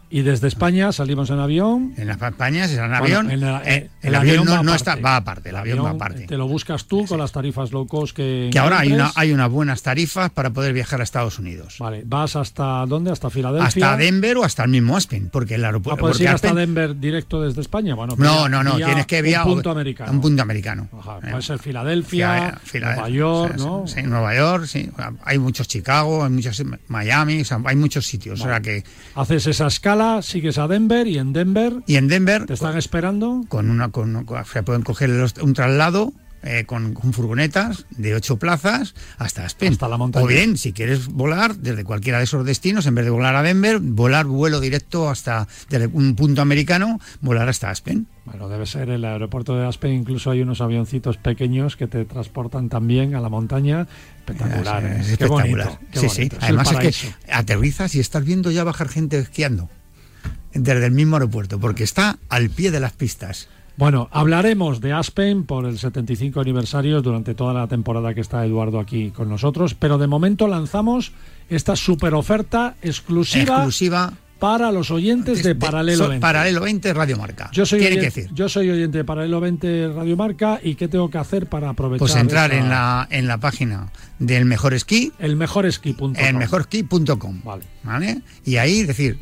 Y 0.09 0.21
desde 0.21 0.47
España 0.47 0.91
salimos 0.91 1.31
en 1.31 1.39
avión. 1.39 1.93
En 1.97 2.09
España, 2.09 2.67
si 2.67 2.73
es 2.75 2.79
en 2.79 2.83
Bueno, 2.89 2.97
avión, 2.97 3.31
en 3.31 3.41
la- 3.41 3.63
eh, 3.65 3.89
el, 4.03 4.09
el 4.09 4.15
avión, 4.15 4.45
no, 4.45 4.51
va 4.51 4.61
no 4.63 4.75
está, 4.75 4.95
va 4.95 5.15
aparte, 5.15 5.49
el 5.49 5.55
avión 5.55 5.83
va 5.83 5.89
aparte. 5.89 6.27
Te 6.27 6.37
lo 6.37 6.47
buscas 6.47 6.85
tú 6.85 7.05
con 7.05 7.17
las 7.17 7.31
tarifas 7.31 7.71
low 7.71 7.87
cost 7.87 8.15
que 8.15 8.49
Que 8.51 8.59
ahora 8.59 8.79
hay, 8.79 8.91
una, 8.91 9.11
hay 9.15 9.31
unas 9.31 9.49
buenas 9.49 9.81
tarifas 9.81 10.29
para 10.29 10.51
poder 10.51 10.71
viajar 10.73 10.99
a 11.01 11.03
Estados 11.03 11.39
Unidos. 11.39 11.77
Vale, 11.79 12.03
vas 12.05 12.35
hasta 12.35 12.85
dónde? 12.85 13.09
Hasta 13.11 13.31
Filadelfia. 13.31 13.67
Hasta 13.93 13.97
Denver 13.97 14.37
o 14.37 14.43
hasta 14.43 14.63
el 14.65 14.69
mismo 14.69 14.95
Aspen, 14.95 15.29
porque 15.31 15.55
el 15.55 15.63
Ah, 15.63 15.67
aeropuerto... 15.69 15.99
puedes 16.01 16.17
porque 16.17 16.23
ir 16.25 16.29
hasta 16.29 16.49
Aspen- 16.51 16.55
Denver 16.57 16.99
directo 16.99 17.41
desde 17.41 17.61
España. 17.61 17.95
Bueno, 17.95 18.13
No, 18.17 18.47
no, 18.47 18.63
no, 18.63 18.75
tienes 18.75 19.07
que 19.07 19.21
vía 19.23 19.43
un 19.43 19.53
punto 19.55 19.71
americano. 19.71 20.11
Un 20.11 20.21
punto 20.21 20.41
americano. 20.43 20.89
Ajá, 20.95 21.17
Eh, 21.23 21.29
puede 21.31 21.41
ser 21.41 21.57
Filadelfia, 21.57 22.59
Fila- 22.63 22.93
Nueva 22.93 23.09
York, 23.09 23.53
sí, 23.57 23.63
¿no? 23.65 23.87
Sí, 23.87 24.01
Nueva 24.03 24.35
York, 24.35 24.65
sí. 24.67 24.89
Hay 25.23 25.39
muchos 25.39 25.67
Chicago, 25.67 26.23
hay 26.23 26.29
muchos 26.29 26.61
Miami, 26.87 27.41
o 27.41 27.45
sea, 27.45 27.59
hay 27.65 27.75
muchos 27.75 28.05
sitios. 28.05 28.39
O 28.41 28.43
sea 28.43 28.59
que, 28.61 28.83
Haces 29.15 29.47
esa 29.47 29.67
escala, 29.67 30.02
sigues 30.21 30.57
a 30.57 30.67
Denver 30.67 31.07
y 31.07 31.17
en 31.17 31.33
Denver 31.33 31.73
y 31.87 31.95
en 31.95 32.07
Denver, 32.07 32.45
te 32.45 32.53
están 32.53 32.77
esperando. 32.77 33.43
con 33.47 33.69
una, 33.69 33.89
con, 33.89 34.25
con- 34.25 34.45
se 34.45 34.63
pueden 34.63 34.81
coger 34.83 35.09
los- 35.09 35.35
un 35.41 35.53
traslado 35.53 36.13
eh, 36.45 36.65
con, 36.65 36.93
con 36.93 37.13
furgonetas 37.13 37.85
de 37.91 38.15
ocho 38.15 38.37
plazas 38.37 38.95
hasta 39.17 39.45
Aspen. 39.45 39.71
Hasta 39.71 39.87
la 39.87 39.95
montaña. 39.97 40.25
O 40.25 40.27
bien, 40.27 40.57
si 40.57 40.73
quieres 40.73 41.07
volar 41.07 41.55
desde 41.55 41.85
cualquiera 41.85 42.17
de 42.17 42.25
esos 42.25 42.45
destinos, 42.45 42.85
en 42.85 42.95
vez 42.95 43.05
de 43.05 43.11
volar 43.11 43.33
a 43.37 43.43
Denver, 43.43 43.79
volar 43.79 44.25
vuelo 44.25 44.59
directo 44.59 45.09
hasta 45.09 45.47
desde 45.69 45.87
un 45.87 46.15
punto 46.17 46.41
americano, 46.41 46.99
volar 47.21 47.47
hasta 47.47 47.69
Aspen. 47.69 48.07
Bueno, 48.25 48.49
debe 48.49 48.65
ser 48.65 48.89
el 48.89 49.05
aeropuerto 49.05 49.55
de 49.55 49.65
Aspen. 49.65 49.93
Incluso 49.93 50.31
hay 50.31 50.41
unos 50.41 50.59
avioncitos 50.59 51.15
pequeños 51.15 51.77
que 51.77 51.87
te 51.87 52.03
transportan 52.03 52.67
también 52.67 53.15
a 53.15 53.21
la 53.21 53.29
montaña. 53.29 53.87
Espectacular. 54.19 54.83
Es 54.85 54.91
¿eh? 54.91 54.95
Qué 55.05 55.11
espectacular. 55.23 55.67
bonito, 55.67 55.79
qué 55.93 55.99
sí, 55.99 56.07
bonito. 56.07 56.13
sí. 56.15 56.23
Es 56.23 56.49
el 56.49 56.59
Además 56.59 56.71
es 56.83 57.01
que 57.25 57.31
aterrizas 57.33 57.95
y 57.95 58.01
estás 58.01 58.25
viendo 58.25 58.51
ya 58.51 58.65
bajar 58.65 58.89
gente 58.89 59.17
esquiando 59.17 59.69
desde 60.53 60.85
el 60.85 60.91
mismo 60.91 61.15
aeropuerto, 61.15 61.59
porque 61.59 61.83
está 61.83 62.19
al 62.29 62.49
pie 62.49 62.71
de 62.71 62.79
las 62.79 62.93
pistas. 62.93 63.47
Bueno, 63.75 64.07
hablaremos 64.11 64.81
de 64.81 64.93
Aspen 64.93 65.45
por 65.45 65.65
el 65.65 65.79
75 65.79 66.39
aniversario 66.39 67.01
durante 67.01 67.33
toda 67.33 67.53
la 67.53 67.67
temporada 67.67 68.13
que 68.13 68.21
está 68.21 68.45
Eduardo 68.45 68.79
aquí 68.79 69.09
con 69.09 69.29
nosotros, 69.29 69.73
pero 69.73 69.97
de 69.97 70.05
momento 70.05 70.47
lanzamos 70.47 71.11
esta 71.49 71.75
super 71.75 72.13
oferta 72.13 72.75
exclusiva, 72.83 73.55
Exclusiva. 73.55 74.13
Para 74.43 74.73
los 74.73 74.91
oyentes 74.91 75.41
de 75.41 75.55
Paralelo 75.55 76.03
so- 76.03 76.09
20. 76.09 76.19
Paralelo 76.21 76.59
20 76.59 76.93
Radio 76.93 77.15
Marca. 77.17 77.49
Yo 77.53 77.65
soy, 77.65 77.79
que 77.79 77.85
oyente, 77.87 78.01
decir. 78.05 78.29
yo 78.33 78.49
soy 78.49 78.69
oyente 78.69 78.97
de 78.97 79.05
Paralelo 79.05 79.39
20 79.39 79.87
Radio 79.95 80.17
Marca 80.17 80.59
y 80.61 80.75
¿qué 80.75 80.89
tengo 80.89 81.09
que 81.09 81.17
hacer 81.17 81.47
para 81.47 81.69
aprovechar? 81.69 81.99
Pues 81.99 82.13
entrar 82.17 82.51
esa- 82.51 82.59
en 82.61 82.69
la, 82.69 83.07
en 83.09 83.27
la 83.27 83.37
página 83.37 83.89
del 84.19 84.43
Mejor 84.43 84.73
Esquí, 84.73 85.13
El 85.17 85.37
mejor 85.37 85.65
esquí.com. 85.65 86.13
en 86.17 86.37
mejoresquí.com. 86.37 87.39
Vale. 87.45 87.63
¿Vale? 87.83 88.21
Y 88.43 88.57
ahí 88.57 88.83
decir, 88.83 89.17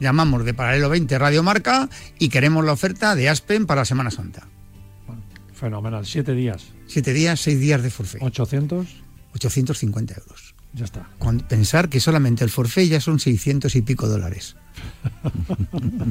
llamamos 0.00 0.46
de 0.46 0.54
Paralelo 0.54 0.88
20 0.88 1.18
Radio 1.18 1.42
Marca 1.42 1.90
y 2.18 2.30
queremos 2.30 2.64
la 2.64 2.72
oferta 2.72 3.14
de 3.14 3.28
Aspen 3.28 3.66
para 3.66 3.84
Semana 3.84 4.10
Santa. 4.10 4.48
Fenomenal. 5.52 6.06
Siete 6.06 6.32
días. 6.32 6.68
Siete 6.86 7.12
días, 7.12 7.38
seis 7.38 7.60
días 7.60 7.82
de 7.82 7.90
forfait. 7.90 8.22
800. 8.22 8.86
850 9.34 10.14
euros. 10.14 10.53
Ya 10.74 10.84
está. 10.84 11.08
Pensar 11.48 11.88
que 11.88 12.00
solamente 12.00 12.44
el 12.44 12.50
forfait 12.50 12.90
ya 12.90 13.00
son 13.00 13.20
600 13.20 13.74
y 13.76 13.82
pico 13.82 14.08
dólares. 14.08 14.56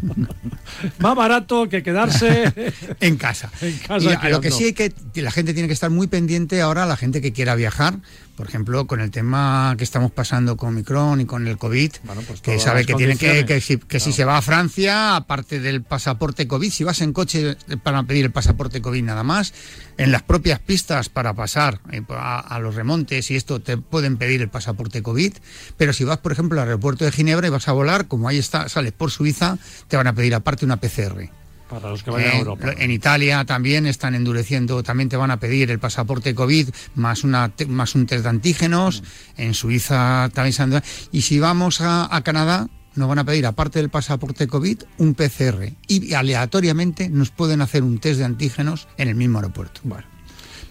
Más 0.99 1.15
barato 1.15 1.69
que 1.69 1.83
quedarse. 1.83 2.51
En 2.99 3.17
casa. 3.17 3.49
En 3.61 3.77
casa 3.79 4.05
Y 4.05 4.13
a- 4.13 4.29
lo 4.29 4.41
que 4.41 4.51
sí 4.51 4.65
hay 4.65 4.73
que, 4.73 4.93
la 5.15 5.31
gente 5.31 5.53
tiene 5.53 5.67
que 5.67 5.73
estar 5.73 5.89
muy 5.89 6.07
pendiente 6.07 6.61
ahora, 6.61 6.85
la 6.85 6.97
gente 6.97 7.21
que 7.21 7.31
quiera 7.33 7.55
viajar, 7.55 7.95
por 8.35 8.47
ejemplo, 8.47 8.87
con 8.87 8.99
el 8.99 9.11
tema 9.11 9.75
que 9.77 9.83
estamos 9.83 10.11
pasando 10.11 10.57
con 10.57 10.73
Micron 10.73 11.21
y 11.21 11.25
con 11.25 11.47
el 11.47 11.57
COVID, 11.57 11.91
Bueno, 12.03 12.21
pues 12.27 12.41
que 12.41 12.59
sabe 12.59 12.85
que 12.85 12.95
tiene 12.95 13.15
que, 13.15 13.45
que, 13.45 13.61
si, 13.61 13.77
que 13.77 13.99
si 13.99 14.11
se 14.11 14.25
va 14.25 14.37
a 14.37 14.41
Francia, 14.41 15.15
aparte 15.15 15.59
del 15.59 15.83
pasaporte 15.83 16.47
COVID, 16.47 16.71
si 16.71 16.83
vas 16.83 17.01
en 17.01 17.13
coche 17.13 17.51
eh, 17.69 17.77
para 17.81 18.03
pedir 18.03 18.25
el 18.25 18.31
pasaporte 18.31 18.81
COVID 18.81 19.03
nada 19.03 19.23
más, 19.23 19.53
en 19.97 20.11
las 20.11 20.23
propias 20.23 20.59
pistas 20.59 21.09
para 21.09 21.33
pasar 21.35 21.79
eh, 21.91 22.01
a, 22.09 22.39
a 22.39 22.59
los 22.59 22.73
remontes 22.75 23.29
y 23.29 23.35
esto 23.35 23.61
te 23.61 23.77
pueden 23.77 24.17
pedir 24.17 24.41
el 24.41 24.49
pasaporte 24.49 25.03
COVID, 25.03 25.33
pero 25.77 25.93
si 25.93 26.03
vas, 26.03 26.17
por 26.17 26.31
ejemplo, 26.31 26.59
al 26.59 26.67
aeropuerto 26.67 27.05
de 27.05 27.11
Ginebra 27.11 27.47
y 27.47 27.51
vas 27.51 27.67
a 27.67 27.71
volar, 27.73 28.07
como 28.07 28.27
ahí 28.27 28.37
está, 28.53 28.69
sales 28.69 28.91
por 28.93 29.09
Suiza, 29.11 29.57
te 29.87 29.97
van 29.97 30.07
a 30.07 30.13
pedir 30.13 30.35
aparte 30.35 30.65
una 30.65 30.77
PCR. 30.77 31.29
Para 31.69 31.89
los 31.89 32.03
que 32.03 32.11
vayan 32.11 32.29
a 32.29 32.33
Eh, 32.35 32.39
Europa. 32.39 32.71
En 32.77 32.91
Italia 32.91 33.43
también 33.45 33.87
están 33.87 34.13
endureciendo, 34.13 34.83
también 34.83 35.09
te 35.09 35.17
van 35.17 35.31
a 35.31 35.39
pedir 35.39 35.71
el 35.71 35.79
pasaporte 35.79 36.35
COVID 36.35 36.69
más 36.95 37.23
una 37.23 37.51
más 37.67 37.95
un 37.95 38.05
test 38.05 38.23
de 38.23 38.29
antígenos. 38.29 39.01
En 39.37 39.53
Suiza 39.55 40.29
también 40.33 40.53
se 40.53 40.61
han- 40.63 40.83
Y 41.11 41.21
si 41.21 41.39
vamos 41.39 41.81
a, 41.81 42.15
a 42.15 42.21
Canadá, 42.21 42.67
nos 42.95 43.09
van 43.09 43.17
a 43.19 43.23
pedir, 43.23 43.47
aparte 43.47 43.79
del 43.79 43.89
pasaporte 43.89 44.45
COVID, 44.45 44.83
un 44.99 45.15
PCR. 45.15 45.73
Y 45.87 46.13
aleatoriamente 46.13 47.09
nos 47.09 47.31
pueden 47.31 47.61
hacer 47.61 47.81
un 47.81 47.97
test 47.97 48.19
de 48.19 48.25
antígenos 48.25 48.87
en 48.97 49.07
el 49.07 49.15
mismo 49.15 49.39
aeropuerto. 49.39 49.81
Bueno. 49.83 50.12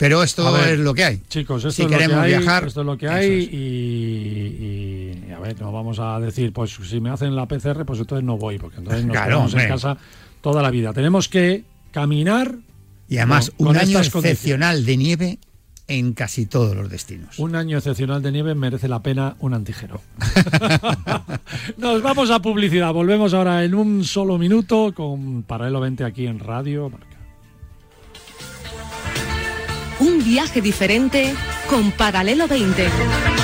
Pero 0.02 0.22
esto 0.24 0.52
ver, 0.52 0.70
es 0.74 0.78
lo 0.80 0.94
que 0.94 1.04
hay. 1.04 1.22
Chicos, 1.28 1.58
esto 1.64 1.70
si 1.70 1.82
es 1.82 1.90
lo 1.90 1.96
queremos 1.96 2.16
que 2.16 2.22
hay, 2.34 2.38
viajar, 2.40 2.64
esto 2.66 2.80
es 2.80 2.86
lo 2.86 2.98
que 2.98 3.08
hay 3.08 3.26
es. 3.44 3.52
y, 3.52 3.56
y, 5.28 5.32
a 5.32 5.38
ver, 5.38 5.60
no 5.60 5.70
vamos 5.70 5.98
a 6.00 6.18
decir, 6.18 6.52
pues 6.52 6.72
si 6.88 7.00
me 7.00 7.10
hacen 7.10 7.36
la 7.36 7.46
PCR, 7.46 7.84
pues 7.84 8.00
entonces 8.00 8.24
no 8.24 8.36
voy, 8.36 8.58
porque 8.58 8.78
entonces 8.78 9.04
nos 9.04 9.12
Claro, 9.12 9.28
quedamos 9.30 9.54
en 9.54 9.68
casa 9.68 9.96
toda 10.40 10.60
la 10.60 10.70
vida. 10.70 10.92
Tenemos 10.92 11.28
que 11.28 11.62
caminar 11.92 12.56
Y 13.08 13.18
además, 13.18 13.50
con- 13.56 13.68
un 13.68 13.74
con 13.74 13.82
año 13.82 13.98
excepcional 14.00 14.84
de 14.84 14.96
nieve 14.96 15.38
en 15.88 16.14
casi 16.14 16.46
todos 16.46 16.74
los 16.74 16.88
destinos. 16.90 17.38
Un 17.38 17.54
año 17.54 17.76
excepcional 17.78 18.22
de 18.22 18.32
nieve 18.32 18.54
merece 18.54 18.88
la 18.88 19.02
pena 19.02 19.36
un 19.40 19.54
antígeno. 19.54 20.00
Nos 21.78 22.02
vamos 22.02 22.30
a 22.30 22.40
publicidad. 22.40 22.92
Volvemos 22.92 23.34
ahora 23.34 23.62
en 23.64 23.74
un 23.74 24.02
solo 24.04 24.38
minuto 24.38 24.92
con 24.94 25.42
Paralelo 25.42 25.80
20 25.80 26.04
aquí 26.04 26.26
en 26.26 26.38
Radio 26.38 26.90
viaje 30.22 30.60
diferente 30.60 31.34
con 31.68 31.92
Paralelo 31.92 32.48
20. 32.48 33.41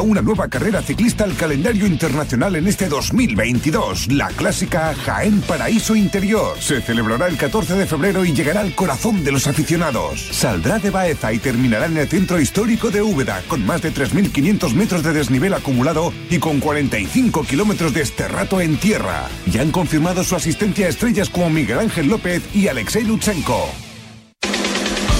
Una 0.00 0.22
nueva 0.22 0.48
carrera 0.48 0.80
ciclista 0.80 1.24
al 1.24 1.36
calendario 1.36 1.86
internacional 1.86 2.56
en 2.56 2.66
este 2.66 2.88
2022, 2.88 4.10
la 4.10 4.28
clásica 4.28 4.94
Jaén 4.94 5.42
Paraíso 5.42 5.94
Interior. 5.94 6.56
Se 6.60 6.80
celebrará 6.80 7.26
el 7.26 7.36
14 7.36 7.74
de 7.74 7.86
febrero 7.86 8.24
y 8.24 8.32
llegará 8.32 8.60
al 8.60 8.74
corazón 8.74 9.22
de 9.22 9.32
los 9.32 9.46
aficionados. 9.46 10.28
Saldrá 10.32 10.78
de 10.78 10.90
Baeza 10.90 11.32
y 11.32 11.38
terminará 11.38 11.86
en 11.86 11.98
el 11.98 12.08
centro 12.08 12.40
histórico 12.40 12.90
de 12.90 13.02
Úbeda, 13.02 13.42
con 13.48 13.66
más 13.66 13.82
de 13.82 13.92
3.500 13.92 14.72
metros 14.72 15.02
de 15.02 15.12
desnivel 15.12 15.54
acumulado 15.54 16.12
y 16.30 16.38
con 16.38 16.58
45 16.58 17.44
kilómetros 17.44 17.92
de 17.92 18.02
esterrato 18.02 18.60
en 18.60 18.78
tierra. 18.78 19.28
Ya 19.46 19.62
han 19.62 19.70
confirmado 19.70 20.24
su 20.24 20.34
asistencia 20.36 20.86
a 20.86 20.90
estrellas 20.90 21.28
como 21.28 21.50
Miguel 21.50 21.78
Ángel 21.78 22.08
López 22.08 22.42
y 22.54 22.68
Alexei 22.68 23.04
Lutsenko. 23.04 23.81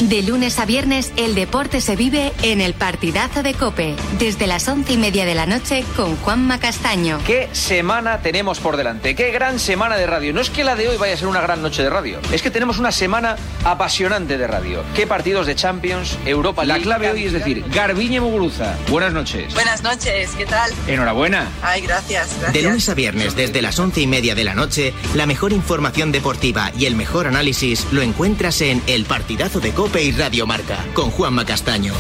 De 0.09 0.21
lunes 0.21 0.59
a 0.59 0.65
viernes, 0.65 1.13
el 1.17 1.37
deporte 1.37 1.81
se 1.81 1.95
vive 1.95 2.33
en 2.43 2.61
el 2.61 2.75
partidazo 2.75 3.45
de 3.45 3.55
Cope, 3.55 3.95
desde 4.19 4.49
las 4.49 4.67
once 4.67 4.95
y 4.95 4.97
media 4.97 5.25
de 5.25 5.37
la 5.37 5.47
noche 5.47 5.85
con 5.95 6.17
Juanma 6.17 6.59
Castaño. 6.59 7.21
¿Qué 7.25 7.49
semana 7.53 8.19
tenemos 8.19 8.59
por 8.59 8.77
delante? 8.77 9.15
¿Qué 9.15 9.31
gran 9.31 9.61
semana 9.61 9.97
de 9.97 10.09
radio? 10.09 10.33
No 10.33 10.41
es 10.41 10.51
que 10.51 10.65
la 10.65 10.75
de 10.75 10.89
hoy 10.89 10.97
vaya 10.97 11.15
a 11.15 11.17
ser 11.17 11.29
una 11.29 11.41
gran 11.41 11.63
noche 11.63 11.85
de 11.85 11.91
radio, 11.91 12.19
es 12.33 12.43
que 12.43 12.51
tenemos 12.51 12.81
una 12.81 12.91
semana 12.91 13.37
apasionante 13.63 14.39
de 14.39 14.47
radio. 14.49 14.83
¿Qué 14.93 15.07
partidos 15.07 15.47
de 15.47 15.55
Champions, 15.55 16.19
Europa? 16.27 16.65
La 16.65 16.81
clave 16.81 17.09
hoy 17.09 17.27
es 17.27 17.33
decir, 17.33 17.65
Garbiñe 17.73 18.21
Muguruza. 18.21 18.75
Buenas 18.91 19.13
noches. 19.13 19.55
Buenas 19.55 19.85
noches, 19.85 20.31
¿qué 20.37 20.47
tal? 20.47 20.73
Enhorabuena. 20.89 21.49
Ay, 21.63 21.81
gracias, 21.81 22.31
gracias. 22.41 22.53
De 22.53 22.63
lunes 22.63 22.89
a 22.89 22.95
viernes 22.95 23.37
desde 23.37 23.63
las 23.63 23.79
once 23.79 24.01
y 24.01 24.09
media 24.09 24.35
de 24.35 24.43
la 24.43 24.57
noche, 24.57 24.95
la 25.15 25.27
mejor 25.27 25.53
información 25.53 26.11
deportiva 26.11 26.73
y 26.77 26.87
el 26.87 26.97
mejor 26.97 27.29
análisis 27.29 27.87
lo 27.93 28.03
encuentras 28.03 28.63
en 28.63 28.83
El 28.89 29.05
Partidazo 29.05 29.61
de 29.61 29.71
Cope 29.71 29.92
Cope 29.93 30.05
y 30.05 30.13
Radio 30.13 30.47
Marca, 30.47 30.87
con 30.95 31.11
Juanma 31.11 31.45
Castaño. 31.45 31.93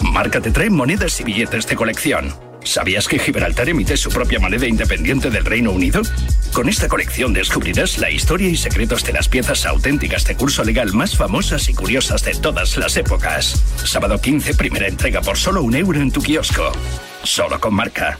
Marca 0.00 0.40
te 0.40 0.50
trae 0.50 0.70
monedas 0.70 1.20
y 1.20 1.24
billetes 1.24 1.66
de 1.66 1.76
colección. 1.76 2.34
¿Sabías 2.64 3.06
que 3.06 3.18
Gibraltar 3.18 3.68
emite 3.68 3.98
su 3.98 4.08
propia 4.08 4.40
moneda 4.40 4.66
independiente 4.66 5.28
del 5.28 5.44
Reino 5.44 5.72
Unido? 5.72 6.00
Con 6.54 6.70
esta 6.70 6.88
colección 6.88 7.34
descubrirás 7.34 7.98
la 7.98 8.10
historia 8.10 8.48
y 8.48 8.56
secretos 8.56 9.04
de 9.04 9.12
las 9.12 9.28
piezas 9.28 9.66
auténticas 9.66 10.24
de 10.24 10.36
curso 10.36 10.64
legal 10.64 10.94
más 10.94 11.14
famosas 11.14 11.68
y 11.68 11.74
curiosas 11.74 12.24
de 12.24 12.32
todas 12.32 12.78
las 12.78 12.96
épocas. 12.96 13.62
Sábado 13.84 14.18
15, 14.18 14.54
primera 14.54 14.88
entrega 14.88 15.20
por 15.20 15.36
solo 15.36 15.62
un 15.62 15.76
euro 15.76 16.00
en 16.00 16.10
tu 16.10 16.22
kiosco. 16.22 16.72
Solo 17.22 17.60
con 17.60 17.74
marca. 17.74 18.18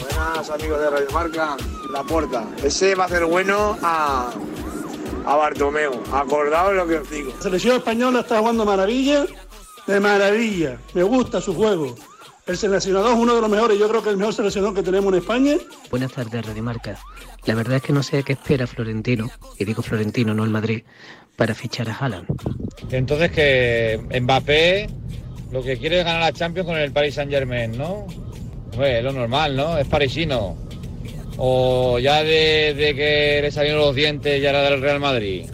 Buenas 0.00 0.50
amigos 0.50 0.80
de 0.80 0.90
Radio 0.90 1.10
Marca, 1.12 1.56
la 1.92 2.02
puerta. 2.02 2.44
Ese 2.64 2.96
va 2.96 3.04
a 3.04 3.08
ser 3.08 3.24
bueno 3.24 3.78
a, 3.80 4.32
a 5.26 5.36
Bartomeu. 5.36 5.92
Acordaos 6.12 6.74
lo 6.74 6.86
que 6.86 6.98
os 6.98 7.10
digo. 7.10 7.32
La 7.36 7.42
selección 7.42 7.76
española 7.76 8.20
está 8.20 8.38
jugando 8.38 8.64
maravilla, 8.64 9.26
de 9.86 10.00
maravilla. 10.00 10.78
Me 10.94 11.02
gusta 11.02 11.40
su 11.40 11.54
juego. 11.54 11.94
El 12.46 12.56
seleccionador 12.56 13.12
es 13.12 13.18
uno 13.18 13.34
de 13.34 13.40
los 13.40 13.50
mejores, 13.50 13.78
yo 13.78 13.88
creo 13.88 14.02
que 14.02 14.10
el 14.10 14.16
mejor 14.16 14.32
seleccionador 14.32 14.76
que 14.76 14.82
tenemos 14.82 15.12
en 15.12 15.18
España. 15.18 15.56
Buenas 15.90 16.12
tardes, 16.12 16.46
Radio 16.46 16.62
Marca. 16.62 16.96
La 17.44 17.54
verdad 17.54 17.76
es 17.76 17.82
que 17.82 17.92
no 17.92 18.04
sé 18.04 18.22
qué 18.22 18.34
espera 18.34 18.68
Florentino, 18.68 19.28
y 19.58 19.64
digo 19.64 19.82
Florentino, 19.82 20.32
no 20.32 20.44
el 20.44 20.50
Madrid, 20.50 20.84
para 21.34 21.54
fichar 21.54 21.90
a 21.90 21.96
Haaland. 21.96 22.26
Entonces 22.90 23.32
que 23.32 24.00
Mbappé 24.20 24.88
lo 25.50 25.62
que 25.62 25.76
quiere 25.76 26.00
es 26.00 26.04
ganar 26.04 26.20
la 26.20 26.32
Champions 26.32 26.68
con 26.68 26.76
el 26.78 26.92
Paris 26.92 27.14
Saint 27.14 27.30
Germain, 27.30 27.76
¿no? 27.76 28.06
Hombre, 28.72 28.98
es 28.98 29.04
lo 29.04 29.12
normal, 29.12 29.56
¿no? 29.56 29.78
Es 29.78 29.86
parisino. 29.86 30.56
O 31.36 31.98
ya 31.98 32.22
de, 32.22 32.74
de 32.74 32.94
que 32.94 33.40
le 33.42 33.50
salieron 33.50 33.80
los 33.80 33.94
dientes 33.94 34.40
ya 34.40 34.50
era 34.50 34.62
del 34.62 34.80
Real 34.80 35.00
Madrid. 35.00 35.46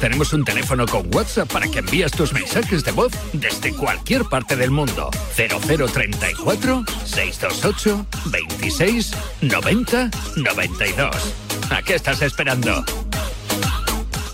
Tenemos 0.00 0.32
un 0.32 0.44
teléfono 0.44 0.84
con 0.86 1.14
WhatsApp 1.14 1.50
para 1.52 1.68
que 1.68 1.78
envíes 1.78 2.10
tus 2.10 2.32
mensajes 2.32 2.84
de 2.84 2.90
voz 2.90 3.12
desde 3.32 3.72
cualquier 3.72 4.24
parte 4.24 4.56
del 4.56 4.70
mundo. 4.72 5.10
0034 5.36 6.84
628 7.04 8.06
26 8.26 9.12
90 9.42 10.10
92. 10.36 11.34
¿A 11.70 11.82
qué 11.82 11.94
estás 11.94 12.20
esperando? 12.22 12.84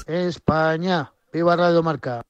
España, 0.07 1.13
viva 1.33 1.55
Radio 1.55 1.83
Marca. 1.83 2.23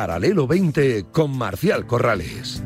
Paralelo 0.00 0.46
20 0.46 1.08
con 1.12 1.36
Marcial 1.36 1.86
Corrales. 1.86 2.62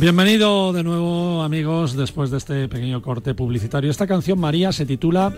Bienvenido 0.00 0.72
de 0.72 0.82
nuevo, 0.82 1.40
amigos, 1.42 1.96
después 1.96 2.30
de 2.32 2.38
este 2.38 2.66
pequeño 2.68 3.00
corte 3.00 3.32
publicitario. 3.32 3.92
Esta 3.92 4.08
canción, 4.08 4.40
María, 4.40 4.72
se 4.72 4.84
titula 4.86 5.32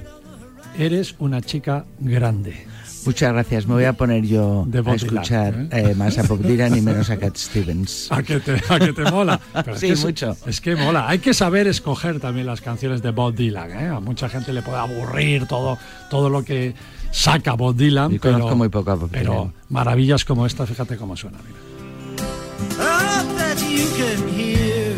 Eres 0.79 1.14
una 1.18 1.43
chica 1.43 1.85
grande. 1.99 2.66
Muchas 3.05 3.35
gracias. 3.35 3.66
Me 3.66 3.75
voy 3.75 3.85
a 3.85 3.93
poner 3.93 4.25
yo 4.25 4.64
De 4.66 4.79
a 4.79 4.81
Bob 4.83 4.95
Dylan, 4.97 5.14
escuchar 5.14 5.66
eh, 5.72 5.95
más 5.95 6.16
a 6.16 6.22
Bob 6.22 6.41
Dylan 6.41 6.75
y 6.75 6.81
menos 6.81 7.11
a 7.11 7.18
Cat 7.18 7.37
Stevens. 7.37 8.09
¿A 8.11 8.22
que 8.22 8.41
te, 8.41 8.55
a 8.66 8.79
que 8.79 8.95
te 8.95 9.05
mola? 9.11 9.39
Pero 9.53 9.75
es 9.75 9.81
Sí, 9.81 9.89
que 9.89 9.93
es- 9.93 10.05
mucho. 10.05 10.35
Es 10.47 10.61
que 10.62 10.75
mola. 10.75 11.07
Hay 11.07 11.18
que 11.18 11.35
saber 11.35 11.66
escoger 11.66 12.18
también 12.18 12.47
las 12.47 12.62
canciones 12.62 13.03
de 13.03 13.11
Bob 13.11 13.35
Dylan. 13.35 13.70
¿eh? 13.72 13.89
A 13.89 14.01
mucha 14.01 14.31
gente 14.31 14.55
le 14.55 14.62
puede 14.62 14.79
aburrir 14.79 15.47
todo, 15.47 15.77
todo 16.09 16.31
lo 16.31 16.43
que 16.43 16.75
saca 17.11 17.53
Bob 17.53 17.77
Dylan. 17.77 18.12
Yo 18.12 18.20
pero, 18.22 18.35
conozco 18.39 18.57
muy 18.57 18.70
poco 18.70 18.91
a 18.91 18.95
Bob 18.95 19.11
pero 19.12 19.33
Dylan. 19.33 19.53
maravillas 19.68 20.25
como 20.25 20.47
esta, 20.47 20.66
fíjate 20.66 20.97
cómo 20.97 21.14
suena. 21.14 21.37
mira. 21.47 21.59
You 23.75 23.87
can 23.99 24.29
hear. 24.29 24.95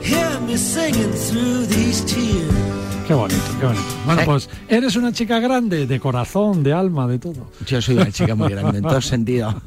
Hear 0.00 0.40
me 0.46 0.56
singing 0.56 1.12
through 1.12 1.66
these 1.66 2.00
tears. 2.04 2.76
Qué 3.06 3.14
bonito, 3.14 3.40
qué 3.60 3.66
bonito. 3.66 3.84
Bueno, 4.04 4.22
pues 4.24 4.48
eres 4.68 4.94
una 4.96 5.12
chica 5.12 5.38
grande, 5.38 5.86
de 5.86 6.00
corazón, 6.00 6.62
de 6.62 6.72
alma, 6.72 7.06
de 7.06 7.18
todo. 7.18 7.50
Yo 7.66 7.80
soy 7.80 7.96
una 7.96 8.10
chica 8.10 8.34
muy 8.36 8.50
grande, 8.50 8.78
en 8.78 8.84
todo 8.84 9.00
sentido. 9.00 9.62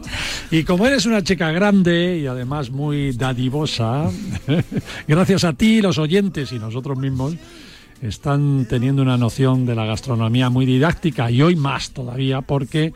Y 0.52 0.64
como 0.64 0.86
eres 0.86 1.06
una 1.06 1.24
chica 1.24 1.52
grande 1.52 2.18
y 2.18 2.28
además 2.28 2.70
muy 2.70 3.14
dadivosa, 3.14 4.10
gracias 5.08 5.44
a 5.44 5.54
ti, 5.54 5.82
los 5.82 5.98
oyentes 5.98 6.52
y 6.52 6.60
nosotros 6.60 6.98
mismos, 6.98 7.36
están 8.02 8.66
teniendo 8.70 9.02
una 9.02 9.18
noción 9.18 9.66
de 9.66 9.76
la 9.76 9.86
gastronomía 9.86 10.50
muy 10.50 10.66
didáctica 10.66 11.30
y 11.30 11.42
hoy 11.42 11.56
más 11.56 11.92
todavía 11.92 12.42
porque 12.42 12.94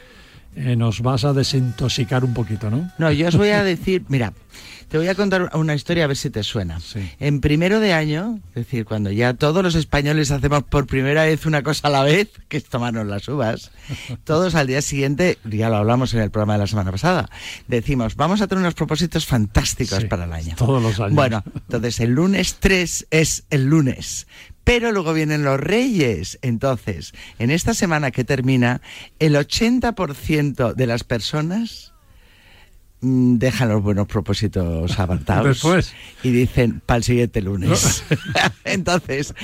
eh, 0.56 0.76
nos 0.76 1.02
vas 1.02 1.24
a 1.26 1.34
desintoxicar 1.34 2.24
un 2.24 2.34
poquito, 2.34 2.70
¿no? 2.70 2.92
No, 2.98 3.12
yo 3.12 3.28
os 3.28 3.36
voy 3.38 3.50
a 3.50 3.64
decir, 3.64 4.04
mira, 4.08 4.34
te 4.90 4.98
voy 5.00 5.08
a 5.08 5.16
contar 5.16 5.50
una 5.56 5.74
historia 5.74 6.04
a 6.04 6.08
ver 6.08 6.18
si 6.18 6.30
te 6.30 6.44
suena. 6.44 6.80
En 7.20 7.42
primero 7.42 7.80
de 7.80 7.94
año, 7.94 8.40
es 8.50 8.66
decir, 8.66 8.86
cuando 8.86 9.10
ya 9.12 9.34
todos 9.34 9.64
los 9.64 9.74
españoles 9.74 10.30
hacemos 10.30 10.64
por 10.64 10.86
primera 10.86 11.24
vez 11.24 11.48
una 11.48 11.64
cosa 11.64 11.88
a 11.88 11.92
la 11.92 12.04
vez, 12.04 12.30
que 12.48 12.58
es 12.58 12.66
tomarnos 12.66 13.08
las 13.08 13.28
uvas, 13.28 13.72
todos 14.24 14.54
al 14.54 14.68
día 14.68 14.84
siguiente, 14.84 15.40
ya 15.46 15.70
lo 15.70 15.78
hablamos 15.78 16.14
en 16.14 16.20
el 16.22 16.30
programa 16.30 16.54
de 16.54 16.60
la 16.60 16.68
semana 16.68 16.92
pasada, 16.92 17.28
decimos, 17.68 18.16
vamos 18.16 18.42
a 18.42 18.48
tener 18.48 18.62
unos 18.62 18.76
propósitos 18.76 19.26
fantásticos 19.26 20.00
Sí, 20.02 20.06
para 20.06 20.26
el 20.26 20.34
año. 20.34 20.56
todos 20.58 20.84
los 20.84 21.00
años. 21.00 21.16
Bueno, 21.16 21.44
entonces 21.56 22.00
el 22.00 22.12
lunes 22.12 22.58
3 22.60 23.08
es 23.10 23.46
el 23.50 23.66
lunes. 23.66 24.28
Pero 24.64 24.92
luego 24.92 25.14
vienen 25.14 25.44
los 25.44 25.60
reyes. 25.60 26.40
Entonces, 26.42 27.14
en 27.40 27.52
esta 27.52 27.74
semana 27.74 28.12
que 28.12 28.24
termina, 28.24 28.82
el 29.20 29.36
80% 29.36 30.74
de 30.74 30.88
las 30.88 31.04
personas 31.04 31.93
dejan 33.04 33.70
los 33.70 33.84
buenos 33.84 34.08
propósitos 34.08 34.98
apartados 35.00 35.48
Después. 35.48 35.94
y 36.24 36.32
dicen 36.32 36.82
para 36.86 36.98
el 36.98 37.04
siguiente 37.04 37.42
lunes. 37.42 38.04
Entonces, 38.64 39.36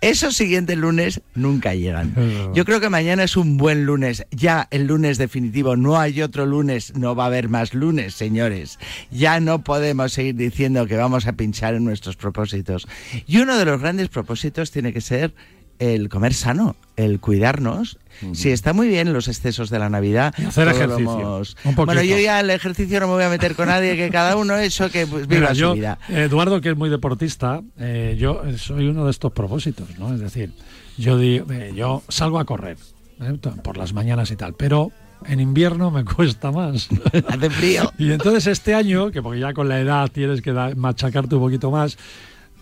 esos 0.00 0.36
siguientes 0.36 0.78
lunes 0.78 1.20
nunca 1.34 1.74
llegan. 1.74 2.14
Yo 2.54 2.64
creo 2.64 2.80
que 2.80 2.88
mañana 2.88 3.24
es 3.24 3.36
un 3.36 3.56
buen 3.56 3.84
lunes. 3.86 4.24
Ya 4.30 4.68
el 4.70 4.86
lunes 4.86 5.18
definitivo, 5.18 5.76
no 5.76 5.98
hay 5.98 6.22
otro 6.22 6.46
lunes, 6.46 6.94
no 6.96 7.16
va 7.16 7.24
a 7.24 7.26
haber 7.26 7.48
más 7.48 7.74
lunes, 7.74 8.14
señores. 8.14 8.78
Ya 9.10 9.40
no 9.40 9.64
podemos 9.64 10.12
seguir 10.12 10.36
diciendo 10.36 10.86
que 10.86 10.96
vamos 10.96 11.26
a 11.26 11.32
pinchar 11.32 11.74
en 11.74 11.84
nuestros 11.84 12.16
propósitos. 12.16 12.86
Y 13.26 13.38
uno 13.38 13.56
de 13.58 13.64
los 13.64 13.80
grandes 13.80 14.08
propósitos 14.08 14.70
tiene 14.70 14.92
que 14.92 15.00
ser 15.00 15.34
el 15.78 16.08
comer 16.08 16.34
sano, 16.34 16.76
el 16.96 17.20
cuidarnos. 17.20 17.98
Sí, 18.32 18.50
está 18.50 18.72
muy 18.72 18.88
bien 18.88 19.12
los 19.12 19.28
excesos 19.28 19.70
de 19.70 19.78
la 19.78 19.88
Navidad. 19.88 20.34
Y 20.38 20.44
hacer 20.44 20.68
ejercicio, 20.68 21.20
hemos- 21.20 21.56
un. 21.64 21.74
Bueno, 21.74 22.02
yo 22.02 22.18
ya 22.18 22.40
el 22.40 22.50
ejercicio 22.50 23.00
no 23.00 23.06
me 23.08 23.14
voy 23.14 23.24
a 23.24 23.28
meter 23.28 23.54
con 23.54 23.68
nadie, 23.68 23.96
que 23.96 24.10
cada 24.10 24.36
uno 24.36 24.56
eso 24.56 24.90
que 24.90 25.06
pues, 25.06 25.26
viva 25.26 25.40
Mira, 25.42 25.54
su 25.54 25.60
yo, 25.60 25.74
vida. 25.74 25.98
Eduardo, 26.08 26.60
que 26.60 26.70
es 26.70 26.76
muy 26.76 26.90
deportista, 26.90 27.62
eh, 27.78 28.16
yo 28.18 28.42
soy 28.56 28.88
uno 28.88 29.04
de 29.04 29.10
estos 29.10 29.32
propósitos, 29.32 29.88
¿no? 29.98 30.12
Es 30.14 30.20
decir, 30.20 30.52
yo, 30.96 31.16
digo, 31.18 31.46
eh, 31.52 31.72
yo 31.74 32.02
salgo 32.08 32.38
a 32.38 32.44
correr 32.44 32.76
¿eh? 33.20 33.38
por 33.62 33.76
las 33.76 33.92
mañanas 33.92 34.30
y 34.30 34.36
tal, 34.36 34.54
pero 34.54 34.90
en 35.26 35.40
invierno 35.40 35.90
me 35.90 36.04
cuesta 36.16 36.50
más. 36.52 36.88
Hace 37.28 37.50
frío. 37.50 37.92
y 37.98 38.12
entonces 38.12 38.46
este 38.46 38.74
año, 38.74 39.10
que 39.10 39.22
porque 39.22 39.40
ya 39.40 39.52
con 39.52 39.68
la 39.68 39.80
edad 39.80 40.08
tienes 40.10 40.42
que 40.42 40.52
machacarte 40.52 41.34
un 41.36 41.40
poquito 41.42 41.70
más, 41.70 41.96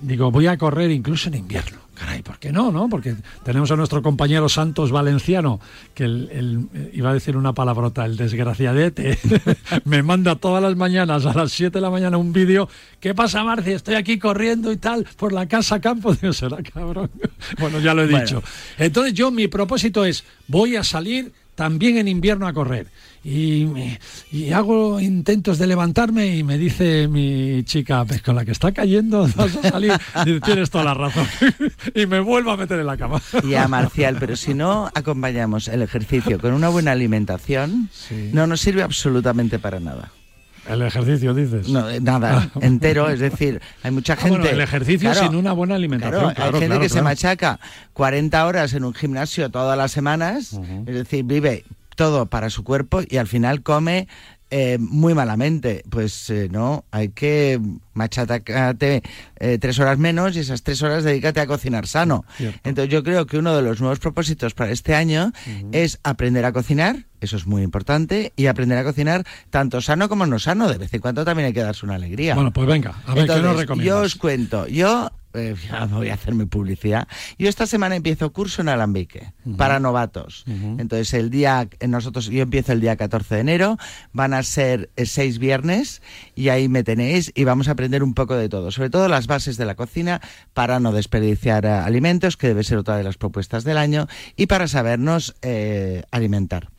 digo, 0.01 0.30
voy 0.30 0.47
a 0.47 0.57
correr 0.57 0.90
incluso 0.90 1.28
en 1.28 1.36
invierno. 1.36 1.78
Caray, 1.97 2.20
¿por 2.20 2.38
qué 2.38 2.53
no, 2.53 2.70
no? 2.70 2.90
Porque 2.90 3.16
tenemos 3.42 3.70
a 3.70 3.76
nuestro 3.76 4.03
compañero 4.03 4.51
Santos 4.51 4.90
Valenciano, 4.92 5.61
que 5.94 6.05
el, 6.05 6.28
el- 6.30 6.68
eh, 6.74 6.90
iba 6.92 7.09
a 7.09 7.14
decir 7.14 7.38
una 7.38 7.55
palabrota, 7.55 8.05
el 8.05 8.18
desgraciadete, 8.18 9.18
me 9.86 10.03
manda 10.03 10.36
todas 10.36 10.62
las 10.62 10.76
mañanas 10.76 11.24
a 11.24 11.32
las 11.32 11.53
7 11.53 11.78
de 11.78 11.80
la 11.80 11.88
mañana 11.88 12.18
un 12.18 12.34
vídeo. 12.34 12.68
¿Qué 13.01 13.14
pasa, 13.14 13.42
Marci? 13.44 13.70
Estoy 13.72 13.94
aquí 13.94 14.18
corriendo 14.18 14.70
y 14.72 14.76
tal, 14.76 15.07
por 15.16 15.32
la 15.32 15.49
casa 15.49 15.80
campo. 15.80 16.14
Digo, 16.20 16.34
será 16.34 16.59
cabrón. 16.62 17.11
Bueno, 17.59 17.78
ya 17.80 17.94
lo 17.94 18.03
he 18.03 18.07
Bueno. 18.09 18.24
dicho. 18.26 18.42
Entonces 18.76 19.14
yo, 19.14 19.30
mi 19.30 19.49
propósito 19.49 20.05
es, 20.05 20.24
voy 20.49 20.76
a 20.76 20.84
salir 20.84 21.32
también 21.57 21.98
en 21.98 22.07
invierno 22.07 22.46
a 22.46 22.52
correr. 22.52 22.86
Y, 23.24 23.66
y 24.30 24.52
hago 24.52 25.00
intentos 25.00 25.59
de 25.59 25.66
levantarme 25.66 26.36
y 26.36 26.44
me 26.44 26.59
dice 26.59 27.09
mi 27.09 27.64
chica, 27.64 28.04
pues 28.04 28.22
con 28.22 28.36
la 28.36 28.44
que 28.44 28.52
está 28.52 28.70
cayendo 28.70 29.28
vas 29.36 29.57
a 29.57 29.70
salir. 29.70 29.92
Dice, 30.24 30.40
Tienes 30.40 30.70
toda 30.70 30.84
la 30.84 30.94
razón. 30.94 31.26
y 31.94 32.07
me 32.07 32.20
vuelvo 32.20 32.52
a 32.52 32.57
meter 32.57 32.78
en 32.78 32.86
la 32.86 32.96
cama. 32.96 33.20
Y 33.42 33.54
a 33.54 33.66
Marcial, 33.66 34.16
pero 34.20 34.36
si 34.36 34.54
no 34.54 34.88
acompañamos 34.94 35.66
el 35.66 35.82
ejercicio 35.82 36.38
con 36.38 36.52
una 36.52 36.68
buena 36.68 36.92
alimentación, 36.92 37.90
no 38.32 38.46
nos 38.46 38.61
sirve 38.61 38.82
absolutamente 38.82 39.59
para 39.59 39.80
nada. 39.80 40.12
El 40.69 40.83
ejercicio, 40.83 41.33
dices. 41.35 41.69
No, 41.69 41.89
eh, 41.89 42.01
nada, 42.01 42.51
entero, 42.61 43.09
es 43.09 43.21
decir, 43.21 43.61
hay 43.83 43.91
mucha 43.91 44.14
Ah, 44.14 44.17
gente... 44.17 44.39
bueno, 44.39 44.51
el 44.53 44.61
ejercicio 44.61 45.11
Claro, 45.12 45.27
sin 45.29 45.37
una 45.37 45.53
buena 45.53 45.75
alimentación. 45.77 46.21
Claro, 46.21 46.35
claro, 46.35 46.55
hay 46.57 46.61
gente 46.62 46.81
que 46.81 46.89
se 46.89 47.03
machaca 47.03 47.61
40 47.93 48.47
horas 48.47 48.73
en 48.75 48.85
un 48.85 48.95
gimnasio 48.95 49.51
todas 49.51 49.77
las 49.79 49.93
semanas, 49.93 50.59
es 50.87 50.95
decir, 50.95 51.25
vive 51.25 51.64
todo 51.95 52.27
para 52.27 52.51
su 52.51 52.62
cuerpo 52.64 53.01
y 53.09 53.17
al 53.17 53.27
final 53.27 53.62
come 53.62 54.07
eh, 54.51 54.78
muy 54.78 55.14
malamente. 55.14 55.82
Pues 55.90 56.30
eh, 56.30 56.49
no, 56.51 56.84
hay 56.90 57.09
que 57.09 57.61
machacarte 57.94 59.03
eh, 59.38 59.59
tres 59.59 59.78
horas 59.78 59.99
menos 59.99 60.36
y 60.36 60.40
esas 60.40 60.62
tres 60.62 60.82
horas 60.82 61.05
dedícate 61.05 61.40
a 61.40 61.47
cocinar 61.47 61.86
sano. 61.86 62.24
Cierto. 62.36 62.61
Entonces 62.64 62.92
yo 62.92 63.03
creo 63.03 63.26
que 63.26 63.38
uno 63.38 63.57
de 63.57 63.62
los 63.62 63.80
nuevos 63.80 63.99
propósitos 63.99 64.55
para 64.55 64.70
este 64.70 64.94
año 64.94 65.32
es 65.72 65.99
aprender 66.03 66.44
a 66.44 66.53
cocinar, 66.53 67.07
eso 67.20 67.36
es 67.36 67.47
muy 67.47 67.62
importante, 67.62 68.32
y 68.36 68.47
aprender 68.47 68.78
a 68.78 68.84
cocinar 68.84 69.24
tanto 69.51 69.80
sano 69.80 70.09
como 70.09 70.26
no 70.26 70.38
sano. 70.38 70.68
De 70.68 70.78
vez 70.78 70.92
en 70.94 71.01
cuando 71.01 71.24
también 71.24 71.47
hay 71.47 71.53
que 71.53 71.62
darse 71.62 71.84
una 71.84 71.97
alegría. 71.97 72.34
Bueno, 72.34 72.53
pues 72.53 72.66
venga, 72.66 72.94
a 73.07 73.14
ver, 73.14 73.26
¿qué 73.26 73.40
nos 73.40 73.57
recomiendas? 73.57 73.86
Yo 73.86 74.01
os 74.03 74.14
cuento, 74.16 74.66
yo 74.68 75.11
eh, 75.37 75.55
ya 75.70 75.87
voy 75.87 76.09
a 76.09 76.14
hacerme 76.14 76.47
publicidad. 76.47 77.09
Yo 77.39 77.49
esta 77.49 77.66
semana 77.66 77.97
empiezo 77.97 78.32
curso 78.32 78.62
en 78.62 78.68
alambique 78.68 79.32
para 79.57 79.80
novatos. 79.80 80.45
Entonces 80.47 81.14
el 81.14 81.30
día 81.30 81.68
eh, 81.80 81.89
nosotros 81.89 82.26
yo 82.26 82.43
empiezo 82.43 82.72
el 82.72 82.80
día 82.80 82.97
14 82.97 83.37
de 83.37 83.41
enero, 83.41 83.78
van 84.12 84.34
a 84.34 84.43
ser 84.43 84.91
eh, 84.97 85.07
seis 85.07 85.39
viernes 85.39 86.03
y 86.34 86.49
ahí 86.49 86.68
me 86.68 86.82
tenéis 86.82 87.32
y 87.34 87.45
vamos 87.45 87.68
a 87.68 87.72
aprender 87.72 88.03
un 88.03 88.14
poco 88.14 88.37
de 88.37 88.49
todo, 88.49 88.70
sobre 88.70 88.91
todo 88.91 89.09
las 89.09 89.26
bases 89.26 89.57
de 89.57 89.64
la 89.64 89.74
cocina 89.74 90.20
para 90.55 90.80
no 90.80 90.93
desperdiciar 90.93 91.64
eh, 91.64 91.68
alimentos, 91.70 92.37
que 92.37 92.49
debe 92.49 92.64
ser 92.64 92.78
otra 92.78 92.97
de 92.97 93.05
las 93.05 93.16
propuestas 93.16 93.64
del 93.64 93.78
año 93.78 94.07
y 94.37 94.47
para 94.47 94.68
sabernos 94.68 95.34
eh, 95.43 96.03
alimentar. 96.11 96.70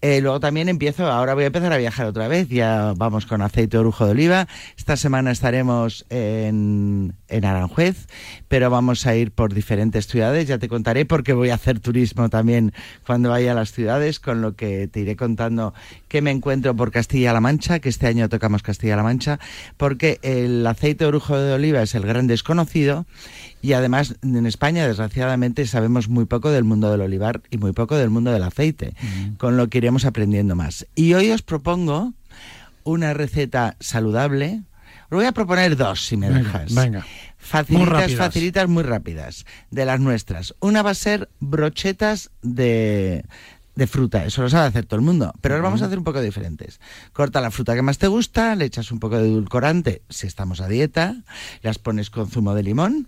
Eh, 0.00 0.20
luego 0.20 0.40
también 0.40 0.68
empiezo, 0.68 1.06
ahora 1.10 1.34
voy 1.34 1.44
a 1.44 1.48
empezar 1.48 1.72
a 1.72 1.76
viajar 1.76 2.06
otra 2.06 2.28
vez, 2.28 2.48
ya 2.48 2.94
vamos 2.96 3.26
con 3.26 3.42
aceite 3.42 3.76
de 3.76 3.78
orujo 3.78 4.06
de 4.06 4.12
oliva. 4.12 4.48
Esta 4.76 4.96
semana 4.96 5.30
estaremos 5.30 6.06
en, 6.10 7.14
en 7.28 7.44
Aranjuez, 7.44 7.95
pero 8.48 8.70
vamos 8.70 9.06
a 9.06 9.14
ir 9.14 9.30
por 9.32 9.54
diferentes 9.54 10.06
ciudades, 10.06 10.46
ya 10.48 10.58
te 10.58 10.68
contaré 10.68 11.04
porque 11.04 11.32
voy 11.32 11.50
a 11.50 11.54
hacer 11.54 11.80
turismo 11.80 12.28
también 12.28 12.72
cuando 13.06 13.30
vaya 13.30 13.52
a 13.52 13.54
las 13.54 13.72
ciudades, 13.72 14.20
con 14.20 14.42
lo 14.42 14.54
que 14.54 14.88
te 14.88 15.00
iré 15.00 15.16
contando 15.16 15.74
qué 16.08 16.22
me 16.22 16.30
encuentro 16.30 16.74
por 16.76 16.90
Castilla-La 16.90 17.40
Mancha, 17.40 17.78
que 17.80 17.88
este 17.88 18.06
año 18.06 18.28
tocamos 18.28 18.62
Castilla-La 18.62 19.02
Mancha, 19.02 19.38
porque 19.76 20.18
el 20.22 20.66
aceite 20.66 21.04
de 21.04 21.08
orujo 21.08 21.36
de 21.38 21.52
oliva 21.52 21.82
es 21.82 21.94
el 21.94 22.02
gran 22.06 22.26
desconocido 22.26 23.06
y 23.62 23.72
además 23.72 24.14
en 24.22 24.46
España 24.46 24.86
desgraciadamente 24.86 25.66
sabemos 25.66 26.08
muy 26.08 26.24
poco 26.26 26.50
del 26.50 26.64
mundo 26.64 26.90
del 26.90 27.00
olivar 27.00 27.40
y 27.50 27.58
muy 27.58 27.72
poco 27.72 27.96
del 27.96 28.10
mundo 28.10 28.30
del 28.32 28.42
aceite, 28.42 28.94
con 29.38 29.56
lo 29.56 29.68
que 29.68 29.78
iremos 29.78 30.04
aprendiendo 30.04 30.54
más. 30.54 30.86
Y 30.94 31.14
hoy 31.14 31.30
os 31.30 31.42
propongo 31.42 32.12
una 32.84 33.14
receta 33.14 33.76
saludable. 33.80 34.62
Os 35.04 35.16
voy 35.16 35.24
a 35.24 35.32
proponer 35.32 35.76
dos, 35.76 36.04
si 36.06 36.16
me 36.16 36.28
Venga, 36.28 36.40
dejas. 36.42 36.74
venga. 36.74 37.06
Muy 37.46 37.62
Facilitas, 37.62 37.88
rápidas. 37.88 38.18
facilitas, 38.18 38.68
muy 38.68 38.82
rápidas, 38.82 39.46
de 39.70 39.84
las 39.84 40.00
nuestras. 40.00 40.54
Una 40.60 40.82
va 40.82 40.90
a 40.90 40.94
ser 40.94 41.28
brochetas 41.40 42.30
de, 42.42 43.24
de 43.74 43.86
fruta, 43.86 44.24
eso 44.24 44.42
lo 44.42 44.48
sabe 44.48 44.66
hacer 44.68 44.84
todo 44.86 44.98
el 45.00 45.04
mundo, 45.06 45.32
pero 45.40 45.54
las 45.56 45.62
vamos 45.62 45.82
a 45.82 45.86
hacer 45.86 45.98
un 45.98 46.04
poco 46.04 46.20
diferentes. 46.20 46.80
Corta 47.12 47.40
la 47.40 47.50
fruta 47.50 47.74
que 47.74 47.82
más 47.82 47.98
te 47.98 48.06
gusta, 48.08 48.54
le 48.56 48.64
echas 48.64 48.90
un 48.92 48.98
poco 49.00 49.18
de 49.18 49.28
edulcorante, 49.28 50.02
si 50.08 50.26
estamos 50.26 50.60
a 50.60 50.68
dieta, 50.68 51.16
las 51.62 51.78
pones 51.78 52.10
con 52.10 52.28
zumo 52.28 52.54
de 52.54 52.62
limón, 52.62 53.06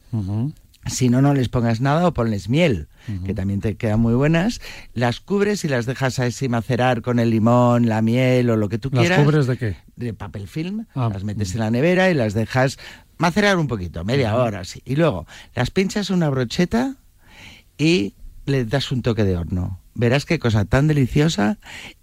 si 0.87 1.09
no, 1.11 1.21
no 1.21 1.35
les 1.35 1.49
pongas 1.51 1.81
nada 1.81 2.07
o 2.07 2.15
ponles 2.15 2.49
miel, 2.49 2.89
que 3.27 3.35
también 3.35 3.61
te 3.61 3.75
quedan 3.77 4.01
muy 4.01 4.15
buenas. 4.15 4.61
Las 4.95 5.21
cubres 5.21 5.65
y 5.65 5.69
las 5.69 5.85
dejas 5.87 6.19
así 6.19 6.49
macerar 6.49 7.03
con 7.03 7.19
el 7.19 7.31
limón, 7.31 7.89
la 7.89 8.01
miel 8.03 8.49
o 8.51 8.57
lo 8.57 8.69
que 8.69 8.79
tú 8.79 8.89
¿Las 8.93 9.01
quieras. 9.01 9.25
cubres 9.25 9.47
de 9.47 9.57
qué? 9.59 9.77
De 9.97 10.15
papel 10.15 10.47
film. 10.49 10.87
Ah, 10.95 11.11
las 11.13 11.25
metes 11.25 11.53
en 11.55 11.61
la 11.61 11.71
nevera 11.71 12.11
y 12.11 12.15
las 12.15 12.33
dejas 12.35 12.79
macerar 13.19 13.59
un 13.59 13.67
poquito, 13.67 14.05
media 14.05 14.35
hora 14.37 14.61
así. 14.61 14.83
Y 14.85 14.97
luego 14.97 15.27
las 15.55 15.71
pinchas 15.71 16.11
en 16.11 16.17
una 16.17 16.31
brocheta 16.31 16.97
y 17.77 18.15
le 18.47 18.65
das 18.65 18.91
un 18.91 19.03
toque 19.03 19.25
de 19.25 19.37
horno. 19.37 19.81
Verás 19.95 20.25
qué 20.25 20.39
cosa 20.39 20.65
tan 20.65 20.87
deliciosa 20.87 21.59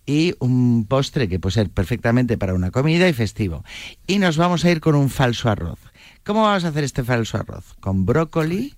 y 0.05 0.35
un 0.39 0.85
postre 0.85 1.29
que 1.29 1.39
puede 1.39 1.53
ser 1.53 1.69
perfectamente 1.69 2.37
para 2.37 2.53
una 2.53 2.71
comida 2.71 3.07
y 3.07 3.13
festivo. 3.13 3.63
Y 4.05 4.19
nos 4.19 4.37
vamos 4.37 4.65
a 4.65 4.71
ir 4.71 4.81
con 4.81 4.95
un 4.95 5.09
falso 5.09 5.49
arroz. 5.49 5.79
¿Cómo 6.23 6.43
vamos 6.43 6.65
a 6.65 6.69
hacer 6.69 6.83
este 6.83 7.03
falso 7.03 7.37
arroz? 7.37 7.75
Con 7.79 8.05
brócoli, 8.05 8.75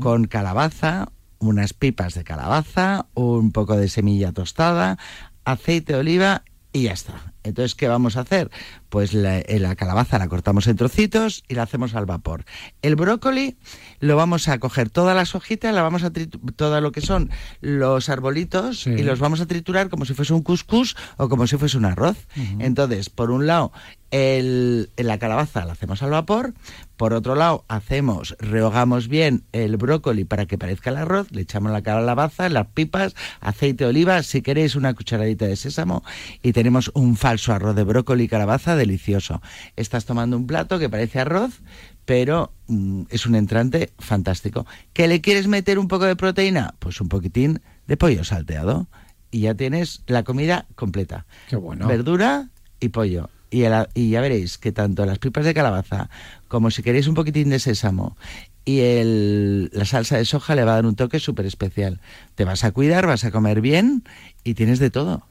con 0.00 0.26
calabaza, 0.26 1.12
unas 1.38 1.72
pipas 1.74 2.14
de 2.14 2.24
calabaza, 2.24 3.06
un 3.14 3.52
poco 3.52 3.76
de 3.76 3.88
semilla 3.88 4.32
tostada, 4.32 4.98
aceite 5.44 5.92
de 5.92 5.98
oliva 6.00 6.44
y 6.72 6.84
ya 6.84 6.92
está. 6.92 7.29
Entonces, 7.42 7.74
¿qué 7.74 7.88
vamos 7.88 8.16
a 8.16 8.20
hacer? 8.20 8.50
Pues 8.88 9.14
la, 9.14 9.38
eh, 9.38 9.58
la 9.58 9.74
calabaza 9.76 10.18
la 10.18 10.28
cortamos 10.28 10.66
en 10.66 10.76
trocitos 10.76 11.42
y 11.48 11.54
la 11.54 11.62
hacemos 11.62 11.94
al 11.94 12.06
vapor. 12.06 12.44
El 12.82 12.96
brócoli 12.96 13.56
lo 14.00 14.16
vamos 14.16 14.48
a 14.48 14.58
coger 14.58 14.90
todas 14.90 15.16
las 15.16 15.34
hojitas, 15.34 15.74
la 15.74 15.82
vamos 15.82 16.02
a 16.04 16.10
todo 16.56 16.80
lo 16.80 16.92
que 16.92 17.00
son 17.00 17.30
los 17.60 18.08
arbolitos 18.08 18.80
Sí. 18.80 18.90
y 18.90 19.02
los 19.02 19.18
vamos 19.20 19.40
a 19.40 19.46
triturar 19.46 19.88
como 19.88 20.04
si 20.04 20.14
fuese 20.14 20.32
un 20.34 20.42
couscous 20.42 20.96
o 21.16 21.28
como 21.28 21.46
si 21.46 21.56
fuese 21.56 21.76
un 21.78 21.84
arroz. 21.84 22.16
Entonces, 22.58 23.10
por 23.10 23.30
un 23.30 23.46
lado, 23.46 23.72
el, 24.10 24.90
la 24.96 25.18
calabaza 25.18 25.64
la 25.64 25.72
hacemos 25.72 26.02
al 26.02 26.10
vapor, 26.10 26.52
por 27.00 27.14
otro 27.14 27.34
lado, 27.34 27.64
hacemos, 27.68 28.36
rehogamos 28.40 29.08
bien 29.08 29.44
el 29.52 29.78
brócoli 29.78 30.24
para 30.24 30.44
que 30.44 30.58
parezca 30.58 30.90
el 30.90 30.98
arroz, 30.98 31.32
le 31.32 31.40
echamos 31.40 31.72
la 31.72 31.80
calabaza, 31.80 32.50
las 32.50 32.66
pipas, 32.66 33.14
aceite 33.40 33.84
de 33.84 33.88
oliva, 33.88 34.22
si 34.22 34.42
queréis 34.42 34.76
una 34.76 34.92
cucharadita 34.92 35.46
de 35.46 35.56
sésamo 35.56 36.04
y 36.42 36.52
tenemos 36.52 36.90
un 36.92 37.16
falso 37.16 37.54
arroz 37.54 37.74
de 37.74 37.84
brócoli 37.84 38.24
y 38.24 38.28
calabaza 38.28 38.76
delicioso. 38.76 39.40
Estás 39.76 40.04
tomando 40.04 40.36
un 40.36 40.46
plato 40.46 40.78
que 40.78 40.90
parece 40.90 41.20
arroz, 41.20 41.62
pero 42.04 42.52
mm, 42.66 43.04
es 43.08 43.24
un 43.24 43.34
entrante 43.34 43.94
fantástico. 43.98 44.66
¿Que 44.92 45.08
le 45.08 45.22
quieres 45.22 45.46
meter 45.46 45.78
un 45.78 45.88
poco 45.88 46.04
de 46.04 46.16
proteína? 46.16 46.74
Pues 46.80 47.00
un 47.00 47.08
poquitín 47.08 47.62
de 47.86 47.96
pollo 47.96 48.24
salteado 48.24 48.88
y 49.30 49.40
ya 49.40 49.54
tienes 49.54 50.02
la 50.06 50.22
comida 50.22 50.66
completa. 50.74 51.24
Qué 51.48 51.56
bueno. 51.56 51.88
Verdura 51.88 52.50
y 52.78 52.90
pollo. 52.90 53.30
Y, 53.50 53.62
el- 53.64 53.88
y 53.94 54.10
ya 54.10 54.20
veréis 54.20 54.58
que 54.58 54.70
tanto 54.72 55.04
las 55.06 55.18
pipas 55.18 55.44
de 55.44 55.54
calabaza 55.54 56.08
como 56.48 56.70
si 56.70 56.82
queréis 56.82 57.06
un 57.08 57.14
poquitín 57.14 57.50
de 57.50 57.58
sésamo 57.58 58.16
y 58.64 58.80
el- 58.80 59.70
la 59.72 59.84
salsa 59.84 60.16
de 60.18 60.24
soja 60.24 60.54
le 60.54 60.64
va 60.64 60.72
a 60.72 60.74
dar 60.76 60.86
un 60.86 60.94
toque 60.94 61.18
súper 61.18 61.46
especial. 61.46 62.00
Te 62.36 62.44
vas 62.44 62.62
a 62.64 62.70
cuidar, 62.72 63.06
vas 63.06 63.24
a 63.24 63.30
comer 63.30 63.60
bien 63.60 64.04
y 64.44 64.54
tienes 64.54 64.78
de 64.78 64.90
todo. 64.90 65.26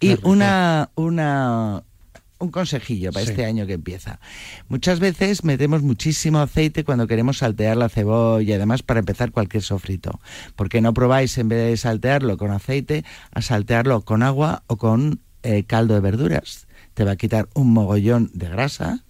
Y 0.00 0.16
una, 0.24 0.90
una, 0.94 1.82
un 2.38 2.50
consejillo 2.50 3.12
para 3.12 3.24
Sí. 3.26 3.30
este 3.32 3.44
año 3.44 3.66
que 3.66 3.74
empieza. 3.74 4.18
Muchas 4.68 4.98
veces 4.98 5.44
metemos 5.44 5.82
muchísimo 5.82 6.40
aceite 6.40 6.82
cuando 6.84 7.06
queremos 7.06 7.38
saltear 7.38 7.76
la 7.76 7.88
cebolla 7.88 8.42
y 8.50 8.52
además 8.54 8.82
para 8.82 9.00
empezar 9.00 9.30
cualquier 9.30 9.62
sofrito. 9.62 10.20
¿Por 10.56 10.68
qué 10.68 10.80
no 10.80 10.92
probáis 10.94 11.36
en 11.38 11.48
vez 11.50 11.68
de 11.70 11.76
saltearlo 11.76 12.36
con 12.38 12.50
aceite 12.50 13.04
a 13.32 13.42
saltearlo 13.42 14.00
con 14.00 14.22
agua 14.22 14.62
o 14.66 14.76
con 14.76 15.20
eh, 15.44 15.64
caldo 15.64 15.94
de 15.94 16.00
verduras? 16.00 16.66
Te 16.94 17.04
va 17.04 17.12
a 17.12 17.16
quitar 17.16 17.48
un 17.54 17.72
mogollón 17.72 18.30
de 18.34 18.48
grasa 18.48 19.04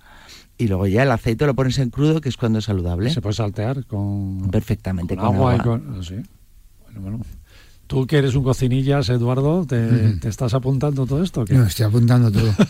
y 0.59 0.69
luego 0.69 0.87
ya 0.87 1.03
el 1.03 1.11
aceite 1.11 1.47
lo 1.47 1.55
pones 1.55 1.79
en 1.79 1.91
crudo, 1.91 2.21
que 2.21 2.29
es 2.29 2.37
cuando 2.37 2.61
es 2.61 2.67
saludable. 2.67 3.11
Se 3.11 3.21
puede 3.21 3.35
saltear 3.35 3.85
con, 3.87 4.51
Perfectamente, 4.51 5.17
con 5.17 5.27
con 5.27 5.35
agua, 5.37 5.57
y 5.57 5.61
agua. 5.61 5.65
con. 5.81 5.97
ah, 5.99 6.03
sí. 6.03 6.17
Bueno, 6.85 7.01
bueno. 7.01 7.21
Tú 7.93 8.07
que 8.07 8.17
eres 8.17 8.35
un 8.35 8.43
cocinillas, 8.43 9.11
Eduardo, 9.11 9.67
¿te, 9.67 10.17
estás 10.27 10.55
apuntando 10.55 11.05
todo 11.05 11.23
esto? 11.23 11.45
No, 11.51 11.67
estoy 11.67 11.85
apuntando 11.85 12.33
todo. 12.33 12.51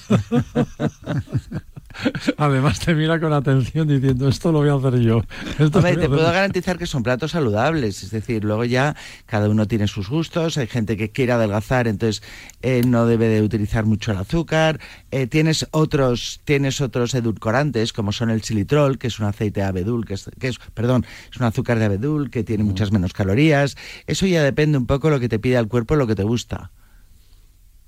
Además 2.38 2.80
te 2.80 2.94
mira 2.94 3.20
con 3.20 3.32
atención 3.32 3.86
diciendo, 3.86 4.28
esto 4.28 4.50
lo 4.50 4.60
voy 4.60 4.70
a 4.70 4.74
hacer 4.74 4.98
yo. 5.00 5.22
Esto 5.58 5.78
Hombre, 5.78 5.96
te 5.96 6.08
puedo 6.08 6.26
yo". 6.26 6.32
garantizar 6.32 6.78
que 6.78 6.86
son 6.86 7.02
platos 7.02 7.32
saludables, 7.32 8.02
es 8.02 8.10
decir, 8.10 8.44
luego 8.44 8.64
ya 8.64 8.96
cada 9.26 9.48
uno 9.48 9.68
tiene 9.68 9.86
sus 9.86 10.08
gustos, 10.08 10.56
hay 10.58 10.66
gente 10.66 10.96
que 10.96 11.10
quiere 11.10 11.32
adelgazar, 11.32 11.86
entonces 11.86 12.22
eh, 12.62 12.82
no 12.86 13.06
debe 13.06 13.28
de 13.28 13.42
utilizar 13.42 13.84
mucho 13.84 14.10
el 14.12 14.18
azúcar, 14.18 14.80
Eh, 15.14 15.26
tienes 15.26 15.66
otros 15.72 16.40
tienes 16.44 16.80
otros 16.80 17.14
edulcorantes 17.14 17.92
como 17.92 18.12
son 18.12 18.30
el 18.30 18.40
xilitrol, 18.40 18.96
que 18.96 19.08
es 19.08 19.20
un 19.20 19.26
aceite 19.26 19.60
de 19.60 19.66
abedul, 19.66 20.06
que 20.06 20.14
es, 20.14 20.30
que 20.40 20.48
es 20.48 20.58
perdón, 20.72 21.04
es 21.30 21.36
un 21.38 21.44
azúcar 21.44 21.78
de 21.78 21.84
abedul 21.84 22.30
que 22.30 22.42
tiene 22.42 22.64
muchas 22.64 22.90
menos 22.90 23.12
calorías, 23.12 23.76
eso 24.06 24.26
ya 24.26 24.42
depende 24.42 24.78
un 24.78 24.86
poco 24.86 25.10
lo 25.12 25.20
que 25.20 25.28
te 25.28 25.38
pide 25.38 25.56
el 25.56 25.68
cuerpo, 25.68 25.96
lo 25.96 26.06
que 26.06 26.14
te 26.14 26.24
gusta. 26.24 26.70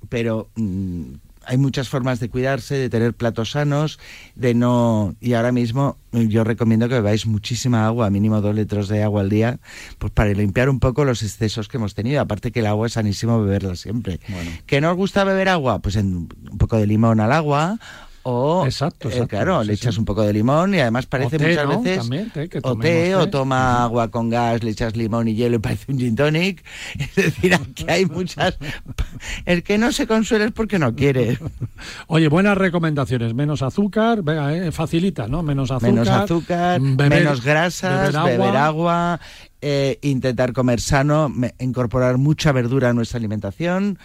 Pero 0.08 0.50
mm, 0.54 1.14
hay 1.46 1.56
muchas 1.56 1.88
formas 1.88 2.20
de 2.20 2.28
cuidarse, 2.28 2.74
de 2.76 2.90
tener 2.90 3.14
platos 3.14 3.52
sanos, 3.52 3.98
de 4.34 4.54
no... 4.54 5.14
Y 5.20 5.34
ahora 5.34 5.52
mismo 5.52 5.98
eh, 6.12 6.26
yo 6.28 6.44
recomiendo 6.44 6.88
que 6.88 6.94
bebáis 6.94 7.26
muchísima 7.26 7.86
agua, 7.86 8.10
mínimo 8.10 8.40
dos 8.40 8.54
litros 8.54 8.88
de 8.88 9.02
agua 9.02 9.22
al 9.22 9.30
día, 9.30 9.58
pues 9.98 10.12
para 10.12 10.32
limpiar 10.32 10.68
un 10.68 10.80
poco 10.80 11.04
los 11.04 11.22
excesos 11.22 11.68
que 11.68 11.76
hemos 11.76 11.94
tenido. 11.94 12.20
Aparte 12.20 12.52
que 12.52 12.60
el 12.60 12.66
agua 12.66 12.86
es 12.86 12.94
sanísimo 12.94 13.42
beberla 13.42 13.76
siempre. 13.76 14.20
¿Que 14.66 14.80
no 14.80 14.90
os 14.90 14.96
gusta 14.96 15.24
beber 15.24 15.48
agua? 15.48 15.80
Pues 15.80 15.96
en 15.96 16.28
un 16.50 16.58
poco 16.58 16.76
de 16.76 16.86
limón 16.86 17.20
al 17.20 17.32
agua. 17.32 17.78
O, 18.26 18.64
Exacto, 18.64 19.10
eh, 19.10 19.26
claro, 19.28 19.60
sí, 19.60 19.66
le 19.68 19.74
echas 19.74 19.98
un 19.98 20.04
poco 20.04 20.22
de 20.22 20.32
limón 20.32 20.74
y 20.74 20.80
además 20.80 21.04
parece 21.06 21.36
té, 21.38 21.48
muchas 21.48 21.64
¿no? 21.68 21.82
veces 21.82 21.98
También, 21.98 22.30
té, 22.30 22.48
que 22.48 22.58
o 22.62 22.76
té, 22.78 23.14
o 23.14 23.28
toma 23.28 23.84
agua 23.84 24.10
con 24.10 24.30
gas, 24.30 24.62
le 24.64 24.70
echas 24.70 24.96
limón 24.96 25.28
y 25.28 25.34
hielo 25.34 25.56
y 25.56 25.58
parece 25.58 25.92
un 25.92 25.98
gin 25.98 26.16
tonic. 26.16 26.64
Es 26.98 27.14
decir, 27.16 27.54
aquí 27.54 27.84
hay 27.88 28.06
muchas... 28.06 28.58
El 29.44 29.62
que 29.62 29.76
no 29.78 29.92
se 29.92 30.06
consuela 30.06 30.46
es 30.46 30.52
porque 30.52 30.78
no 30.78 30.94
quiere. 30.94 31.38
Oye, 32.06 32.28
buenas 32.28 32.56
recomendaciones. 32.56 33.34
Menos 33.34 33.62
azúcar, 33.62 34.22
venga, 34.22 34.54
eh, 34.54 34.72
facilita, 34.72 35.28
¿no? 35.28 35.42
Menos 35.42 35.70
azúcar. 35.70 35.92
menos 35.92 36.08
azúcar, 36.08 36.80
mm, 36.80 36.96
beber- 36.96 37.08
menos 37.20 37.42
grasas, 37.44 38.12
beber 38.24 38.56
agua, 38.56 39.20
eh, 39.60 39.98
intentar 40.02 40.52
comer 40.52 40.80
sano, 40.80 41.28
me- 41.28 41.54
incorporar 41.58 42.16
mucha 42.18 42.52
verdura 42.52 42.90
a 42.90 42.92
nuestra 42.92 43.18
alimentación 43.18 43.98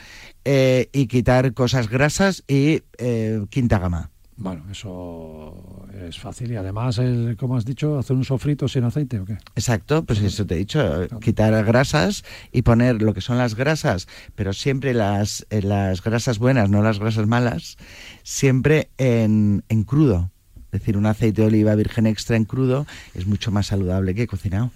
eh, 0.45 0.89
y 0.93 1.07
quitar 1.07 1.53
cosas 1.53 1.89
grasas 1.89 2.43
y 2.47 2.83
eh, 2.97 3.45
quinta 3.49 3.79
gama. 3.79 4.09
Bueno, 4.41 4.63
eso 4.71 5.85
es 6.07 6.17
fácil 6.17 6.53
y 6.53 6.55
además, 6.55 6.97
el, 6.97 7.35
como 7.37 7.57
has 7.57 7.65
dicho, 7.65 7.99
hacer 7.99 8.15
un 8.15 8.23
sofrito 8.23 8.69
sin 8.69 8.85
aceite 8.85 9.19
o 9.19 9.25
qué. 9.25 9.33
Exacto, 9.55 10.05
pues 10.05 10.21
eso 10.21 10.45
te 10.45 10.55
he 10.55 10.57
dicho, 10.59 11.03
eh, 11.03 11.09
quitar 11.19 11.65
grasas 11.65 12.23
y 12.53 12.61
poner 12.61 13.01
lo 13.01 13.13
que 13.13 13.19
son 13.19 13.37
las 13.37 13.55
grasas, 13.55 14.07
pero 14.35 14.53
siempre 14.53 14.93
las, 14.93 15.45
las 15.49 16.01
grasas 16.01 16.39
buenas, 16.39 16.69
no 16.69 16.81
las 16.81 16.99
grasas 16.99 17.27
malas, 17.27 17.75
siempre 18.23 18.89
en, 18.97 19.65
en 19.67 19.83
crudo. 19.83 20.31
Es 20.71 20.79
decir, 20.79 20.95
un 20.95 21.07
aceite 21.07 21.41
de 21.41 21.47
oliva 21.47 21.75
virgen 21.75 22.07
extra 22.07 22.37
en 22.37 22.45
crudo 22.45 22.85
es 23.15 23.27
mucho 23.27 23.51
más 23.51 23.67
saludable 23.67 24.15
que 24.15 24.25
cocinado. 24.25 24.71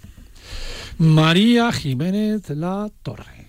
María 0.98 1.72
Jiménez 1.72 2.50
La 2.50 2.90
Torre. 3.02 3.43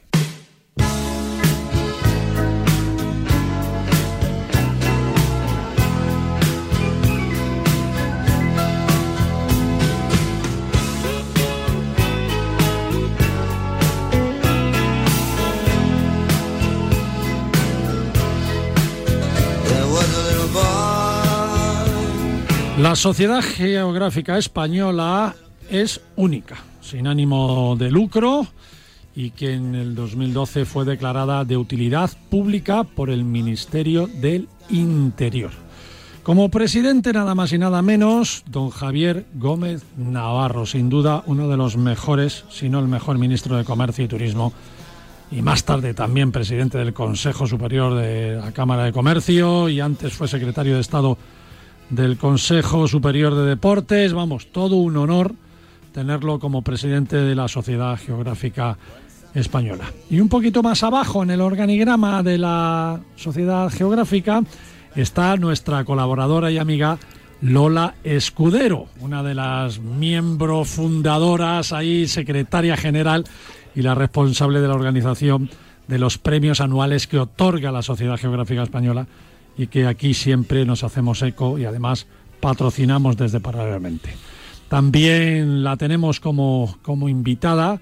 La 22.78 22.97
Sociedad 22.97 23.41
Geográfica 23.41 24.38
Española 24.38 25.34
es 25.69 26.01
única, 26.17 26.57
sin 26.82 27.07
ánimo 27.07 27.78
de 27.80 27.89
lucro 27.89 28.45
y 29.15 29.30
que 29.30 29.53
en 29.53 29.76
el 29.76 29.95
2012 29.95 30.65
fue 30.65 30.84
declarada 30.84 31.45
de 31.45 31.55
utilidad 31.55 32.11
pública 32.30 32.84
por 32.84 33.09
el 33.09 33.23
Ministerio 33.23 34.07
del 34.07 34.49
Interior. 34.69 35.51
Como 36.23 36.49
presidente 36.49 37.13
nada 37.13 37.34
más 37.34 37.53
y 37.53 37.57
nada 37.57 37.82
menos, 37.82 38.43
don 38.47 38.71
Javier 38.71 39.26
Gómez 39.36 39.86
Navarro, 39.95 40.65
sin 40.65 40.89
duda 40.89 41.23
uno 41.28 41.47
de 41.47 41.55
los 41.55 41.78
mejores, 41.78 42.43
si 42.49 42.67
no 42.67 42.80
el 42.80 42.89
mejor 42.89 43.17
ministro 43.17 43.55
de 43.55 43.63
Comercio 43.63 44.03
y 44.03 44.09
Turismo 44.09 44.51
y 45.32 45.41
más 45.41 45.63
tarde 45.63 45.93
también 45.93 46.34
presidente 46.34 46.78
del 46.78 46.93
Consejo 46.93 47.47
Superior 47.47 47.95
de 47.95 48.36
la 48.36 48.51
Cámara 48.51 48.84
de 48.84 48.91
Comercio 48.91 49.69
y 49.69 49.80
antes 49.80 50.11
fue 50.11 50.28
secretario 50.28 50.76
de 50.76 50.82
Estado 50.82 51.17
del 51.90 52.18
Consejo 52.18 52.88
Superior 52.88 53.36
de 53.36 53.46
Deportes. 53.46 54.14
Vamos, 54.14 54.48
todo 54.52 54.78
un 54.78 54.98
honor 54.98 55.34
tenerlo 55.94 56.40
como 56.40 56.62
presidente 56.62 57.16
de 57.16 57.36
la 57.36 57.48
Sociedad 57.48 57.98
Geográfica 57.98 58.78
Española. 59.34 59.86
Y 60.10 60.20
un 60.20 60.30
poquito 60.30 60.62
más 60.62 60.84
abajo 60.84 61.24
en 61.24 61.30
el 61.30 61.42
organigrama 61.42 62.22
de 62.22 62.38
la 62.38 63.00
Sociedad 63.16 63.70
Geográfica 63.70 64.44
está 64.96 65.38
nuestra 65.38 65.84
colaboradora 65.86 66.52
y 66.52 66.58
amiga 66.58 66.98
Lola 67.42 67.96
Escudero, 68.04 68.88
una 69.00 69.24
de 69.24 69.36
las 69.36 69.80
miembros 69.80 70.70
fundadoras, 70.70 71.74
ahí 71.74 72.08
secretaria 72.08 72.76
general 72.78 73.26
y 73.76 73.82
la 73.82 73.94
responsable 73.96 74.62
de 74.62 74.68
la 74.68 74.76
organización 74.76 75.50
de 75.88 76.00
los 76.00 76.18
premios 76.18 76.62
anuales 76.62 77.08
que 77.08 77.20
otorga 77.20 77.72
la 77.72 77.82
Sociedad 77.82 78.18
Geográfica 78.18 78.64
Española 78.64 79.08
y 79.58 79.68
que 79.68 79.88
aquí 79.88 80.14
siempre 80.14 80.66
nos 80.66 80.84
hacemos 80.84 81.22
eco 81.22 81.58
y 81.58 81.66
además 81.66 82.08
patrocinamos 82.39 83.18
desde 83.18 83.39
paralelamente. 83.39 84.16
También 84.70 85.64
la 85.64 85.78
tenemos 85.78 86.20
como, 86.20 86.78
como 86.82 87.08
invitada 87.08 87.80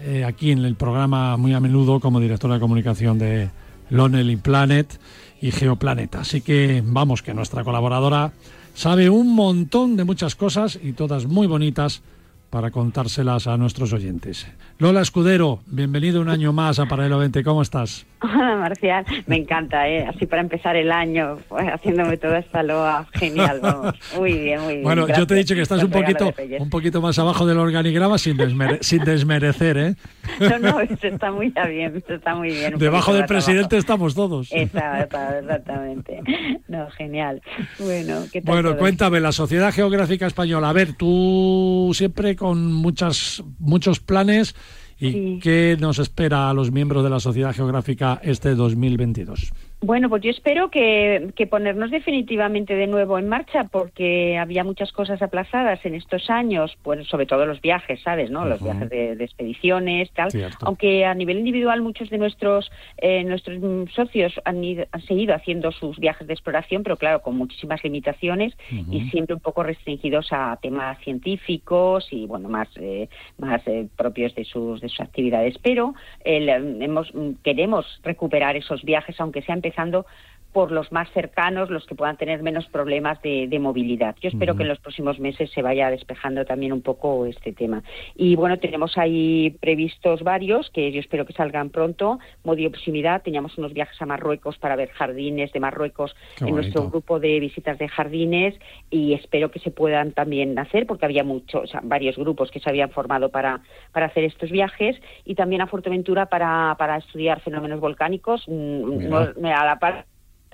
eh, 0.00 0.24
aquí 0.24 0.50
en 0.50 0.64
el 0.64 0.74
programa 0.74 1.36
muy 1.36 1.54
a 1.54 1.60
menudo 1.60 2.00
como 2.00 2.20
directora 2.20 2.54
de 2.54 2.60
comunicación 2.60 3.18
de 3.18 3.50
Lonely 3.90 4.36
Planet 4.36 5.00
y 5.40 5.50
Geoplaneta. 5.50 6.20
Así 6.20 6.40
que 6.40 6.82
vamos, 6.84 7.22
que 7.22 7.34
nuestra 7.34 7.64
colaboradora 7.64 8.32
sabe 8.74 9.10
un 9.10 9.34
montón 9.34 9.96
de 9.96 10.04
muchas 10.04 10.34
cosas 10.34 10.78
y 10.82 10.92
todas 10.92 11.26
muy 11.26 11.46
bonitas 11.46 12.02
para 12.50 12.70
contárselas 12.70 13.46
a 13.46 13.56
nuestros 13.58 13.92
oyentes. 13.92 14.46
Lola 14.78 15.02
Escudero, 15.02 15.60
bienvenido 15.66 16.20
un 16.22 16.30
año 16.30 16.52
más 16.52 16.78
a 16.78 16.86
Paralelo 16.86 17.18
20. 17.18 17.44
¿Cómo 17.44 17.60
estás? 17.60 18.06
Hola, 18.22 18.56
Marcial. 18.56 19.04
Me 19.26 19.36
encanta, 19.36 19.86
¿eh? 19.88 20.06
Así 20.06 20.26
para 20.26 20.40
empezar 20.42 20.74
el 20.74 20.90
año, 20.90 21.38
pues, 21.48 21.66
haciéndome 21.68 22.16
toda 22.16 22.38
esta 22.38 22.62
loa. 22.62 23.06
Genial, 23.12 23.60
vamos. 23.62 23.94
Muy 24.16 24.32
bien, 24.32 24.60
muy 24.62 24.72
bien. 24.74 24.82
Bueno, 24.82 25.06
yo 25.08 25.26
te 25.26 25.34
he 25.34 25.36
dicho 25.38 25.54
que 25.54 25.60
estás 25.60 25.84
un 25.84 25.90
poquito, 25.90 26.32
un 26.58 26.70
poquito 26.70 27.00
más 27.02 27.18
abajo 27.18 27.46
del 27.46 27.58
organigrama 27.58 28.16
sin, 28.18 28.36
desmere- 28.38 28.78
sin 28.80 29.04
desmerecer, 29.04 29.76
¿eh? 29.76 29.94
No, 30.40 30.58
no, 30.58 30.80
esto 30.80 31.06
está 31.06 31.30
muy 31.30 31.52
bien, 31.70 31.96
esto 31.96 32.14
está 32.14 32.34
muy 32.34 32.48
bien. 32.50 32.78
Debajo 32.78 33.12
del 33.12 33.22
abajo. 33.22 33.34
presidente 33.34 33.76
estamos 33.76 34.14
todos. 34.14 34.48
Exacto, 34.52 35.18
exactamente. 35.40 36.20
No, 36.66 36.88
genial. 36.90 37.40
Bueno, 37.78 38.22
¿qué 38.32 38.40
tal 38.42 38.54
Bueno, 38.54 38.70
todo? 38.70 38.78
cuéntame, 38.78 39.20
la 39.20 39.32
Sociedad 39.32 39.72
Geográfica 39.72 40.26
Española. 40.26 40.70
A 40.70 40.72
ver, 40.72 40.94
tú 40.94 41.92
siempre 41.94 42.34
con 42.38 42.72
muchas, 42.72 43.42
muchos 43.58 44.00
planes. 44.00 44.54
¿Y 45.00 45.38
qué 45.38 45.76
nos 45.78 45.98
espera 46.00 46.50
a 46.50 46.54
los 46.54 46.72
miembros 46.72 47.04
de 47.04 47.10
la 47.10 47.20
Sociedad 47.20 47.54
Geográfica 47.54 48.20
este 48.22 48.54
2022? 48.54 49.52
Bueno, 49.80 50.08
pues 50.08 50.22
yo 50.22 50.30
espero 50.30 50.70
que, 50.72 51.30
que 51.36 51.46
ponernos 51.46 51.92
definitivamente 51.92 52.74
de 52.74 52.88
nuevo 52.88 53.16
en 53.16 53.28
marcha 53.28 53.62
porque 53.64 54.36
había 54.36 54.64
muchas 54.64 54.90
cosas 54.90 55.22
aplazadas 55.22 55.86
en 55.86 55.94
estos 55.94 56.28
años, 56.30 56.76
pues 56.82 57.06
sobre 57.06 57.26
todo 57.26 57.46
los 57.46 57.60
viajes, 57.60 58.00
¿sabes? 58.02 58.28
¿no? 58.28 58.44
Los 58.44 58.60
viajes 58.60 58.90
de, 58.90 59.14
de 59.14 59.24
expediciones, 59.24 60.10
tal. 60.10 60.32
Cierto. 60.32 60.66
Aunque 60.66 61.04
a 61.04 61.14
nivel 61.14 61.38
individual 61.38 61.80
muchos 61.80 62.10
de 62.10 62.18
nuestros 62.18 62.72
eh, 62.96 63.22
nuestros 63.22 63.58
socios 63.94 64.34
han, 64.44 64.64
ido- 64.64 64.86
han 64.90 65.02
seguido 65.02 65.32
haciendo 65.32 65.70
sus 65.70 65.96
viajes 66.00 66.26
de 66.26 66.32
exploración, 66.34 66.82
pero 66.82 66.96
claro, 66.96 67.22
con 67.22 67.36
muchísimas 67.36 67.82
limitaciones 67.84 68.54
y 68.90 69.08
siempre 69.10 69.34
un 69.36 69.40
poco 69.40 69.62
restringidos 69.62 70.26
a 70.32 70.58
temas 70.60 70.98
científicos 71.04 72.08
y 72.10 72.26
bueno 72.26 72.48
más 72.48 72.68
eh, 72.80 73.08
más 73.38 73.62
eh, 73.68 73.86
propios 73.96 74.34
de 74.34 74.44
sus 74.44 74.80
de 74.80 74.88
sus 74.88 75.00
actividades. 75.00 75.56
Pero 75.62 75.94
eh, 76.24 76.44
hemos 76.80 77.14
mm, 77.14 77.34
queremos 77.44 77.86
recuperar 78.02 78.56
esos 78.56 78.82
viajes, 78.82 79.20
aunque 79.20 79.42
sea 79.42 79.54
empezando 79.68 80.06
por 80.52 80.72
los 80.72 80.90
más 80.92 81.10
cercanos, 81.12 81.70
los 81.70 81.86
que 81.86 81.94
puedan 81.94 82.16
tener 82.16 82.42
menos 82.42 82.66
problemas 82.66 83.20
de, 83.22 83.46
de 83.48 83.58
movilidad. 83.58 84.16
Yo 84.20 84.28
espero 84.30 84.56
que 84.56 84.62
en 84.62 84.68
los 84.68 84.78
próximos 84.80 85.18
meses 85.20 85.50
se 85.50 85.62
vaya 85.62 85.90
despejando 85.90 86.44
también 86.44 86.72
un 86.72 86.80
poco 86.82 87.26
este 87.26 87.52
tema. 87.52 87.82
Y 88.16 88.34
bueno, 88.34 88.58
tenemos 88.58 88.96
ahí 88.96 89.56
previstos 89.60 90.22
varios 90.22 90.70
que 90.70 90.90
yo 90.90 91.00
espero 91.00 91.26
que 91.26 91.32
salgan 91.34 91.70
pronto. 91.70 92.18
Modio 92.44 92.70
proximidad, 92.70 93.22
teníamos 93.22 93.58
unos 93.58 93.72
viajes 93.74 94.00
a 94.00 94.06
Marruecos 94.06 94.56
para 94.58 94.74
ver 94.76 94.88
jardines 94.90 95.52
de 95.52 95.60
Marruecos 95.60 96.16
Qué 96.36 96.44
en 96.46 96.54
nuestro 96.54 96.88
grupo 96.88 97.20
de 97.20 97.38
visitas 97.40 97.78
de 97.78 97.88
jardines 97.88 98.54
y 98.90 99.12
espero 99.12 99.50
que 99.50 99.58
se 99.58 99.70
puedan 99.70 100.12
también 100.12 100.58
hacer 100.58 100.86
porque 100.86 101.04
había 101.04 101.24
muchos, 101.24 101.64
o 101.64 101.66
sea, 101.66 101.80
varios 101.84 102.16
grupos 102.16 102.50
que 102.50 102.60
se 102.60 102.68
habían 102.70 102.90
formado 102.90 103.28
para, 103.28 103.60
para 103.92 104.06
hacer 104.06 104.24
estos 104.24 104.50
viajes 104.50 104.96
y 105.24 105.34
también 105.34 105.60
a 105.60 105.66
Fuerteventura 105.66 106.26
para, 106.26 106.74
para 106.78 106.96
estudiar 106.96 107.40
fenómenos 107.40 107.80
volcánicos 107.80 108.44
mm, 108.48 109.08
no- 109.08 109.18
a 109.18 109.64
la 109.66 109.78
par 109.78 110.06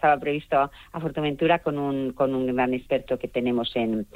estaba 0.05 0.21
previsto 0.21 0.71
a 0.93 1.01
Fuerteventura 1.01 1.61
con 1.61 1.79
un, 1.79 2.13
con 2.13 2.35
un 2.35 2.47
gran 2.55 2.75
experto 2.75 3.19
que 3.19 3.27
tenemos 3.27 3.75
en, 3.75 4.07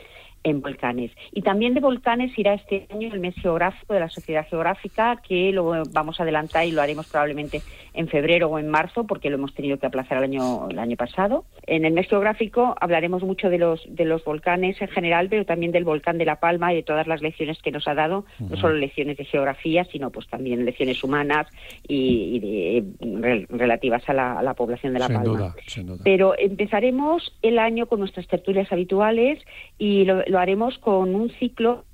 en 0.44 0.60
volcanes. 0.60 1.10
Y 1.32 1.42
también 1.42 1.74
de 1.74 1.80
volcanes 1.80 2.36
irá 2.38 2.54
este 2.54 2.86
año 2.90 3.12
el 3.12 3.20
mes 3.20 3.34
geográfico 3.36 3.94
de 3.94 4.00
la 4.00 4.08
Sociedad 4.08 4.46
Geográfica, 4.48 5.20
que 5.26 5.52
lo 5.52 5.82
vamos 5.92 6.20
a 6.20 6.22
adelantar 6.22 6.66
y 6.66 6.72
lo 6.72 6.80
haremos 6.82 7.06
probablemente 7.08 7.60
en 7.94 8.08
febrero 8.08 8.48
o 8.48 8.58
en 8.58 8.68
marzo, 8.68 9.04
porque 9.04 9.28
lo 9.30 9.36
hemos 9.36 9.52
tenido 9.54 9.78
que 9.78 9.86
aplazar 9.86 10.18
el 10.18 10.24
año, 10.24 10.68
el 10.70 10.78
año 10.78 10.96
pasado. 10.96 11.44
En 11.66 11.84
el 11.84 11.92
mes 11.92 12.08
geográfico 12.08 12.76
hablaremos 12.80 13.22
mucho 13.22 13.50
de 13.50 13.58
los, 13.58 13.82
de 13.88 14.04
los 14.04 14.24
volcanes 14.24 14.80
en 14.80 14.88
general, 14.88 15.28
pero 15.28 15.44
también 15.44 15.72
del 15.72 15.84
volcán 15.84 16.18
de 16.18 16.24
La 16.24 16.36
Palma 16.36 16.72
y 16.72 16.76
de 16.76 16.82
todas 16.82 17.06
las 17.06 17.20
lecciones 17.20 17.60
que 17.60 17.72
nos 17.72 17.88
ha 17.88 17.94
dado, 17.94 18.24
no 18.38 18.56
solo 18.56 18.74
lecciones 18.74 19.16
de 19.16 19.24
geografía, 19.24 19.84
sino 19.84 20.10
pues 20.10 20.28
también 20.28 20.64
lecciones 20.64 21.02
humanas 21.02 21.48
y, 21.86 22.36
y 22.36 22.38
de, 22.40 22.84
re- 23.20 23.46
relativas 23.50 24.08
a 24.08 24.12
la, 24.12 24.38
a 24.38 24.42
la 24.42 24.54
población 24.54 24.92
de 24.92 25.00
La 25.00 25.06
Sin 25.06 25.16
Palma. 25.16 25.32
duda, 25.32 25.54
sin 25.66 25.86
duda. 25.86 26.00
Pero 26.04 26.38
empezaremos 26.38 27.36
el 27.42 27.58
año 27.58 27.86
con 27.86 27.98
nuestras 28.00 28.26
tertulias 28.28 28.70
habituales 28.72 29.38
y 29.78 30.04
lo, 30.04 30.22
lo 30.28 30.38
haremos 30.38 30.78
con 30.78 31.14
un 31.14 31.30
ciclo 31.38 31.84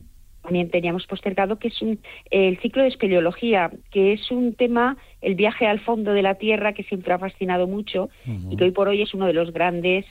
también 0.45 0.69
teníamos 0.69 1.07
postergado 1.07 1.59
que 1.59 1.69
es 1.69 1.81
un, 1.81 1.99
el 2.31 2.59
ciclo 2.61 2.83
de 2.83 2.89
espeleología, 2.89 3.71
que 3.91 4.13
es 4.13 4.31
un 4.31 4.55
tema, 4.55 4.99
el 5.23 5.37
viaje 5.37 5.67
al 5.67 5.81
fondo 5.81 6.13
de 6.13 6.21
la 6.21 6.35
Tierra, 6.35 6.75
que 6.75 6.83
siempre 6.83 7.15
ha 7.15 7.19
fascinado 7.19 7.67
mucho 7.67 8.11
y 8.51 8.55
que 8.57 8.65
hoy 8.65 8.71
por 8.71 8.89
hoy 8.89 9.01
es 9.01 9.15
uno 9.15 9.27
de 9.27 9.33
los 9.33 9.55
grandes 9.55 10.05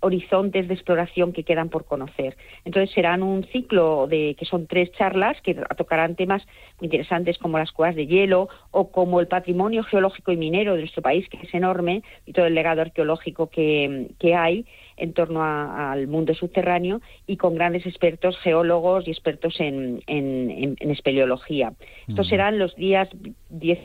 horizontes 0.00 0.66
de 0.66 0.74
exploración 0.74 1.32
que 1.32 1.44
quedan 1.44 1.68
por 1.68 1.84
conocer. 1.84 2.36
Entonces 2.64 2.90
serán 2.94 3.22
un 3.22 3.44
ciclo 3.44 4.06
de 4.06 4.34
que 4.38 4.44
son 4.46 4.66
tres 4.66 4.90
charlas 4.92 5.40
que 5.42 5.54
tocarán 5.76 6.16
temas 6.16 6.46
muy 6.80 6.86
interesantes 6.86 7.38
como 7.38 7.58
las 7.58 7.70
cuevas 7.72 7.94
de 7.94 8.06
hielo 8.06 8.48
o 8.70 8.90
como 8.90 9.20
el 9.20 9.28
patrimonio 9.28 9.82
geológico 9.84 10.32
y 10.32 10.36
minero 10.36 10.72
de 10.74 10.80
nuestro 10.80 11.02
país 11.02 11.28
que 11.28 11.38
es 11.42 11.52
enorme 11.54 12.02
y 12.26 12.32
todo 12.32 12.46
el 12.46 12.54
legado 12.54 12.80
arqueológico 12.80 13.48
que, 13.48 14.08
que 14.18 14.34
hay 14.34 14.64
en 14.96 15.12
torno 15.12 15.42
a- 15.42 15.92
al 15.92 16.06
mundo 16.08 16.34
subterráneo 16.34 17.00
y 17.26 17.36
con 17.36 17.54
grandes 17.54 17.86
expertos 17.86 18.38
geólogos 18.38 19.06
y 19.06 19.10
expertos 19.10 19.60
en, 19.60 20.02
en, 20.06 20.50
en- 20.50 20.76
en 20.80 20.90
espeleología. 20.90 21.72
Estos 22.08 22.26
serán 22.28 22.58
los 22.58 22.74
días 22.76 23.08
10 23.50 23.78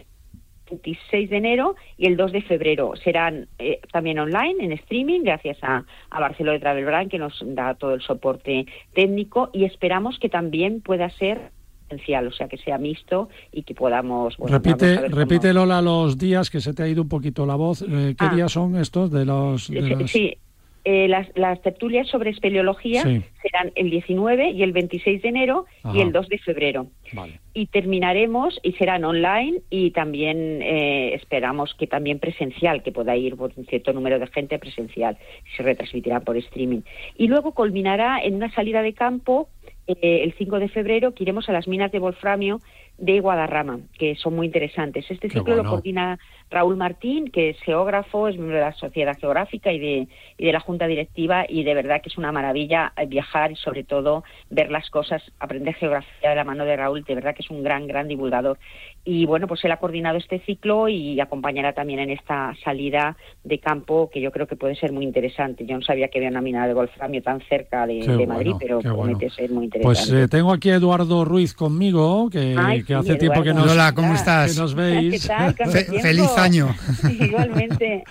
26 0.70 1.30
de 1.30 1.38
enero 1.38 1.76
y 1.98 2.08
el 2.08 2.18
2 2.18 2.32
de 2.32 2.42
febrero. 2.42 2.94
Serán 3.04 3.48
eh, 3.60 3.80
también 3.92 4.20
online, 4.20 4.64
en 4.64 4.72
streaming, 4.74 5.22
gracias 5.24 5.58
a, 5.62 5.84
a 6.10 6.20
Barcelona 6.20 6.54
de 6.54 6.60
Travel 6.60 6.86
Brand, 6.86 7.12
que 7.12 7.20
nos 7.20 7.42
da 7.46 7.76
todo 7.76 7.94
el 7.94 8.02
soporte 8.02 8.66
técnico 8.94 9.50
y 9.54 9.66
esperamos 9.66 10.18
que 10.20 10.30
también 10.30 10.82
pueda 10.82 11.10
ser 11.12 11.52
o 11.88 12.32
sea, 12.32 12.48
que 12.48 12.58
sea 12.58 12.80
mixto 12.80 13.30
y 13.52 13.62
que 13.62 13.76
podamos... 13.76 14.36
bueno, 14.38 14.58
repite, 14.58 14.96
cómo- 14.96 15.16
repite 15.16 15.54
Lola 15.54 15.84
los 15.84 16.18
días 16.18 16.50
que 16.50 16.60
se 16.60 16.74
te 16.74 16.82
ha 16.82 16.88
ido 16.88 17.04
un 17.04 17.10
poquito 17.10 17.46
la 17.46 17.56
voz. 17.56 17.84
Eh, 17.84 18.16
¿Qué 18.18 18.26
Ah. 18.26 18.34
días 18.36 18.52
son 18.52 18.76
estos 18.76 19.12
de 19.12 19.24
los? 19.24 19.70
de 19.70 19.82
Sí, 19.84 19.90
las- 19.90 20.12
Sí, 20.12 20.38
eh, 20.86 21.08
las, 21.08 21.28
las 21.36 21.62
tertulias 21.62 22.08
sobre 22.08 22.30
espeleología 22.30 23.02
Sí. 23.02 23.22
serán 23.42 23.72
el 23.76 23.90
19 23.90 24.52
y 24.52 24.64
el 24.64 24.72
26 24.72 25.22
de 25.24 25.30
enero 25.30 25.66
y 25.94 26.00
el 26.00 26.12
2 26.12 26.30
de 26.30 26.38
febrero. 26.38 26.88
Vale. 27.12 27.40
Y 27.54 27.66
terminaremos 27.68 28.60
y 28.64 28.74
serán 28.74 29.04
online 29.04 29.62
y 29.70 29.92
también 29.92 30.62
eh, 30.62 31.14
esperamos 31.16 31.74
que 31.74 31.88
también 31.88 32.20
presencial, 32.20 32.84
que 32.84 32.92
pueda 32.92 33.16
ir 33.18 33.36
por 33.36 33.52
un 33.56 33.66
cierto 33.66 33.94
número 33.94 34.20
de 34.20 34.28
gente 34.28 34.60
presencial, 34.60 35.18
se 35.58 35.64
retransmitirá 35.64 36.20
por 36.22 36.38
streaming. 36.38 36.82
Y 37.18 37.28
luego 37.28 37.54
culminará 37.54 38.20
en 38.24 38.36
una 38.36 38.52
salida 38.54 38.82
de 38.82 38.94
campo 38.94 39.50
eh, 39.88 40.22
el 40.24 40.34
5 40.34 40.60
de 40.60 40.70
febrero 40.70 41.14
que 41.14 41.24
iremos 41.24 41.50
a 41.50 41.54
las 41.54 41.68
minas 41.68 41.92
de 41.92 42.00
wolframio 42.00 42.62
de 42.98 43.20
Guadarrama, 43.20 43.80
que 43.98 44.16
son 44.16 44.36
muy 44.36 44.48
interesantes. 44.48 45.06
Este 45.10 45.30
ciclo 45.30 45.56
lo 45.56 45.66
coordina 45.66 46.18
Raúl 46.50 46.78
Martín, 46.78 47.30
que 47.30 47.50
es 47.50 47.60
geógrafo, 47.62 48.28
es 48.28 48.36
miembro 48.36 48.58
de 48.58 48.64
la 48.64 48.74
Sociedad 48.74 49.18
Geográfica 49.20 49.74
y 49.74 49.80
de, 49.80 50.08
y 50.38 50.46
de 50.46 50.54
la 50.54 50.60
Junta 50.60 50.88
Directiva, 50.88 51.46
y 51.48 51.64
de 51.64 51.74
verdad 51.74 52.02
que 52.02 52.10
es 52.10 52.18
una 52.18 52.32
maravilla 52.32 52.94
eh, 52.96 53.06
viajar 53.08 53.52
y 53.52 53.56
sobre 53.56 53.84
todo 53.84 54.24
ver 54.50 54.72
las 54.72 54.90
cosas, 54.90 55.22
aprender 55.40 55.76
geografía 55.76 56.30
de 56.30 56.36
la 56.36 56.44
mano 56.44 56.64
de 56.64 56.76
Raúl, 56.78 57.04
de 57.04 57.16
verdad 57.16 57.36
que 57.36 57.42
es 57.42 57.50
un 57.50 57.64
gran, 57.64 57.88
gran 57.88 58.08
divulgador. 58.08 58.58
Y 59.04 59.26
bueno, 59.26 59.48
pues 59.48 59.64
él 59.66 59.72
ha 59.72 59.78
coordinado 59.78 60.18
este 60.18 60.40
ciclo 60.40 60.88
y 60.88 61.20
acompañará 61.20 61.74
también 61.74 62.00
en 62.00 62.12
esta 62.12 62.54
salida 62.64 63.18
de 63.44 63.60
campo 63.60 64.10
que 64.12 64.22
yo 64.22 64.32
creo 64.32 64.48
que 64.48 64.56
puede 64.56 64.76
ser 64.76 64.92
muy 64.92 65.04
interesante. 65.04 65.66
Yo 65.66 65.76
no 65.76 65.82
sabía 65.84 66.08
que 66.08 66.20
había 66.20 66.30
una 66.30 66.42
mina 66.42 66.68
de 66.68 66.74
wolframio 66.74 67.22
tan 67.22 67.42
cerca 67.42 67.86
de, 67.86 68.04
bueno, 68.06 68.34
Madrid, 68.34 68.54
pero 68.60 68.80
qué 68.80 68.90
bueno. 68.90 69.14
promete 69.14 69.30
ser 69.30 69.52
muy 69.52 69.66
interesante. 69.66 69.84
Pues 69.84 70.12
eh, 70.12 70.28
tengo 70.28 70.52
aquí 70.52 70.70
a 70.70 70.76
Eduardo 70.76 71.26
Ruiz 71.26 71.54
conmigo, 71.54 72.30
que, 72.30 72.56
Ay, 72.58 72.85
que 72.86 72.94
hace 72.94 73.16
tiempo 73.16 73.42
que 73.44 73.54
nos, 73.54 73.72
Hola, 73.72 73.94
¿cómo 73.94 74.14
estás? 74.14 74.54
que 74.54 74.60
nos 74.60 74.76
veis. 74.76 75.22
¿Qué 75.22 75.28
tal? 75.28 75.56
¿Cuánto 75.56 75.72
Fe- 75.74 75.84
tiempo? 75.86 76.02
feliz 76.02 76.30
año. 76.38 76.76
Igualmente. 77.20 78.04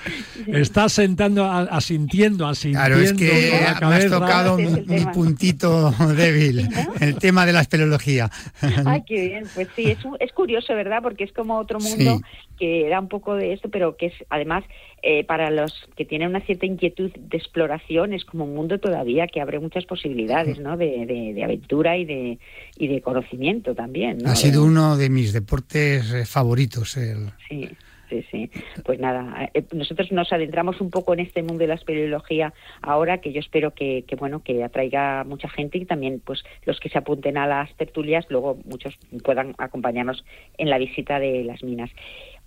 Estás 0.46 0.92
sentando, 0.92 1.44
asintiendo, 1.44 2.46
asintiendo. 2.46 2.86
Claro, 2.86 3.00
es 3.00 3.12
que 3.12 3.52
me 3.86 3.94
has 3.94 4.10
tocado 4.10 4.56
mi, 4.58 4.66
puntito 5.12 5.90
débil, 6.16 6.68
el 7.00 7.16
tema 7.16 7.46
de 7.46 7.52
la 7.52 7.60
espeleología. 7.60 8.30
Ay, 8.84 9.02
qué 9.06 9.28
bien. 9.28 9.44
Pues 9.54 9.68
sí, 9.76 9.90
es, 9.90 9.98
es 10.20 10.32
curioso, 10.32 10.74
¿verdad? 10.74 11.00
Porque 11.02 11.24
es 11.24 11.32
como 11.32 11.58
otro 11.58 11.78
mundo 11.78 12.18
Sí. 12.18 12.22
que 12.58 12.88
da 12.88 13.00
un 13.00 13.08
poco 13.08 13.34
de 13.34 13.52
esto, 13.52 13.68
pero 13.70 13.96
que 13.96 14.06
es 14.06 14.14
además 14.30 14.64
eh, 15.02 15.24
para 15.24 15.50
los 15.50 15.72
que 15.96 16.04
tienen 16.04 16.28
una 16.28 16.40
cierta 16.40 16.66
inquietud 16.66 17.10
de 17.16 17.36
exploración 17.36 18.12
es 18.14 18.24
como 18.24 18.44
un 18.44 18.54
mundo 18.54 18.78
todavía 18.78 19.26
que 19.26 19.40
abre 19.40 19.58
muchas 19.60 19.84
posibilidades, 19.84 20.58
¿no? 20.58 20.76
De, 20.76 21.04
de- 21.06 21.32
de 21.34 21.44
aventura 21.44 21.96
y 21.96 22.04
de, 22.04 22.38
y 22.78 22.88
de 22.88 23.00
conocimiento 23.02 23.74
también, 23.74 24.18
¿no? 24.18 24.30
Ha 24.30 24.36
sido 24.36 24.63
uno 24.64 24.96
de 24.96 25.10
mis 25.10 25.32
deportes 25.32 26.12
eh, 26.12 26.26
favoritos. 26.26 26.96
El... 26.96 27.30
Sí, 27.48 27.68
sí, 28.08 28.24
sí. 28.30 28.50
Pues 28.84 28.98
nada, 28.98 29.50
eh, 29.54 29.64
nosotros 29.72 30.10
nos 30.12 30.32
adentramos 30.32 30.80
un 30.80 30.90
poco 30.90 31.12
en 31.14 31.20
este 31.20 31.42
mundo 31.42 31.58
de 31.58 31.68
la 31.68 31.74
espeleología 31.74 32.52
ahora, 32.82 33.18
que 33.18 33.32
yo 33.32 33.40
espero 33.40 33.72
que, 33.72 34.04
que 34.06 34.16
bueno, 34.16 34.42
que 34.42 34.64
atraiga 34.64 35.24
mucha 35.24 35.48
gente 35.48 35.78
y 35.78 35.84
también, 35.84 36.20
pues, 36.24 36.44
los 36.64 36.80
que 36.80 36.88
se 36.88 36.98
apunten 36.98 37.36
a 37.38 37.46
las 37.46 37.74
tertulias, 37.76 38.26
luego 38.28 38.58
muchos 38.64 38.94
puedan 39.22 39.54
acompañarnos 39.58 40.24
en 40.58 40.70
la 40.70 40.78
visita 40.78 41.18
de 41.18 41.44
las 41.44 41.62
minas. 41.62 41.90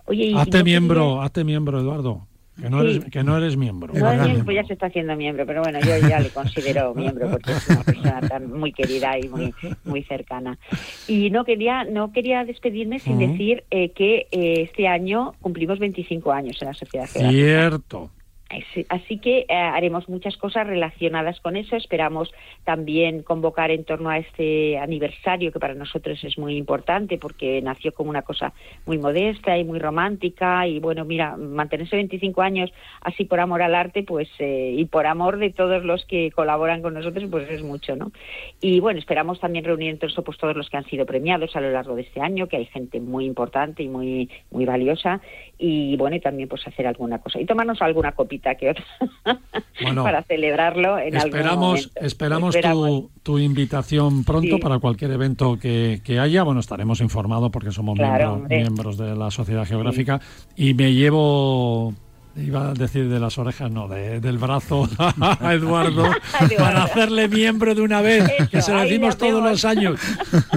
Oye, 0.06 0.32
Hazte 0.36 0.58
no 0.58 0.64
miembro, 0.64 1.22
hazte 1.22 1.44
miembro, 1.44 1.80
Eduardo. 1.80 2.26
Que 2.60 2.68
no, 2.68 2.82
Sí. 2.82 2.96
eres, 2.96 3.04
que 3.06 3.22
no 3.22 3.36
eres 3.36 3.56
miembro. 3.56 3.94
No, 3.94 4.10
es 4.10 4.20
miembro, 4.22 4.52
ya 4.52 4.64
se 4.64 4.72
está 4.72 4.86
haciendo 4.86 5.14
miembro, 5.16 5.46
pero 5.46 5.62
bueno, 5.62 5.78
yo 5.80 6.08
ya 6.08 6.18
le 6.18 6.30
considero 6.30 6.92
miembro 6.96 7.30
porque 7.30 7.52
es 7.52 7.68
una 7.68 7.82
persona 7.84 8.20
tan 8.20 8.50
muy 8.52 8.72
querida 8.72 9.18
y 9.18 9.28
muy 9.28 9.54
muy 9.84 10.02
cercana. 10.02 10.58
Y 11.06 11.30
no 11.30 11.44
quería 11.44 11.84
no 11.84 12.12
quería 12.12 12.44
despedirme 12.44 12.98
sin 12.98 13.18
decir 13.18 13.64
eh, 13.70 13.90
que 13.90 14.26
eh, 14.32 14.62
este 14.62 14.88
año 14.88 15.34
cumplimos 15.40 15.78
25 15.78 16.32
años 16.32 16.56
en 16.60 16.68
la 16.68 16.74
Sociedad 16.74 17.06
Geográfica. 17.08 17.30
Cierto. 17.32 18.10
Así- 18.50 19.18
que 19.18 19.40
eh, 19.40 19.54
haremos 19.54 20.08
muchas 20.08 20.36
cosas 20.38 20.66
relacionadas 20.66 21.38
con 21.40 21.56
eso. 21.56 21.76
Esperamos 21.76 22.32
también 22.64 23.22
convocar 23.22 23.70
en 23.70 23.84
torno 23.84 24.08
a 24.08 24.18
este 24.18 24.78
aniversario 24.78 25.52
que 25.52 25.58
para 25.58 25.74
nosotros 25.74 26.22
es 26.24 26.38
muy 26.38 26.56
importante 26.56 27.18
porque 27.18 27.60
nació 27.60 27.92
como 27.92 28.08
una 28.10 28.22
cosa 28.22 28.54
muy 28.86 28.96
modesta 28.96 29.58
y 29.58 29.64
muy 29.64 29.78
romántica 29.78 30.66
y 30.66 30.78
bueno, 30.78 31.04
mira, 31.04 31.36
mantenerse 31.36 31.96
25 31.96 32.40
años 32.40 32.72
así 33.02 33.24
por 33.24 33.40
amor 33.40 33.60
al 33.60 33.74
arte 33.74 34.02
pues 34.02 34.28
eh, 34.38 34.72
y 34.76 34.84
por 34.86 35.06
amor 35.06 35.38
de 35.38 35.50
todos 35.50 35.84
los 35.84 36.06
que 36.06 36.30
colaboran 36.30 36.80
con 36.80 36.94
nosotros 36.94 37.24
pues 37.30 37.50
es 37.50 37.62
mucho, 37.62 37.96
¿no? 37.96 38.12
Y 38.60 38.80
bueno, 38.80 38.98
esperamos 38.98 39.40
también 39.40 39.64
reunir 39.64 39.90
en 39.90 39.98
torno 39.98 40.22
pues 40.22 40.38
todos 40.38 40.56
los 40.56 40.70
que 40.70 40.76
han 40.78 40.86
sido 40.86 41.04
premiados 41.04 41.54
a 41.54 41.60
lo 41.60 41.70
largo 41.70 41.96
de 41.96 42.02
este 42.02 42.20
año, 42.20 42.46
que 42.46 42.56
hay 42.56 42.66
gente 42.66 43.00
muy 43.00 43.26
importante 43.26 43.82
y 43.82 43.88
muy 43.88 44.30
muy 44.50 44.64
valiosa 44.64 45.20
y 45.58 45.96
bueno, 45.96 46.16
y 46.16 46.20
también 46.20 46.48
pues 46.48 46.66
hacer 46.66 46.86
alguna 46.86 47.18
cosa 47.18 47.40
y 47.40 47.44
tomarnos 47.44 47.82
alguna 47.82 48.12
copita 48.38 48.54
que 48.54 48.70
otra 48.70 48.84
Bueno, 49.82 50.02
para 50.02 50.22
celebrarlo 50.24 50.98
en 50.98 51.14
algún 51.16 51.28
Esperamos, 51.28 51.60
momento. 51.60 52.00
esperamos, 52.00 52.54
Esperamos. 52.56 52.88
Tu, 52.90 53.10
tu 53.22 53.38
invitación 53.38 54.24
pronto 54.24 54.56
Sí. 54.56 54.60
para 54.62 54.78
cualquier 54.78 55.12
evento 55.12 55.58
que, 55.58 56.00
que 56.04 56.18
haya. 56.18 56.42
Bueno, 56.42 56.60
estaremos 56.60 57.00
informados 57.00 57.50
porque 57.50 57.70
somos 57.70 57.96
Claro, 57.96 58.44
miembros 58.48 58.98
de 58.98 59.14
la 59.14 59.30
Sociedad 59.30 59.64
Geográfica 59.66 60.20
y 60.56 60.74
me 60.74 60.92
llevo, 60.94 61.94
iba 62.42 62.70
a 62.70 62.74
decir 62.74 63.08
de 63.08 63.18
las 63.20 63.36
orejas, 63.38 63.70
no, 63.70 63.88
de- 63.88 64.20
del 64.20 64.38
brazo 64.38 64.88
a 64.98 65.52
Eduardo 65.54 66.10
para 66.56 66.84
hacerle 66.84 67.28
miembro 67.28 67.74
de 67.74 67.82
una 67.82 68.00
vez, 68.00 68.24
que 68.50 68.62
se 68.62 68.72
lo 68.72 68.80
decimos 68.80 69.16
todos 69.16 69.42
los 69.42 69.64
años. 69.64 70.00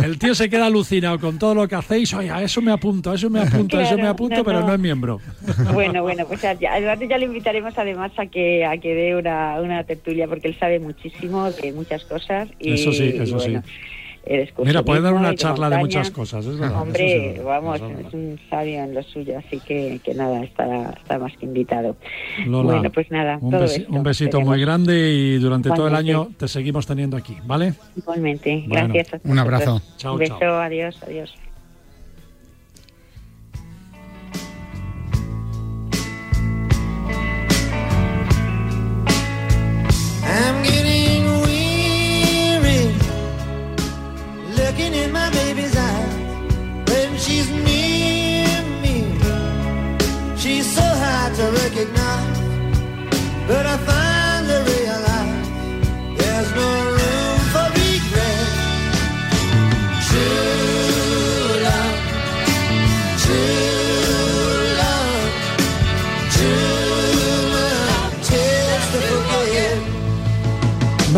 El 0.02 0.18
tío 0.20 0.36
se 0.36 0.50
queda 0.50 0.68
alucinado 0.68 1.20
con 1.20 1.38
todo 1.40 1.56
lo 1.56 1.68
que 1.68 1.76
hacéis. 1.76 2.14
Oye, 2.14 2.30
a 2.32 2.42
eso 2.42 2.62
me 2.62 2.72
apunto, 2.72 3.12
a 3.12 3.16
eso 3.16 3.30
me 3.30 3.42
apunto, 3.42 3.78
a 3.78 3.84
eso 3.84 3.98
me 3.98 4.08
apunto, 4.08 4.38
no, 4.38 4.44
pero 4.44 4.62
no. 4.62 4.68
no 4.68 4.74
es 4.74 4.80
miembro. 4.80 5.20
Bueno, 5.74 6.04
bueno, 6.04 6.26
pues 6.28 6.42
ya, 6.42 6.52
además 6.72 7.00
ya 7.08 7.18
le 7.18 7.26
invitaremos 7.26 7.74
además 7.78 8.12
a 8.18 8.26
que 8.26 8.66
a 8.66 8.78
que 8.78 8.94
dé 8.94 9.16
una, 9.16 9.60
una 9.62 9.84
tertulia 9.84 10.28
porque 10.28 10.48
él 10.48 10.58
sabe 10.60 10.80
muchísimo 10.80 11.50
de 11.52 11.72
muchas 11.74 12.04
cosas. 12.06 12.50
Y, 12.60 12.74
Eso 12.74 12.92
sí, 12.92 13.14
y 13.16 13.22
eso 13.22 13.40
sí. 13.40 13.58
El 14.24 14.54
Mira, 14.60 14.84
puede 14.84 15.02
dar 15.02 15.14
una 15.14 15.34
charla 15.36 15.70
de 15.70 15.78
muchas 15.80 16.12
cosas, 16.12 16.46
es 16.46 16.58
verdad. 16.60 16.82
Hombre, 16.84 17.06
eso 17.06 17.18
es 17.18 17.38
verdad, 17.38 17.44
vamos, 17.46 17.76
es 17.76 17.82
verdad. 17.82 18.02
es 18.08 18.14
un 18.14 18.40
sabio 18.50 18.84
en 18.84 18.94
lo 18.94 19.04
suyo, 19.04 19.38
así 19.38 19.60
que, 19.62 20.00
que 20.04 20.14
nada, 20.14 20.44
está, 20.44 20.92
está 20.92 21.18
más 21.18 21.36
que 21.38 21.46
invitado. 21.48 21.98
Lola, 22.46 22.74
bueno, 22.74 22.92
pues 22.92 23.10
nada, 23.10 23.40
un, 23.42 23.50
todo 23.52 23.62
besi- 23.66 23.82
esto 23.82 23.92
un 23.94 24.04
besito 24.04 24.42
muy 24.42 24.62
grande 24.62 25.12
y 25.12 25.38
durante 25.40 25.70
todo 25.70 25.88
el 25.88 25.96
año 25.96 26.30
te 26.38 26.48
seguimos 26.48 26.86
teniendo 26.86 27.18
aquí, 27.18 27.36
¿vale? 27.46 27.74
Igualmente, 27.96 28.64
Bueno, 28.68 28.94
gracias. 28.94 29.26
a 29.26 29.28
un 29.28 29.40
abrazo. 29.40 29.82
Chao, 29.98 30.14
un 30.14 30.20
beso, 30.20 30.38
chao. 30.40 30.60
adiós, 30.62 30.96
adiós. 31.02 31.36
looking 44.82 44.94
in 45.04 45.12
my 45.12 45.30
baby's 45.32 45.76
eyes 45.78 46.16
when 46.90 47.18
she's 47.18 47.50
near. 47.50 47.71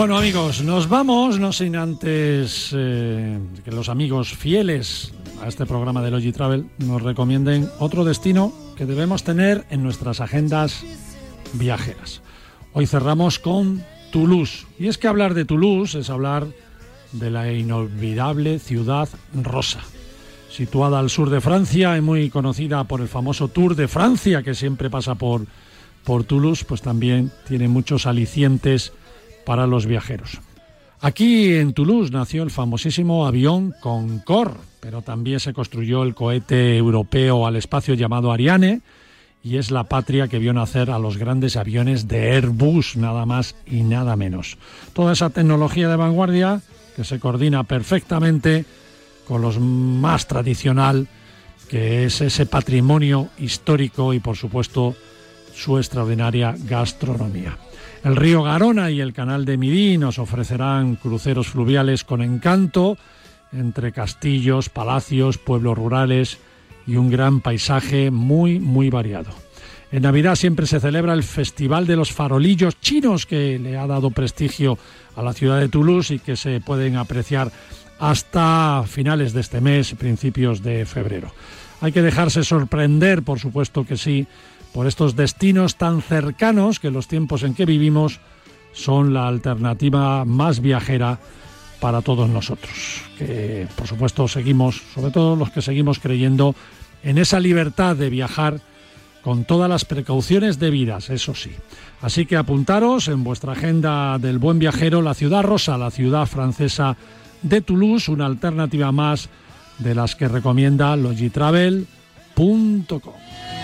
Bueno 0.03 0.17
amigos, 0.17 0.61
nos 0.61 0.89
vamos, 0.89 1.39
no 1.39 1.53
sin 1.53 1.77
antes 1.77 2.75
eh, 2.75 3.39
que 3.63 3.71
los 3.71 3.87
amigos 3.87 4.33
fieles 4.33 5.13
a 5.41 5.47
este 5.47 5.65
programa 5.65 6.01
de 6.01 6.11
Logi 6.11 6.33
Travel 6.33 6.65
nos 6.79 7.01
recomienden 7.01 7.69
otro 7.79 8.03
destino 8.03 8.51
que 8.75 8.85
debemos 8.85 9.23
tener 9.23 9.65
en 9.69 9.81
nuestras 9.81 10.19
agendas 10.19 10.83
viajeras. 11.53 12.21
Hoy 12.73 12.85
cerramos 12.85 13.39
con 13.39 13.81
Toulouse. 14.11 14.67
Y 14.77 14.89
es 14.89 14.97
que 14.97 15.07
hablar 15.07 15.35
de 15.35 15.45
Toulouse 15.45 15.97
es 15.97 16.09
hablar 16.09 16.47
de 17.13 17.31
la 17.31 17.53
inolvidable 17.53 18.59
ciudad 18.59 19.07
rosa. 19.33 19.79
Situada 20.51 20.99
al 20.99 21.11
sur 21.11 21.29
de 21.29 21.39
Francia 21.39 21.95
y 21.95 22.01
muy 22.01 22.29
conocida 22.29 22.83
por 22.83 22.99
el 22.99 23.07
famoso 23.07 23.47
Tour 23.47 23.77
de 23.77 23.87
Francia 23.87 24.43
que 24.43 24.53
siempre 24.53 24.89
pasa 24.89 25.15
por, 25.15 25.45
por 26.03 26.25
Toulouse, 26.25 26.65
pues 26.65 26.81
también 26.81 27.31
tiene 27.47 27.69
muchos 27.69 28.05
alicientes 28.05 28.91
para 29.45 29.67
los 29.67 29.85
viajeros. 29.85 30.39
Aquí 31.01 31.55
en 31.55 31.73
Toulouse 31.73 32.11
nació 32.11 32.43
el 32.43 32.51
famosísimo 32.51 33.27
avión 33.27 33.73
Concorde, 33.81 34.59
pero 34.79 35.01
también 35.01 35.39
se 35.39 35.53
construyó 35.53 36.03
el 36.03 36.15
cohete 36.15 36.77
europeo 36.77 37.45
al 37.45 37.57
espacio 37.57 37.93
llamado 37.93 38.31
Ariane 38.31 38.81
y 39.43 39.57
es 39.57 39.71
la 39.71 39.83
patria 39.83 40.29
que 40.29 40.39
vio 40.39 40.53
nacer 40.53 40.89
a 40.89 40.99
los 40.99 41.17
grandes 41.17 41.57
aviones 41.57 42.07
de 42.07 42.31
Airbus, 42.31 42.95
nada 42.95 43.25
más 43.25 43.55
y 43.65 43.83
nada 43.83 44.15
menos. 44.15 44.57
Toda 44.93 45.11
esa 45.11 45.29
tecnología 45.29 45.89
de 45.89 45.97
vanguardia 45.97 46.61
que 46.95 47.03
se 47.03 47.19
coordina 47.19 47.65
perfectamente 47.65 48.63
con 49.27 49.41
los 49.41 49.59
más 49.59 50.27
tradicional, 50.27 51.07
que 51.67 52.05
es 52.05 52.21
ese 52.21 52.45
patrimonio 52.45 53.27
histórico 53.37 54.13
y 54.13 54.19
por 54.19 54.37
supuesto 54.37 54.95
su 55.53 55.77
extraordinaria 55.77 56.55
gastronomía. 56.65 57.57
El 58.03 58.17
río 58.17 58.43
Garona 58.43 58.91
y 58.91 58.99
el 58.99 59.13
canal 59.13 59.45
de 59.45 59.57
Midí 59.57 59.97
nos 59.97 60.19
ofrecerán 60.19 60.95
cruceros 60.95 61.47
fluviales 61.47 62.03
con 62.03 62.21
encanto 62.21 62.97
entre 63.53 63.93
castillos, 63.93 64.67
palacios, 64.67 65.37
pueblos 65.37 65.77
rurales 65.77 66.37
y 66.85 66.97
un 66.97 67.09
gran 67.09 67.39
paisaje 67.39 68.11
muy, 68.11 68.59
muy 68.59 68.89
variado. 68.89 69.31
En 69.89 70.03
Navidad 70.03 70.35
siempre 70.35 70.67
se 70.67 70.81
celebra 70.81 71.13
el 71.13 71.23
Festival 71.23 71.87
de 71.87 71.95
los 71.95 72.11
Farolillos 72.11 72.77
Chinos, 72.81 73.25
que 73.25 73.57
le 73.57 73.77
ha 73.77 73.87
dado 73.87 74.09
prestigio 74.09 74.77
a 75.15 75.21
la 75.21 75.31
ciudad 75.31 75.61
de 75.61 75.69
Toulouse 75.69 76.15
y 76.15 76.19
que 76.19 76.35
se 76.35 76.59
pueden 76.59 76.97
apreciar 76.97 77.51
hasta 77.99 78.83
finales 78.85 79.31
de 79.31 79.39
este 79.39 79.61
mes, 79.61 79.93
principios 79.93 80.61
de 80.61 80.85
febrero. 80.85 81.31
Hay 81.79 81.93
que 81.93 82.01
dejarse 82.01 82.43
sorprender, 82.43 83.23
por 83.23 83.39
supuesto 83.39 83.85
que 83.85 83.95
sí, 83.95 84.27
por 84.73 84.87
estos 84.87 85.15
destinos 85.15 85.75
tan 85.75 86.01
cercanos 86.01 86.79
que 86.79 86.91
los 86.91 87.07
tiempos 87.07 87.43
en 87.43 87.53
que 87.53 87.65
vivimos 87.65 88.19
son 88.73 89.13
la 89.13 89.27
alternativa 89.27 90.25
más 90.25 90.59
viajera 90.59 91.19
para 91.79 92.01
todos 92.01 92.29
nosotros. 92.29 93.01
Que 93.17 93.67
por 93.75 93.87
supuesto 93.87 94.27
seguimos, 94.27 94.81
sobre 94.93 95.11
todo 95.11 95.35
los 95.35 95.51
que 95.51 95.61
seguimos 95.61 95.99
creyendo 95.99 96.55
en 97.03 97.17
esa 97.17 97.39
libertad 97.39 97.95
de 97.95 98.09
viajar 98.09 98.61
con 99.21 99.45
todas 99.45 99.69
las 99.69 99.85
precauciones 99.85 100.59
debidas, 100.59 101.09
eso 101.09 101.33
sí. 101.33 101.51
Así 102.01 102.25
que 102.25 102.35
apuntaros 102.35 103.07
en 103.07 103.23
vuestra 103.23 103.53
agenda 103.53 104.17
del 104.17 104.37
buen 104.37 104.59
viajero 104.59 105.01
la 105.01 105.13
ciudad 105.13 105.43
rosa, 105.43 105.77
la 105.77 105.91
ciudad 105.91 106.25
francesa 106.25 106.97
de 107.41 107.61
Toulouse, 107.61 108.11
una 108.11 108.25
alternativa 108.25 108.91
más 108.91 109.29
de 109.79 109.95
las 109.95 110.15
que 110.15 110.27
recomienda 110.27 110.95
logitravel.com. 110.95 113.62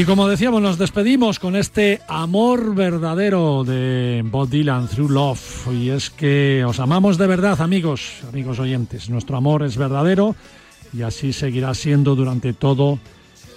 Y 0.00 0.06
como 0.06 0.28
decíamos, 0.28 0.62
nos 0.62 0.78
despedimos 0.78 1.38
con 1.38 1.54
este 1.54 2.00
amor 2.08 2.74
verdadero 2.74 3.64
de 3.64 4.22
Bob 4.24 4.48
Dylan, 4.48 4.88
Through 4.88 5.10
Love. 5.10 5.66
Y 5.74 5.90
es 5.90 6.08
que 6.08 6.64
os 6.64 6.80
amamos 6.80 7.18
de 7.18 7.26
verdad, 7.26 7.60
amigos, 7.60 8.14
amigos 8.26 8.58
oyentes. 8.60 9.10
Nuestro 9.10 9.36
amor 9.36 9.62
es 9.62 9.76
verdadero 9.76 10.34
y 10.94 11.02
así 11.02 11.34
seguirá 11.34 11.74
siendo 11.74 12.16
durante 12.16 12.54
todo 12.54 12.98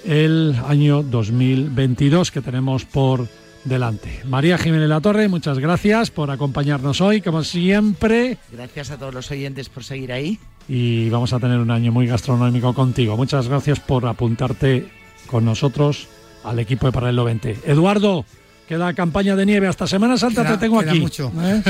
el 0.04 0.58
año 0.68 1.02
2022 1.02 2.30
que 2.30 2.42
tenemos 2.42 2.84
por 2.84 3.26
delante. 3.64 4.20
María 4.26 4.58
Jiménez 4.58 4.90
La 4.90 5.00
Torre, 5.00 5.30
muchas 5.30 5.60
gracias 5.60 6.12
por 6.12 6.30
acompañarnos 6.30 7.00
hoy, 7.00 7.22
como 7.22 7.46
siempre. 7.46 8.38
Gracias 8.52 8.92
a 8.92 8.98
todos 8.98 9.14
los 9.14 9.32
oyentes 9.32 9.70
por 9.70 9.86
seguir 9.86 10.12
ahí. 10.12 10.38
Y 10.68 11.10
vamos 11.10 11.32
a 11.32 11.40
tener 11.40 11.60
un 11.60 11.72
año 11.72 11.94
muy 11.94 12.06
gastronómico 12.06 12.74
contigo. 12.74 13.16
Muchas 13.16 13.48
gracias 13.48 13.80
por 13.80 14.06
apuntarte 14.06 14.90
con 15.28 15.46
nosotros 15.46 16.10
al 16.44 16.60
equipo 16.60 16.86
de 16.88 16.92
Paralelo 16.92 17.24
20. 17.26 17.60
Eduardo, 17.66 18.26
queda 18.68 18.94
campaña 18.94 19.36
de 19.36 19.46
nieve 19.46 19.68
hasta 19.68 19.88
Semana 19.88 20.18
Santa, 20.18 20.44
Queda- 20.44 20.54
te 20.54 20.58
tengo 20.66 20.80
queda 20.80 20.92
aquí. 20.92 21.00
mucho. 21.02 21.32
¿eh? 21.42 21.62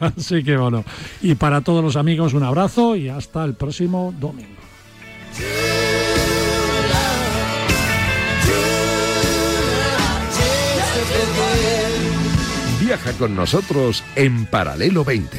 Así 0.00 0.42
que 0.44 0.56
bueno. 0.56 0.84
Y 1.22 1.34
para 1.34 1.60
todos 1.60 1.82
los 1.82 1.96
amigos, 1.96 2.34
un 2.34 2.42
abrazo 2.42 2.96
y 2.96 3.08
hasta 3.08 3.44
el 3.44 3.54
próximo 3.54 4.14
domingo. 4.18 4.56
Viaja 12.80 13.12
con 13.14 13.34
nosotros 13.34 14.04
en 14.14 14.46
Paralelo 14.46 15.04
20. 15.04 15.36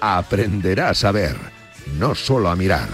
Aprenderás 0.00 1.04
a 1.04 1.12
ver, 1.12 1.36
no 1.98 2.14
solo 2.14 2.50
a 2.50 2.56
mirar. 2.56 2.88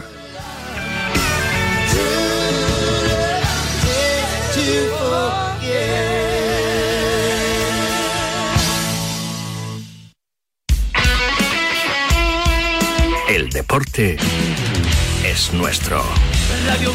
Deporte 13.60 14.16
es 15.22 15.52
nuestro. 15.52 16.02
Radio. 16.66 16.94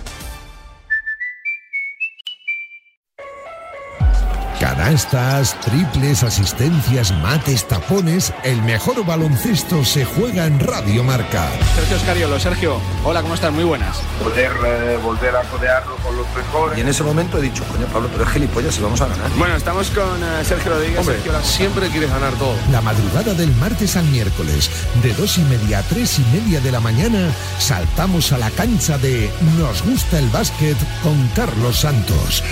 Canastas, 4.85 5.55
triples, 5.61 6.23
asistencias, 6.23 7.11
mates, 7.21 7.67
tapones. 7.67 8.33
El 8.43 8.63
mejor 8.63 9.05
baloncesto 9.05 9.85
se 9.85 10.05
juega 10.05 10.47
en 10.47 10.59
Radio 10.59 11.03
Marca. 11.03 11.51
Sergio 11.75 11.97
Escariolo, 11.97 12.39
Sergio, 12.39 12.81
hola, 13.03 13.21
¿cómo 13.21 13.35
estás? 13.35 13.53
Muy 13.53 13.63
buenas. 13.63 13.97
Poder 14.23 14.51
eh, 14.65 14.97
volver 15.03 15.35
a 15.35 15.43
codearlo 15.43 15.95
con 15.97 16.17
los 16.17 16.25
mejores. 16.35 16.79
Y 16.79 16.81
en 16.81 16.87
ese 16.87 17.03
momento 17.03 17.37
he 17.37 17.41
dicho, 17.41 17.63
coño, 17.65 17.85
Pablo, 17.93 18.09
pero 18.11 18.23
es 18.23 18.31
gilipollas, 18.31 18.73
si 18.73 18.81
vamos 18.81 18.99
a 19.01 19.05
ganar. 19.07 19.29
Bueno, 19.37 19.55
estamos 19.55 19.87
con 19.91 20.03
eh, 20.23 20.43
Sergio 20.43 20.71
Rodríguez. 20.71 20.97
Hombre, 20.97 21.15
Sergio, 21.17 21.31
la- 21.33 21.43
siempre 21.43 21.87
quieres 21.89 22.09
ganar 22.09 22.33
todo. 22.33 22.55
La 22.71 22.81
madrugada 22.81 23.35
del 23.35 23.53
martes 23.57 23.95
al 23.97 24.05
miércoles, 24.05 24.71
de 25.03 25.13
dos 25.13 25.37
y 25.37 25.41
media 25.41 25.77
a 25.77 25.83
tres 25.83 26.17
y 26.17 26.23
media 26.35 26.59
de 26.59 26.71
la 26.71 26.79
mañana, 26.79 27.29
saltamos 27.59 28.31
a 28.31 28.39
la 28.39 28.49
cancha 28.49 28.97
de 28.97 29.31
Nos 29.59 29.83
gusta 29.83 30.17
el 30.17 30.27
básquet 30.29 30.75
con 31.03 31.27
Carlos 31.35 31.81
Santos. 31.81 32.43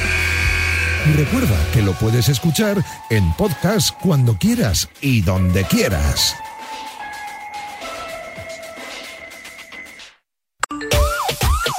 Recuerda 1.06 1.58
que 1.74 1.82
lo 1.82 1.94
puedes 1.94 2.30
escuchar 2.30 2.84
en 3.10 3.32
podcast 3.34 3.92
cuando 4.02 4.38
quieras 4.38 4.90
y 5.02 5.22
donde 5.22 5.64
quieras. 5.64 6.36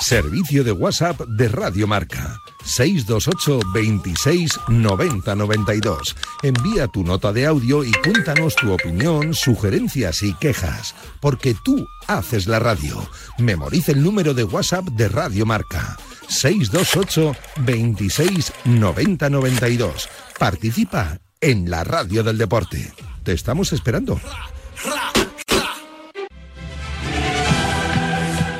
Servicio 0.01 0.64
de 0.64 0.73
WhatsApp 0.73 1.21
de 1.21 1.49
Radio 1.49 1.87
Marca. 1.87 2.37
628 2.64 3.61
26 3.73 4.59
90 4.68 5.35
92. 5.37 6.16
Envía 6.43 6.89
tu 6.89 7.05
nota 7.05 7.33
de 7.33 7.47
audio 7.47 7.85
y 7.85 7.93
cuéntanos 7.93 8.57
tu 8.57 8.73
opinión, 8.73 9.35
sugerencias 9.35 10.23
y 10.23 10.35
quejas. 10.35 10.95
Porque 11.21 11.55
tú 11.62 11.87
haces 12.09 12.49
la 12.49 12.59
radio. 12.59 13.09
Memoriza 13.39 13.93
el 13.93 14.03
número 14.03 14.35
de 14.35 14.45
WhatsApp 14.45 14.87
de 14.87 15.09
Radio 15.09 15.47
Marca. 15.47 15.97
628 16.31 17.35
26 17.64 18.53
90 18.64 19.31
92. 19.31 20.09
Participa 20.39 21.18
en 21.41 21.68
la 21.68 21.85
radio 21.85 22.22
del 22.22 22.39
deporte. 22.39 22.93
Te 23.24 23.33
estamos 23.33 23.72
esperando. 23.72 24.18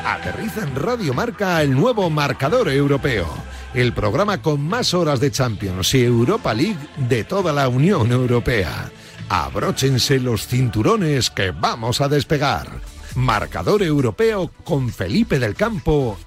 Aterriza 0.05 0.63
en 0.63 0.75
Radio 0.75 1.15
Marca 1.15 1.63
el 1.63 1.73
nuevo 1.73 2.11
marcador 2.11 2.69
europeo, 2.69 3.27
el 3.73 3.93
programa 3.93 4.43
con 4.43 4.61
más 4.61 4.93
horas 4.93 5.21
de 5.21 5.31
Champions 5.31 5.95
y 5.95 6.05
Europa 6.05 6.53
League 6.53 6.79
de 7.09 7.25
toda 7.25 7.53
la 7.53 7.69
Unión 7.69 8.11
Europea. 8.11 8.91
Abróchense 9.29 10.19
los 10.19 10.49
cinturones 10.49 11.31
que 11.31 11.53
vamos 11.53 12.01
a 12.01 12.09
despegar. 12.09 12.69
Marcador 13.15 13.83
europeo 13.83 14.51
con 14.65 14.91
Felipe 14.91 15.39
del 15.39 15.55
Campo 15.55 16.19